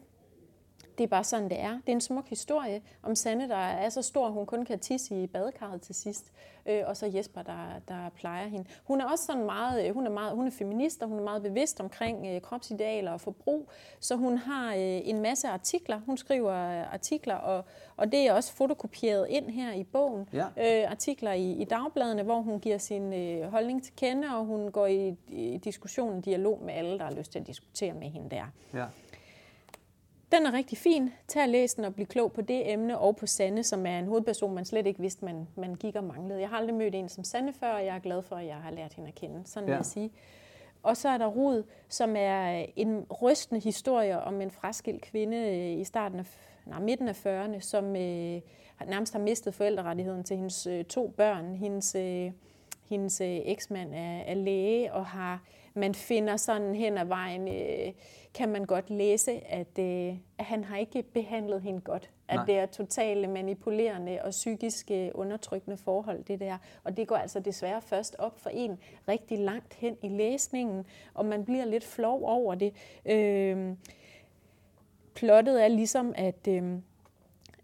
det 0.99 1.05
er 1.05 1.09
bare 1.09 1.25
sådan, 1.25 1.49
det 1.49 1.61
er. 1.61 1.71
Det 1.71 1.89
er 1.89 1.93
en 1.93 2.01
smuk 2.01 2.29
historie 2.29 2.83
om 3.03 3.15
Sanne, 3.15 3.49
der 3.49 3.57
er 3.57 3.89
så 3.89 4.03
stor, 4.03 4.29
hun 4.29 4.47
kun 4.47 4.65
kan 4.65 4.79
tisse 4.79 5.23
i 5.23 5.27
badekarret 5.27 5.81
til 5.81 5.95
sidst. 5.95 6.33
Øh, 6.67 6.83
og 6.87 6.97
så 6.97 7.07
Jesper, 7.15 7.43
der, 7.43 7.81
der 7.89 8.09
plejer 8.17 8.47
hende. 8.47 8.65
Hun 8.85 9.01
er 9.01 9.05
også 9.05 9.25
sådan 9.25 9.45
meget, 9.45 9.89
øh, 9.89 9.95
hun 9.95 10.07
er, 10.07 10.11
meget, 10.11 10.37
hun 10.37 10.47
er 10.47 10.51
feminist, 10.51 11.03
og 11.03 11.09
hun 11.09 11.19
er 11.19 11.23
meget 11.23 11.43
bevidst 11.43 11.81
omkring 11.81 12.27
øh, 12.27 12.41
kropsidealer 12.41 13.13
og 13.13 13.21
forbrug. 13.21 13.69
Så 14.01 14.17
hun 14.17 14.39
har 14.39 14.75
øh, 14.75 14.81
en 14.81 15.23
masse 15.23 15.49
artikler. 15.49 16.01
Hun 16.07 16.17
skriver 16.17 16.53
øh, 16.53 16.93
artikler, 16.93 17.35
og, 17.35 17.65
og 17.97 18.13
det 18.13 18.27
er 18.27 18.33
også 18.33 18.53
fotokopieret 18.53 19.27
ind 19.29 19.51
her 19.51 19.73
i 19.73 19.85
bogen. 19.85 20.29
Ja. 20.33 20.47
Øh, 20.85 20.91
artikler 20.91 21.33
i, 21.33 21.53
i 21.53 21.65
dagbladene, 21.65 22.23
hvor 22.23 22.41
hun 22.41 22.61
giver 22.61 22.79
sin 22.79 23.13
øh, 23.13 23.51
holdning 23.51 23.85
til 23.85 23.93
kende, 23.97 24.29
og 24.37 24.45
hun 24.45 24.71
går 24.71 24.87
i, 24.87 25.17
i 25.29 25.61
diskussion, 25.65 26.21
dialog 26.21 26.63
med 26.65 26.75
alle, 26.75 26.99
der 26.99 27.05
har 27.05 27.13
lyst 27.13 27.33
til 27.33 27.39
at 27.39 27.47
diskutere 27.47 27.93
med 27.93 28.09
hende 28.09 28.31
der. 28.31 28.45
Ja. 28.75 28.85
Den 30.35 30.47
er 30.47 30.53
rigtig 30.53 30.79
fin. 30.79 31.11
Tag 31.29 31.43
og 31.43 31.49
læs 31.49 31.75
den 31.75 31.85
og 31.85 31.95
bliv 31.95 32.07
klog 32.07 32.33
på 32.33 32.41
det 32.41 32.73
emne 32.73 32.99
og 32.99 33.17
på 33.17 33.27
Sande, 33.27 33.63
som 33.63 33.87
er 33.87 33.99
en 33.99 34.07
hovedperson, 34.07 34.55
man 34.55 34.65
slet 34.65 34.87
ikke 34.87 35.01
vidste, 35.01 35.25
man, 35.25 35.49
man 35.57 35.75
gik 35.75 35.97
og 35.97 36.05
manglede. 36.05 36.41
Jeg 36.41 36.49
har 36.49 36.57
aldrig 36.57 36.75
mødt 36.75 36.95
en 36.95 37.09
som 37.09 37.25
Sande 37.25 37.53
før, 37.53 37.73
og 37.73 37.85
jeg 37.85 37.97
er 37.97 38.01
glad 38.01 38.23
for, 38.23 38.37
at 38.37 38.47
jeg 38.47 38.57
har 38.57 38.71
lært 38.71 38.95
hende 38.95 39.09
at 39.09 39.15
kende. 39.15 39.43
Sådan 39.45 39.69
ja. 39.69 39.75
vil 39.75 39.79
jeg 39.79 39.87
sige. 39.87 40.11
Og 40.83 40.97
så 40.97 41.09
er 41.09 41.19
der 41.19 41.27
Rud, 41.27 41.63
som 41.89 42.15
er 42.17 42.67
en 42.77 43.07
rystende 43.23 43.61
historie 43.61 44.21
om 44.21 44.41
en 44.41 44.51
fraskilt 44.51 45.03
kvinde 45.03 45.37
øh, 45.37 45.81
i 45.81 45.85
starten 45.85 46.19
af, 46.19 46.27
nej, 46.67 46.81
midten 46.81 47.09
af 47.09 47.27
40'erne, 47.27 47.61
som 47.61 47.85
øh, 47.97 48.41
nærmest 48.87 49.13
har 49.13 49.21
mistet 49.21 49.55
forældrerettigheden 49.55 50.25
til 50.25 50.37
hendes 50.37 50.67
øh, 50.67 50.85
to 50.85 51.15
børn. 51.17 51.55
Hendes, 51.55 51.95
øh, 51.95 52.31
hendes 52.89 53.21
øh, 53.21 53.41
eksmand 53.45 53.95
er, 53.95 54.19
er 54.27 54.35
læge 54.35 54.93
og 54.93 55.07
har 55.07 55.41
man 55.75 55.95
finder 55.95 56.37
sådan 56.37 56.75
hen 56.75 56.99
ad 56.99 57.05
vejen, 57.05 57.49
øh, 57.49 57.93
kan 58.35 58.49
man 58.49 58.65
godt 58.65 58.91
læse, 58.91 59.47
at, 59.47 59.79
øh, 59.79 60.17
at 60.39 60.45
han 60.45 60.65
har 60.65 60.77
ikke 60.77 61.03
behandlet 61.03 61.63
hende 61.63 61.81
godt. 61.81 62.11
At 62.29 62.37
Nej. 62.37 62.45
det 62.47 62.59
er 62.59 62.67
totalt 62.67 63.31
manipulerende 63.31 64.19
og 64.23 64.31
psykisk 64.31 64.91
øh, 64.91 65.11
undertrykkende 65.15 65.77
forhold, 65.77 66.25
det 66.25 66.41
der. 66.41 66.59
Og 66.85 66.97
det 66.97 67.09
går 67.09 67.17
altså 67.17 67.41
desværre 67.41 67.83
først 67.83 68.17
op 68.19 68.39
for 68.39 68.51
en 68.51 68.79
rigtig 69.09 69.39
langt 69.39 69.75
hen 69.75 69.97
i 70.03 70.09
læsningen, 70.09 70.87
og 71.15 71.27
man 71.27 71.45
bliver 71.45 71.65
lidt 71.65 71.85
flov 71.85 72.25
over 72.25 72.55
det. 72.55 72.75
Øh, 73.07 73.77
plottet 75.15 75.65
er 75.65 75.69
ligesom, 75.69 76.13
at... 76.17 76.49
Øh, 76.49 76.79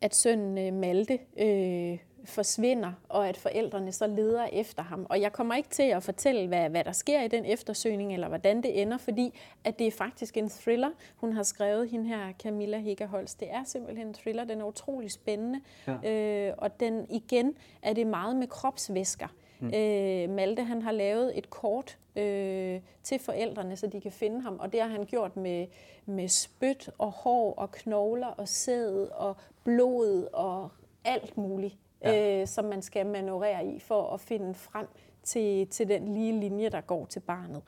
at 0.02 0.14
sønnen 0.14 0.58
øh, 0.58 0.74
Malte 0.80 1.18
øh, 1.36 1.98
forsvinder, 2.24 2.92
og 3.08 3.28
at 3.28 3.36
forældrene 3.36 3.92
så 3.92 4.06
leder 4.06 4.44
efter 4.52 4.82
ham. 4.82 5.06
Og 5.08 5.20
jeg 5.20 5.32
kommer 5.32 5.54
ikke 5.54 5.68
til 5.68 5.82
at 5.82 6.02
fortælle, 6.02 6.48
hvad, 6.48 6.70
hvad 6.70 6.84
der 6.84 6.92
sker 6.92 7.22
i 7.22 7.28
den 7.28 7.44
eftersøgning, 7.44 8.14
eller 8.14 8.28
hvordan 8.28 8.62
det 8.62 8.82
ender, 8.82 8.98
fordi 8.98 9.38
at 9.64 9.78
det 9.78 9.86
er 9.86 9.90
faktisk 9.90 10.36
en 10.36 10.50
thriller, 10.50 10.90
hun 11.16 11.32
har 11.32 11.42
skrevet, 11.42 11.88
hende 11.88 12.06
her 12.06 12.32
Camilla 12.42 12.78
Higgerholz. 12.78 13.34
Det 13.34 13.50
er 13.50 13.64
simpelthen 13.64 14.06
en 14.06 14.14
thriller, 14.14 14.44
den 14.44 14.60
er 14.60 14.64
utrolig 14.64 15.10
spændende, 15.10 15.60
ja. 15.86 16.10
øh, 16.10 16.54
og 16.58 16.80
den 16.80 17.06
igen 17.10 17.56
er 17.82 17.92
det 17.92 18.06
meget 18.06 18.36
med 18.36 18.46
kropsvæsker. 18.46 19.28
Mm. 19.60 19.74
Øh, 19.74 20.30
Malte 20.30 20.62
han 20.62 20.82
har 20.82 20.92
lavet 20.92 21.38
et 21.38 21.50
kort 21.50 21.98
øh, 22.16 22.80
til 23.02 23.18
forældrene, 23.18 23.76
så 23.76 23.86
de 23.86 24.00
kan 24.00 24.12
finde 24.12 24.40
ham, 24.40 24.58
og 24.58 24.72
det 24.72 24.80
har 24.80 24.88
han 24.88 25.04
gjort 25.04 25.36
med, 25.36 25.66
med 26.06 26.28
spyt 26.28 26.90
og 26.98 27.10
hår 27.10 27.54
og 27.54 27.70
knogler 27.70 28.26
og 28.26 28.48
sæd 28.48 29.08
og 29.10 29.36
blod 29.64 30.28
og 30.32 30.68
alt 31.04 31.36
muligt, 31.36 31.76
ja. 32.04 32.40
øh, 32.40 32.46
som 32.46 32.64
man 32.64 32.82
skal 32.82 33.06
manøvrere 33.06 33.66
i 33.66 33.78
for 33.78 34.14
at 34.14 34.20
finde 34.20 34.54
frem 34.54 34.86
til, 35.22 35.66
til 35.66 35.88
den 35.88 36.14
lige 36.14 36.40
linje, 36.40 36.68
der 36.68 36.80
går 36.80 37.04
til 37.06 37.20
barnet. 37.20 37.62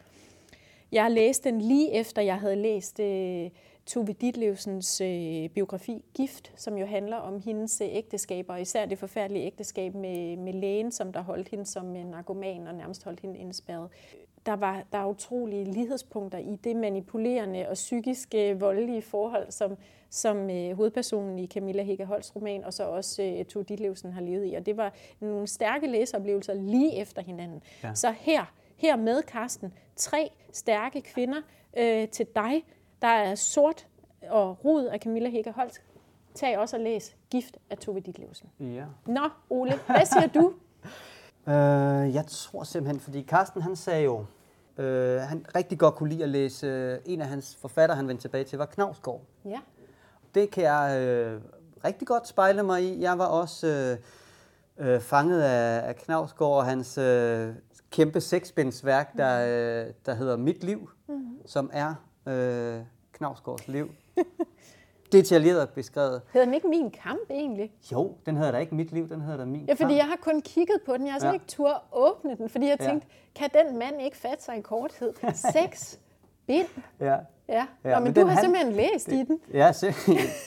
Jeg 0.92 1.02
har 1.02 1.08
læst 1.08 1.44
den 1.44 1.60
lige 1.60 1.92
efter, 1.92 2.22
jeg 2.22 2.40
havde 2.40 2.56
læst 2.56 3.00
øh, 3.00 3.50
Tove 3.86 4.12
Ditlevsens 4.12 5.00
øh, 5.00 5.48
biografi 5.48 6.04
Gift, 6.14 6.52
som 6.56 6.76
jo 6.76 6.86
handler 6.86 7.16
om 7.16 7.40
hendes 7.40 7.80
øh, 7.80 7.88
ægteskab, 7.90 8.46
og 8.48 8.60
især 8.60 8.86
det 8.86 8.98
forfærdelige 8.98 9.46
ægteskab 9.46 9.94
med, 9.94 10.36
med 10.36 10.52
lægen, 10.52 10.92
som 10.92 11.12
der 11.12 11.20
holdt 11.20 11.48
hende 11.48 11.66
som 11.66 11.96
en 11.96 12.06
narkoman 12.06 12.66
og 12.66 12.74
nærmest 12.74 13.04
holdt 13.04 13.20
hende 13.20 13.38
indspærret. 13.38 13.90
Der 14.46 14.52
var 14.52 14.82
der 14.92 14.98
er 14.98 15.06
utrolige 15.06 15.64
lighedspunkter 15.64 16.38
i 16.38 16.56
det 16.64 16.76
manipulerende 16.76 17.68
og 17.68 17.74
psykiske 17.74 18.60
voldelige 18.60 19.02
forhold, 19.02 19.50
som, 19.50 19.76
som 20.10 20.50
øh, 20.50 20.76
hovedpersonen 20.76 21.38
i 21.38 21.46
Camilla 21.46 21.82
Hegge 21.82 22.04
Holts 22.04 22.36
roman, 22.36 22.64
og 22.64 22.72
så 22.72 22.84
også 22.84 23.22
øh, 23.22 23.44
Tove 23.44 23.64
Ditlevsen 23.64 24.12
har 24.12 24.20
levet 24.20 24.52
i. 24.52 24.54
Og 24.54 24.66
det 24.66 24.76
var 24.76 24.92
nogle 25.20 25.46
stærke 25.46 25.86
læseoplevelser 25.86 26.54
lige 26.54 26.96
efter 26.96 27.22
hinanden. 27.22 27.62
Ja. 27.82 27.94
Så 27.94 28.10
her, 28.10 28.52
her 28.76 28.96
med 28.96 29.22
Karsten, 29.22 29.72
tre 29.96 30.30
stærke 30.52 31.00
kvinder 31.00 31.42
øh, 31.76 32.08
til 32.08 32.26
dig, 32.36 32.64
der 33.02 33.08
er 33.08 33.34
sort 33.34 33.86
og 34.30 34.64
rod 34.64 34.84
af 34.84 34.98
Camilla 34.98 35.28
Hegge 35.28 35.52
Holt. 35.52 35.82
Tag 36.34 36.58
også 36.58 36.76
og 36.76 36.82
læs 36.82 37.16
Gift 37.30 37.58
af 37.70 37.78
Tove 37.78 38.00
Ditlevsen. 38.00 38.48
Ja. 38.60 38.84
Nå, 39.06 39.28
Ole, 39.50 39.72
hvad 39.86 40.06
siger 40.06 40.26
du? 40.26 40.52
øh, 41.48 42.14
jeg 42.14 42.24
tror 42.28 42.64
simpelthen, 42.64 43.00
fordi 43.00 43.22
Carsten 43.22 43.62
han 43.62 43.76
sagde 43.76 44.04
jo, 44.04 44.24
øh, 44.78 45.20
han 45.20 45.46
rigtig 45.56 45.78
godt 45.78 45.94
kunne 45.94 46.08
lide 46.08 46.22
at 46.22 46.28
læse, 46.28 46.66
øh, 46.66 46.98
en 47.04 47.20
af 47.20 47.28
hans 47.28 47.56
forfatter, 47.60 47.96
han 47.96 48.08
vendte 48.08 48.22
tilbage 48.24 48.44
til, 48.44 48.58
var 48.58 48.66
Knavsgaard. 48.66 49.20
Ja. 49.44 49.60
Det 50.34 50.50
kan 50.50 50.64
jeg 50.64 51.00
øh, 51.00 51.40
rigtig 51.84 52.08
godt 52.08 52.28
spejle 52.28 52.62
mig 52.62 52.82
i. 52.82 53.00
Jeg 53.00 53.18
var 53.18 53.26
også 53.26 53.98
øh, 54.78 54.94
øh, 54.94 55.00
fanget 55.00 55.42
af, 55.42 55.88
af 55.88 55.96
Knavsgaard 55.96 56.52
og 56.52 56.64
hans 56.64 56.98
øh, 56.98 57.54
kæmpe 57.90 58.20
seksbindsværk, 58.20 59.16
der, 59.16 59.40
øh, 59.40 59.92
der 60.06 60.14
hedder 60.14 60.36
Mit 60.36 60.64
Liv, 60.64 60.90
mm-hmm. 61.08 61.46
som 61.46 61.70
er 61.72 61.94
øh, 62.26 62.80
Knavsgaards 63.12 63.68
liv. 63.68 63.90
Detaljeret 65.12 65.68
beskrevet. 65.68 66.22
Hedder 66.32 66.44
den 66.44 66.54
ikke 66.54 66.68
Min 66.68 66.90
Kamp 66.90 67.30
egentlig? 67.30 67.72
Jo, 67.92 68.16
den 68.26 68.36
hedder 68.36 68.52
da 68.52 68.58
ikke 68.58 68.74
Mit 68.74 68.92
Liv, 68.92 69.08
den 69.08 69.20
hedder 69.20 69.38
da 69.38 69.44
Min 69.44 69.64
Ja, 69.64 69.72
fordi 69.72 69.82
Kamp. 69.82 69.96
jeg 69.96 70.04
har 70.04 70.16
kun 70.16 70.42
kigget 70.42 70.76
på 70.86 70.96
den. 70.96 71.06
Jeg 71.06 71.12
har 71.12 71.20
så 71.20 71.26
ja. 71.26 71.32
ikke 71.32 71.46
tur 71.46 71.82
åbne 71.92 72.36
den, 72.36 72.48
fordi 72.48 72.66
jeg 72.66 72.78
tænkte, 72.78 73.08
ja. 73.10 73.48
kan 73.48 73.66
den 73.66 73.78
mand 73.78 74.02
ikke 74.02 74.16
fatte 74.16 74.44
sig 74.44 74.58
i 74.58 74.60
korthed? 74.60 75.12
Seks 75.52 76.00
bind? 76.46 76.66
Ja. 77.00 77.16
Ja, 77.48 77.66
ja 77.84 77.90
Nå, 77.90 77.94
men, 77.94 78.04
men 78.04 78.12
du 78.12 78.20
har 78.20 78.34
han, 78.34 78.44
simpelthen 78.44 78.72
læst 78.72 79.06
det, 79.06 79.12
i 79.12 79.24
den. 79.24 79.40
Ja, 79.52 79.72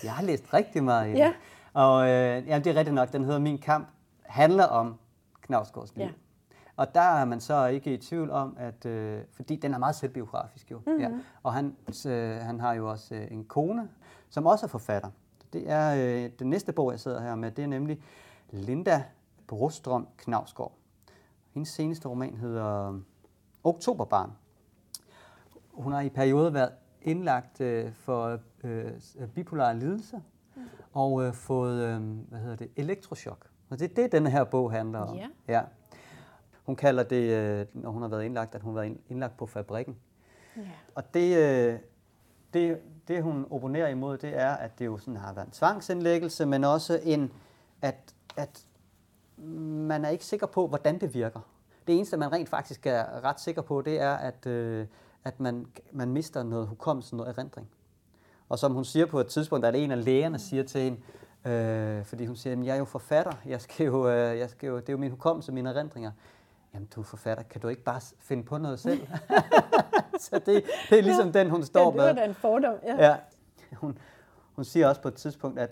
jeg 0.03 0.11
har 0.11 0.23
læst 0.23 0.53
rigtig 0.53 0.83
meget 0.83 1.07
i 1.07 1.09
den. 1.09 1.17
Ja. 1.17 1.33
Og 1.73 2.07
øh, 2.07 2.47
ja, 2.47 2.59
det 2.59 2.67
er 2.67 2.75
rigtigt 2.75 2.93
nok, 2.93 3.11
den 3.11 3.23
hedder 3.23 3.39
Min 3.39 3.57
Kamp, 3.57 3.87
handler 4.23 4.63
om 4.63 4.95
Knavsgaards 5.41 5.95
liv. 5.95 6.05
Ja. 6.05 6.09
Og 6.77 6.95
der 6.95 7.01
er 7.01 7.25
man 7.25 7.39
så 7.39 7.65
ikke 7.65 7.93
i 7.93 7.97
tvivl 7.97 8.31
om, 8.31 8.57
at 8.59 8.85
øh, 8.85 9.21
fordi 9.31 9.55
den 9.55 9.73
er 9.73 9.77
meget 9.77 9.95
selvbiografisk 9.95 10.71
jo. 10.71 10.81
Mm-hmm. 10.85 11.01
Ja. 11.01 11.11
Og 11.43 11.53
han, 11.53 11.75
øh, 12.07 12.37
han 12.37 12.59
har 12.59 12.73
jo 12.73 12.89
også 12.89 13.15
øh, 13.15 13.27
en 13.31 13.43
kone, 13.43 13.89
som 14.29 14.45
også 14.45 14.65
er 14.65 14.67
forfatter. 14.67 15.09
Det 15.53 15.69
er 15.69 15.95
øh, 15.95 16.29
den 16.39 16.49
næste 16.49 16.73
bog, 16.73 16.91
jeg 16.91 16.99
sidder 16.99 17.21
her 17.21 17.35
med, 17.35 17.51
det 17.51 17.63
er 17.63 17.67
nemlig 17.67 18.01
Linda 18.51 19.03
Brostrøm 19.47 20.07
Knavsgaard. 20.17 20.71
Hendes 21.53 21.69
seneste 21.69 22.07
roman 22.07 22.37
hedder 22.37 22.99
Oktoberbarn. 23.63 24.31
Hun 25.73 25.93
har 25.93 26.01
i 26.01 26.09
perioder 26.09 26.49
været 26.49 26.71
indlagt 27.01 27.61
øh, 27.61 27.93
for 27.93 28.39
øh, 28.63 28.91
bipolar 29.35 29.73
lidelse 29.73 30.21
mm. 30.55 30.61
og 30.93 31.23
øh, 31.23 31.33
fået 31.33 31.83
øh, 31.83 32.01
hvad 32.29 32.39
hedder 32.39 32.55
det, 32.55 32.69
elektrochok. 32.75 33.47
Og 33.69 33.79
det 33.79 33.91
er 33.91 33.95
det, 33.95 34.11
den 34.11 34.27
her 34.27 34.43
bog 34.43 34.71
handler 34.71 34.99
om. 34.99 35.17
Yeah. 35.17 35.29
Ja. 35.47 35.61
Hun 36.65 36.75
kalder 36.75 37.03
det, 37.03 37.31
øh, 37.31 37.65
når 37.73 37.91
hun 37.91 38.01
har 38.01 38.09
været 38.09 38.23
indlagt, 38.23 38.55
at 38.55 38.61
hun 38.61 38.75
har 38.75 38.81
været 38.81 38.97
indlagt 39.09 39.37
på 39.37 39.45
fabrikken. 39.45 39.95
Ja. 40.57 40.61
Og 40.95 41.13
det, 41.13 41.37
øh, 41.37 41.79
det, 42.53 42.79
det, 43.07 43.23
hun 43.23 43.47
opponerer 43.49 43.87
imod, 43.87 44.17
det 44.17 44.39
er, 44.39 44.51
at 44.51 44.79
det 44.79 44.85
jo 44.85 44.97
sådan 44.97 45.17
har 45.17 45.33
været 45.33 45.45
en 45.45 45.51
tvangsindlæggelse, 45.51 46.45
men 46.45 46.63
også 46.63 46.99
en, 47.03 47.31
at, 47.81 48.15
at 48.37 48.65
man 49.37 50.05
er 50.05 50.09
ikke 50.09 50.25
sikker 50.25 50.47
på, 50.47 50.67
hvordan 50.67 50.99
det 51.01 51.13
virker. 51.13 51.39
Det 51.87 51.95
eneste, 51.95 52.17
man 52.17 52.31
rent 52.31 52.49
faktisk 52.49 52.85
er 52.85 53.23
ret 53.23 53.39
sikker 53.39 53.61
på, 53.61 53.81
det 53.81 54.01
er, 54.01 54.13
at, 54.13 54.45
øh, 54.45 54.87
at 55.23 55.39
man, 55.39 55.67
man 55.91 56.11
mister 56.11 56.43
noget 56.43 56.67
hukommelse, 56.67 57.15
noget 57.15 57.37
erindring. 57.37 57.69
Og 58.49 58.59
som 58.59 58.73
hun 58.73 58.85
siger 58.85 59.05
på 59.05 59.19
et 59.19 59.27
tidspunkt, 59.27 59.65
at 59.65 59.75
en 59.75 59.91
af 59.91 60.05
lægerne 60.05 60.39
siger 60.39 60.63
til 60.63 60.81
hende, 60.81 60.99
øh, 61.45 62.05
fordi 62.05 62.25
hun 62.25 62.35
siger, 62.35 62.59
at 62.59 62.65
jeg 62.65 62.73
er 62.73 62.79
jo 62.79 62.85
forfatter, 62.85 63.31
jeg 63.45 63.61
skal 63.61 63.85
jo, 63.85 64.09
øh, 64.09 64.39
jeg 64.39 64.49
skal 64.49 64.67
jo, 64.67 64.75
det 64.75 64.89
er 64.89 64.93
jo 64.93 64.97
min 64.97 65.11
hukommelse, 65.11 65.51
mine 65.51 65.69
erindringer. 65.69 66.11
Jamen, 66.75 66.87
du 66.95 67.01
er 67.01 67.05
forfatter, 67.05 67.43
kan 67.43 67.61
du 67.61 67.67
ikke 67.67 67.83
bare 67.83 68.01
finde 68.19 68.43
på 68.43 68.57
noget 68.57 68.79
selv? 68.79 69.07
så 70.25 70.39
det, 70.39 70.63
det 70.89 70.99
er 70.99 71.03
ligesom 71.03 71.31
den, 71.31 71.49
hun 71.49 71.63
står 71.63 71.91
med. 71.91 72.03
Ja, 72.03 72.09
det 72.09 72.17
er 72.17 72.21
da 72.21 72.29
en 72.29 72.35
fordom, 72.35 72.75
ja. 72.83 73.05
ja. 73.07 73.15
Hun, 73.73 73.97
hun 74.55 74.65
siger 74.65 74.87
også 74.87 75.01
på 75.01 75.07
et 75.07 75.13
tidspunkt, 75.13 75.59
at 75.59 75.71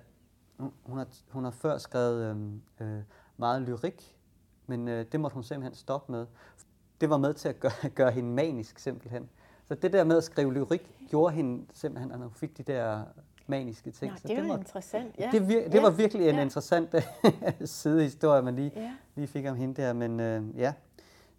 hun 0.83 0.97
har, 0.97 1.07
hun 1.29 1.43
har 1.43 1.51
før 1.51 1.77
skrevet 1.77 2.35
øh, 2.79 2.87
øh, 2.87 3.01
meget 3.37 3.61
lyrik, 3.61 4.17
men 4.67 4.87
øh, 4.87 5.05
det 5.11 5.19
måtte 5.19 5.33
hun 5.33 5.43
simpelthen 5.43 5.75
stoppe 5.75 6.11
med. 6.11 6.25
Det 7.01 7.09
var 7.09 7.17
med 7.17 7.33
til 7.33 7.49
at 7.49 7.59
gøre, 7.59 7.89
gøre 7.95 8.11
hende 8.11 8.29
manisk 8.29 8.79
simpelthen. 8.79 9.29
Så 9.67 9.75
det 9.75 9.93
der 9.93 10.03
med 10.03 10.17
at 10.17 10.23
skrive 10.23 10.53
lyrik 10.53 10.95
gjorde 11.09 11.35
hende 11.35 11.65
simpelthen, 11.73 12.11
at 12.11 12.17
hun 12.17 12.31
fik 12.31 12.57
de 12.57 12.63
der 12.63 13.03
maniske 13.47 13.91
ting. 13.91 14.11
Nå, 14.11 14.13
det, 14.13 14.21
så 14.21 14.27
det 14.27 14.49
var 14.49 14.57
interessant. 14.57 15.15
Ja. 15.19 15.29
Det, 15.31 15.41
vir- 15.41 15.65
det 15.65 15.73
ja. 15.73 15.81
var 15.81 15.89
virkelig 15.89 16.29
en 16.29 16.35
ja. 16.35 16.41
interessant 16.41 16.95
sidehistorie, 17.65 18.41
man 18.41 18.55
lige, 18.55 18.71
ja. 18.75 18.91
lige 19.15 19.27
fik 19.27 19.45
om 19.45 19.55
hende 19.55 19.81
der. 19.81 19.93
Men 19.93 20.19
øh, 20.19 20.59
ja, 20.59 20.73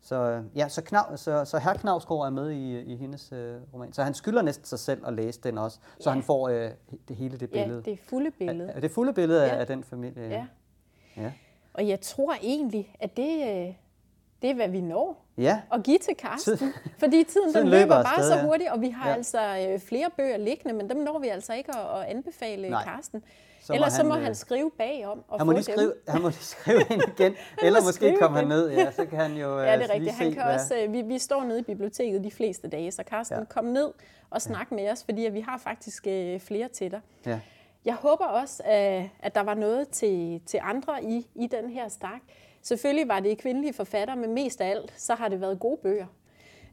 så, 0.04 0.42
ja, 0.54 0.68
så, 0.68 0.82
Knav, 0.82 1.16
så, 1.16 1.44
så 1.44 1.58
herr 1.58 1.74
Knavsgaard 1.74 2.26
er 2.26 2.30
med 2.30 2.50
i, 2.50 2.80
i 2.80 2.96
hendes 2.96 3.32
øh, 3.32 3.56
roman. 3.74 3.92
Så 3.92 4.02
han 4.02 4.14
skylder 4.14 4.42
næsten 4.42 4.66
sig 4.66 4.78
selv 4.78 5.06
at 5.06 5.12
læse 5.12 5.40
den 5.40 5.58
også, 5.58 5.78
så 6.00 6.10
ja. 6.10 6.14
han 6.14 6.22
får 6.22 6.48
øh, 6.48 6.70
det 7.08 7.16
hele 7.16 7.38
det 7.38 7.50
billede. 7.50 7.82
Ja, 7.86 7.90
det 7.90 7.98
fulde 7.98 8.30
billede. 8.30 8.68
Er, 8.68 8.76
er 8.76 8.80
det 8.80 8.90
fulde 8.90 9.12
billede 9.12 9.42
ja. 9.44 9.54
af, 9.54 9.60
af 9.60 9.66
den 9.66 9.84
familie. 9.84 10.28
Ja. 10.28 10.46
ja. 11.16 11.32
Og 11.74 11.88
jeg 11.88 12.00
tror 12.00 12.34
egentlig, 12.42 12.96
at 13.00 13.16
det, 13.16 13.32
øh, 13.32 13.74
det 14.42 14.50
er, 14.50 14.54
hvad 14.54 14.68
vi 14.68 14.80
når 14.80 15.24
ja. 15.36 15.60
at 15.72 15.82
give 15.82 15.98
til 15.98 16.14
Karsten. 16.16 16.58
Tid. 16.58 16.72
Fordi 16.98 17.24
tiden, 17.24 17.52
tiden 17.52 17.54
den 17.54 17.68
løber, 17.68 17.80
løber 17.80 18.02
bare 18.02 18.22
sted, 18.22 18.32
så 18.32 18.42
hurtigt, 18.42 18.70
og 18.70 18.80
vi 18.80 18.88
har 18.88 19.08
ja. 19.08 19.14
altså 19.14 19.68
øh, 19.68 19.80
flere 19.80 20.10
bøger 20.16 20.36
liggende, 20.36 20.74
men 20.74 20.90
dem 20.90 20.96
når 20.96 21.18
vi 21.18 21.28
altså 21.28 21.54
ikke 21.54 21.76
at, 21.76 22.00
at 22.00 22.06
anbefale 22.06 22.70
Nej. 22.70 22.84
Karsten. 22.84 23.22
Så 23.64 23.74
Ellers 23.74 23.96
han, 23.96 24.04
så 24.04 24.08
må 24.08 24.16
øh, 24.16 24.22
han 24.22 24.34
skrive 24.34 24.70
bagom 24.78 25.24
og 25.28 25.40
han 25.40 25.46
må 25.46 25.52
få 25.52 25.56
lige 25.56 25.64
skrive, 25.64 25.92
Han 26.08 26.22
må 26.22 26.28
lige 26.28 26.38
skrive 26.40 26.80
ind 26.90 27.02
igen, 27.18 27.34
eller 27.62 27.82
måske 27.82 28.16
komme 28.20 28.42
ned, 28.42 28.70
ja, 28.70 28.90
så 28.90 29.06
kan 29.06 29.18
han 29.18 29.36
jo 29.36 29.58
Ja, 29.60 29.62
det 29.62 29.68
er 29.68 29.74
øh, 29.74 29.94
rigtigt. 29.94 30.14
Han 30.14 30.32
kan 30.32 30.42
hvad... 30.42 30.54
også, 30.54 30.76
øh, 30.76 30.92
vi, 30.92 31.02
vi 31.02 31.18
står 31.18 31.44
nede 31.44 31.58
i 31.58 31.62
biblioteket 31.62 32.24
de 32.24 32.30
fleste 32.30 32.68
dage, 32.68 32.92
så 32.92 33.02
Carsten, 33.06 33.38
ja. 33.38 33.44
kom 33.44 33.64
ned 33.64 33.92
og 34.30 34.42
snak 34.42 34.66
ja. 34.70 34.76
med 34.76 34.90
os, 34.90 35.04
fordi 35.04 35.28
vi 35.32 35.40
har 35.40 35.58
faktisk 35.58 36.06
øh, 36.06 36.40
flere 36.40 36.68
til 36.68 36.90
dig. 36.90 37.00
Ja. 37.26 37.40
Jeg 37.84 37.94
håber 37.94 38.24
også, 38.24 38.62
at 39.20 39.34
der 39.34 39.42
var 39.42 39.54
noget 39.54 39.88
til, 39.88 40.40
til 40.46 40.60
andre 40.62 41.04
i, 41.04 41.26
i 41.34 41.46
den 41.46 41.70
her 41.70 41.88
stak. 41.88 42.20
Selvfølgelig 42.62 43.08
var 43.08 43.20
det 43.20 43.38
kvindelige 43.38 43.72
forfattere, 43.72 44.16
men 44.16 44.34
mest 44.34 44.60
af 44.60 44.70
alt, 44.70 44.94
så 44.96 45.14
har 45.14 45.28
det 45.28 45.40
været 45.40 45.60
gode 45.60 45.78
bøger. 45.82 46.06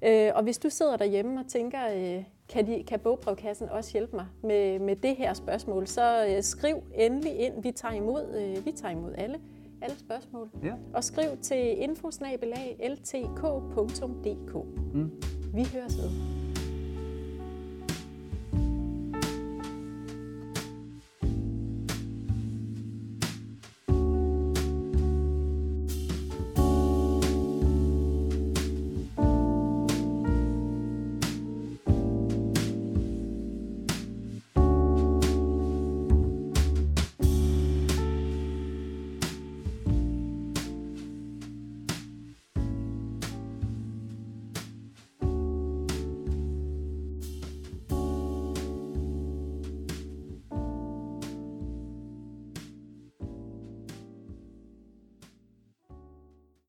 Øh, 0.02 0.32
og 0.36 0.44
hvis 0.44 0.58
du 0.58 0.70
sidder 0.70 0.98
derhjemme 0.98 1.40
og 1.40 1.48
tænker, 1.48 1.80
øh, 1.94 2.24
kan, 2.52 2.68
de, 2.68 2.84
kan 2.88 3.00
bogbrevkassen 3.00 3.70
også 3.70 3.92
hjælpe 3.94 4.16
mig 4.16 4.26
med, 4.44 4.80
med 4.80 4.96
det 4.96 5.16
her 5.16 5.34
spørgsmål, 5.34 5.88
så 5.88 6.26
øh, 6.26 6.44
skriv 6.44 6.84
endelig 6.96 7.40
ind. 7.40 7.64
Vi 7.64 7.72
tager 7.72 7.94
imod, 7.94 8.36
øh, 8.36 8.66
vi 8.66 8.72
tager 8.72 8.92
imod 8.92 9.14
alle, 9.18 9.40
alle 9.82 10.00
spørgsmål. 10.00 10.50
Ja. 10.64 10.74
Og 10.94 11.04
skriv 11.04 11.30
til 11.42 11.84
infosnabelag.ltk.dk. 11.84 14.56
Mm. 14.94 15.12
Vi 15.54 15.68
høres 15.74 15.98
ved. 15.98 16.41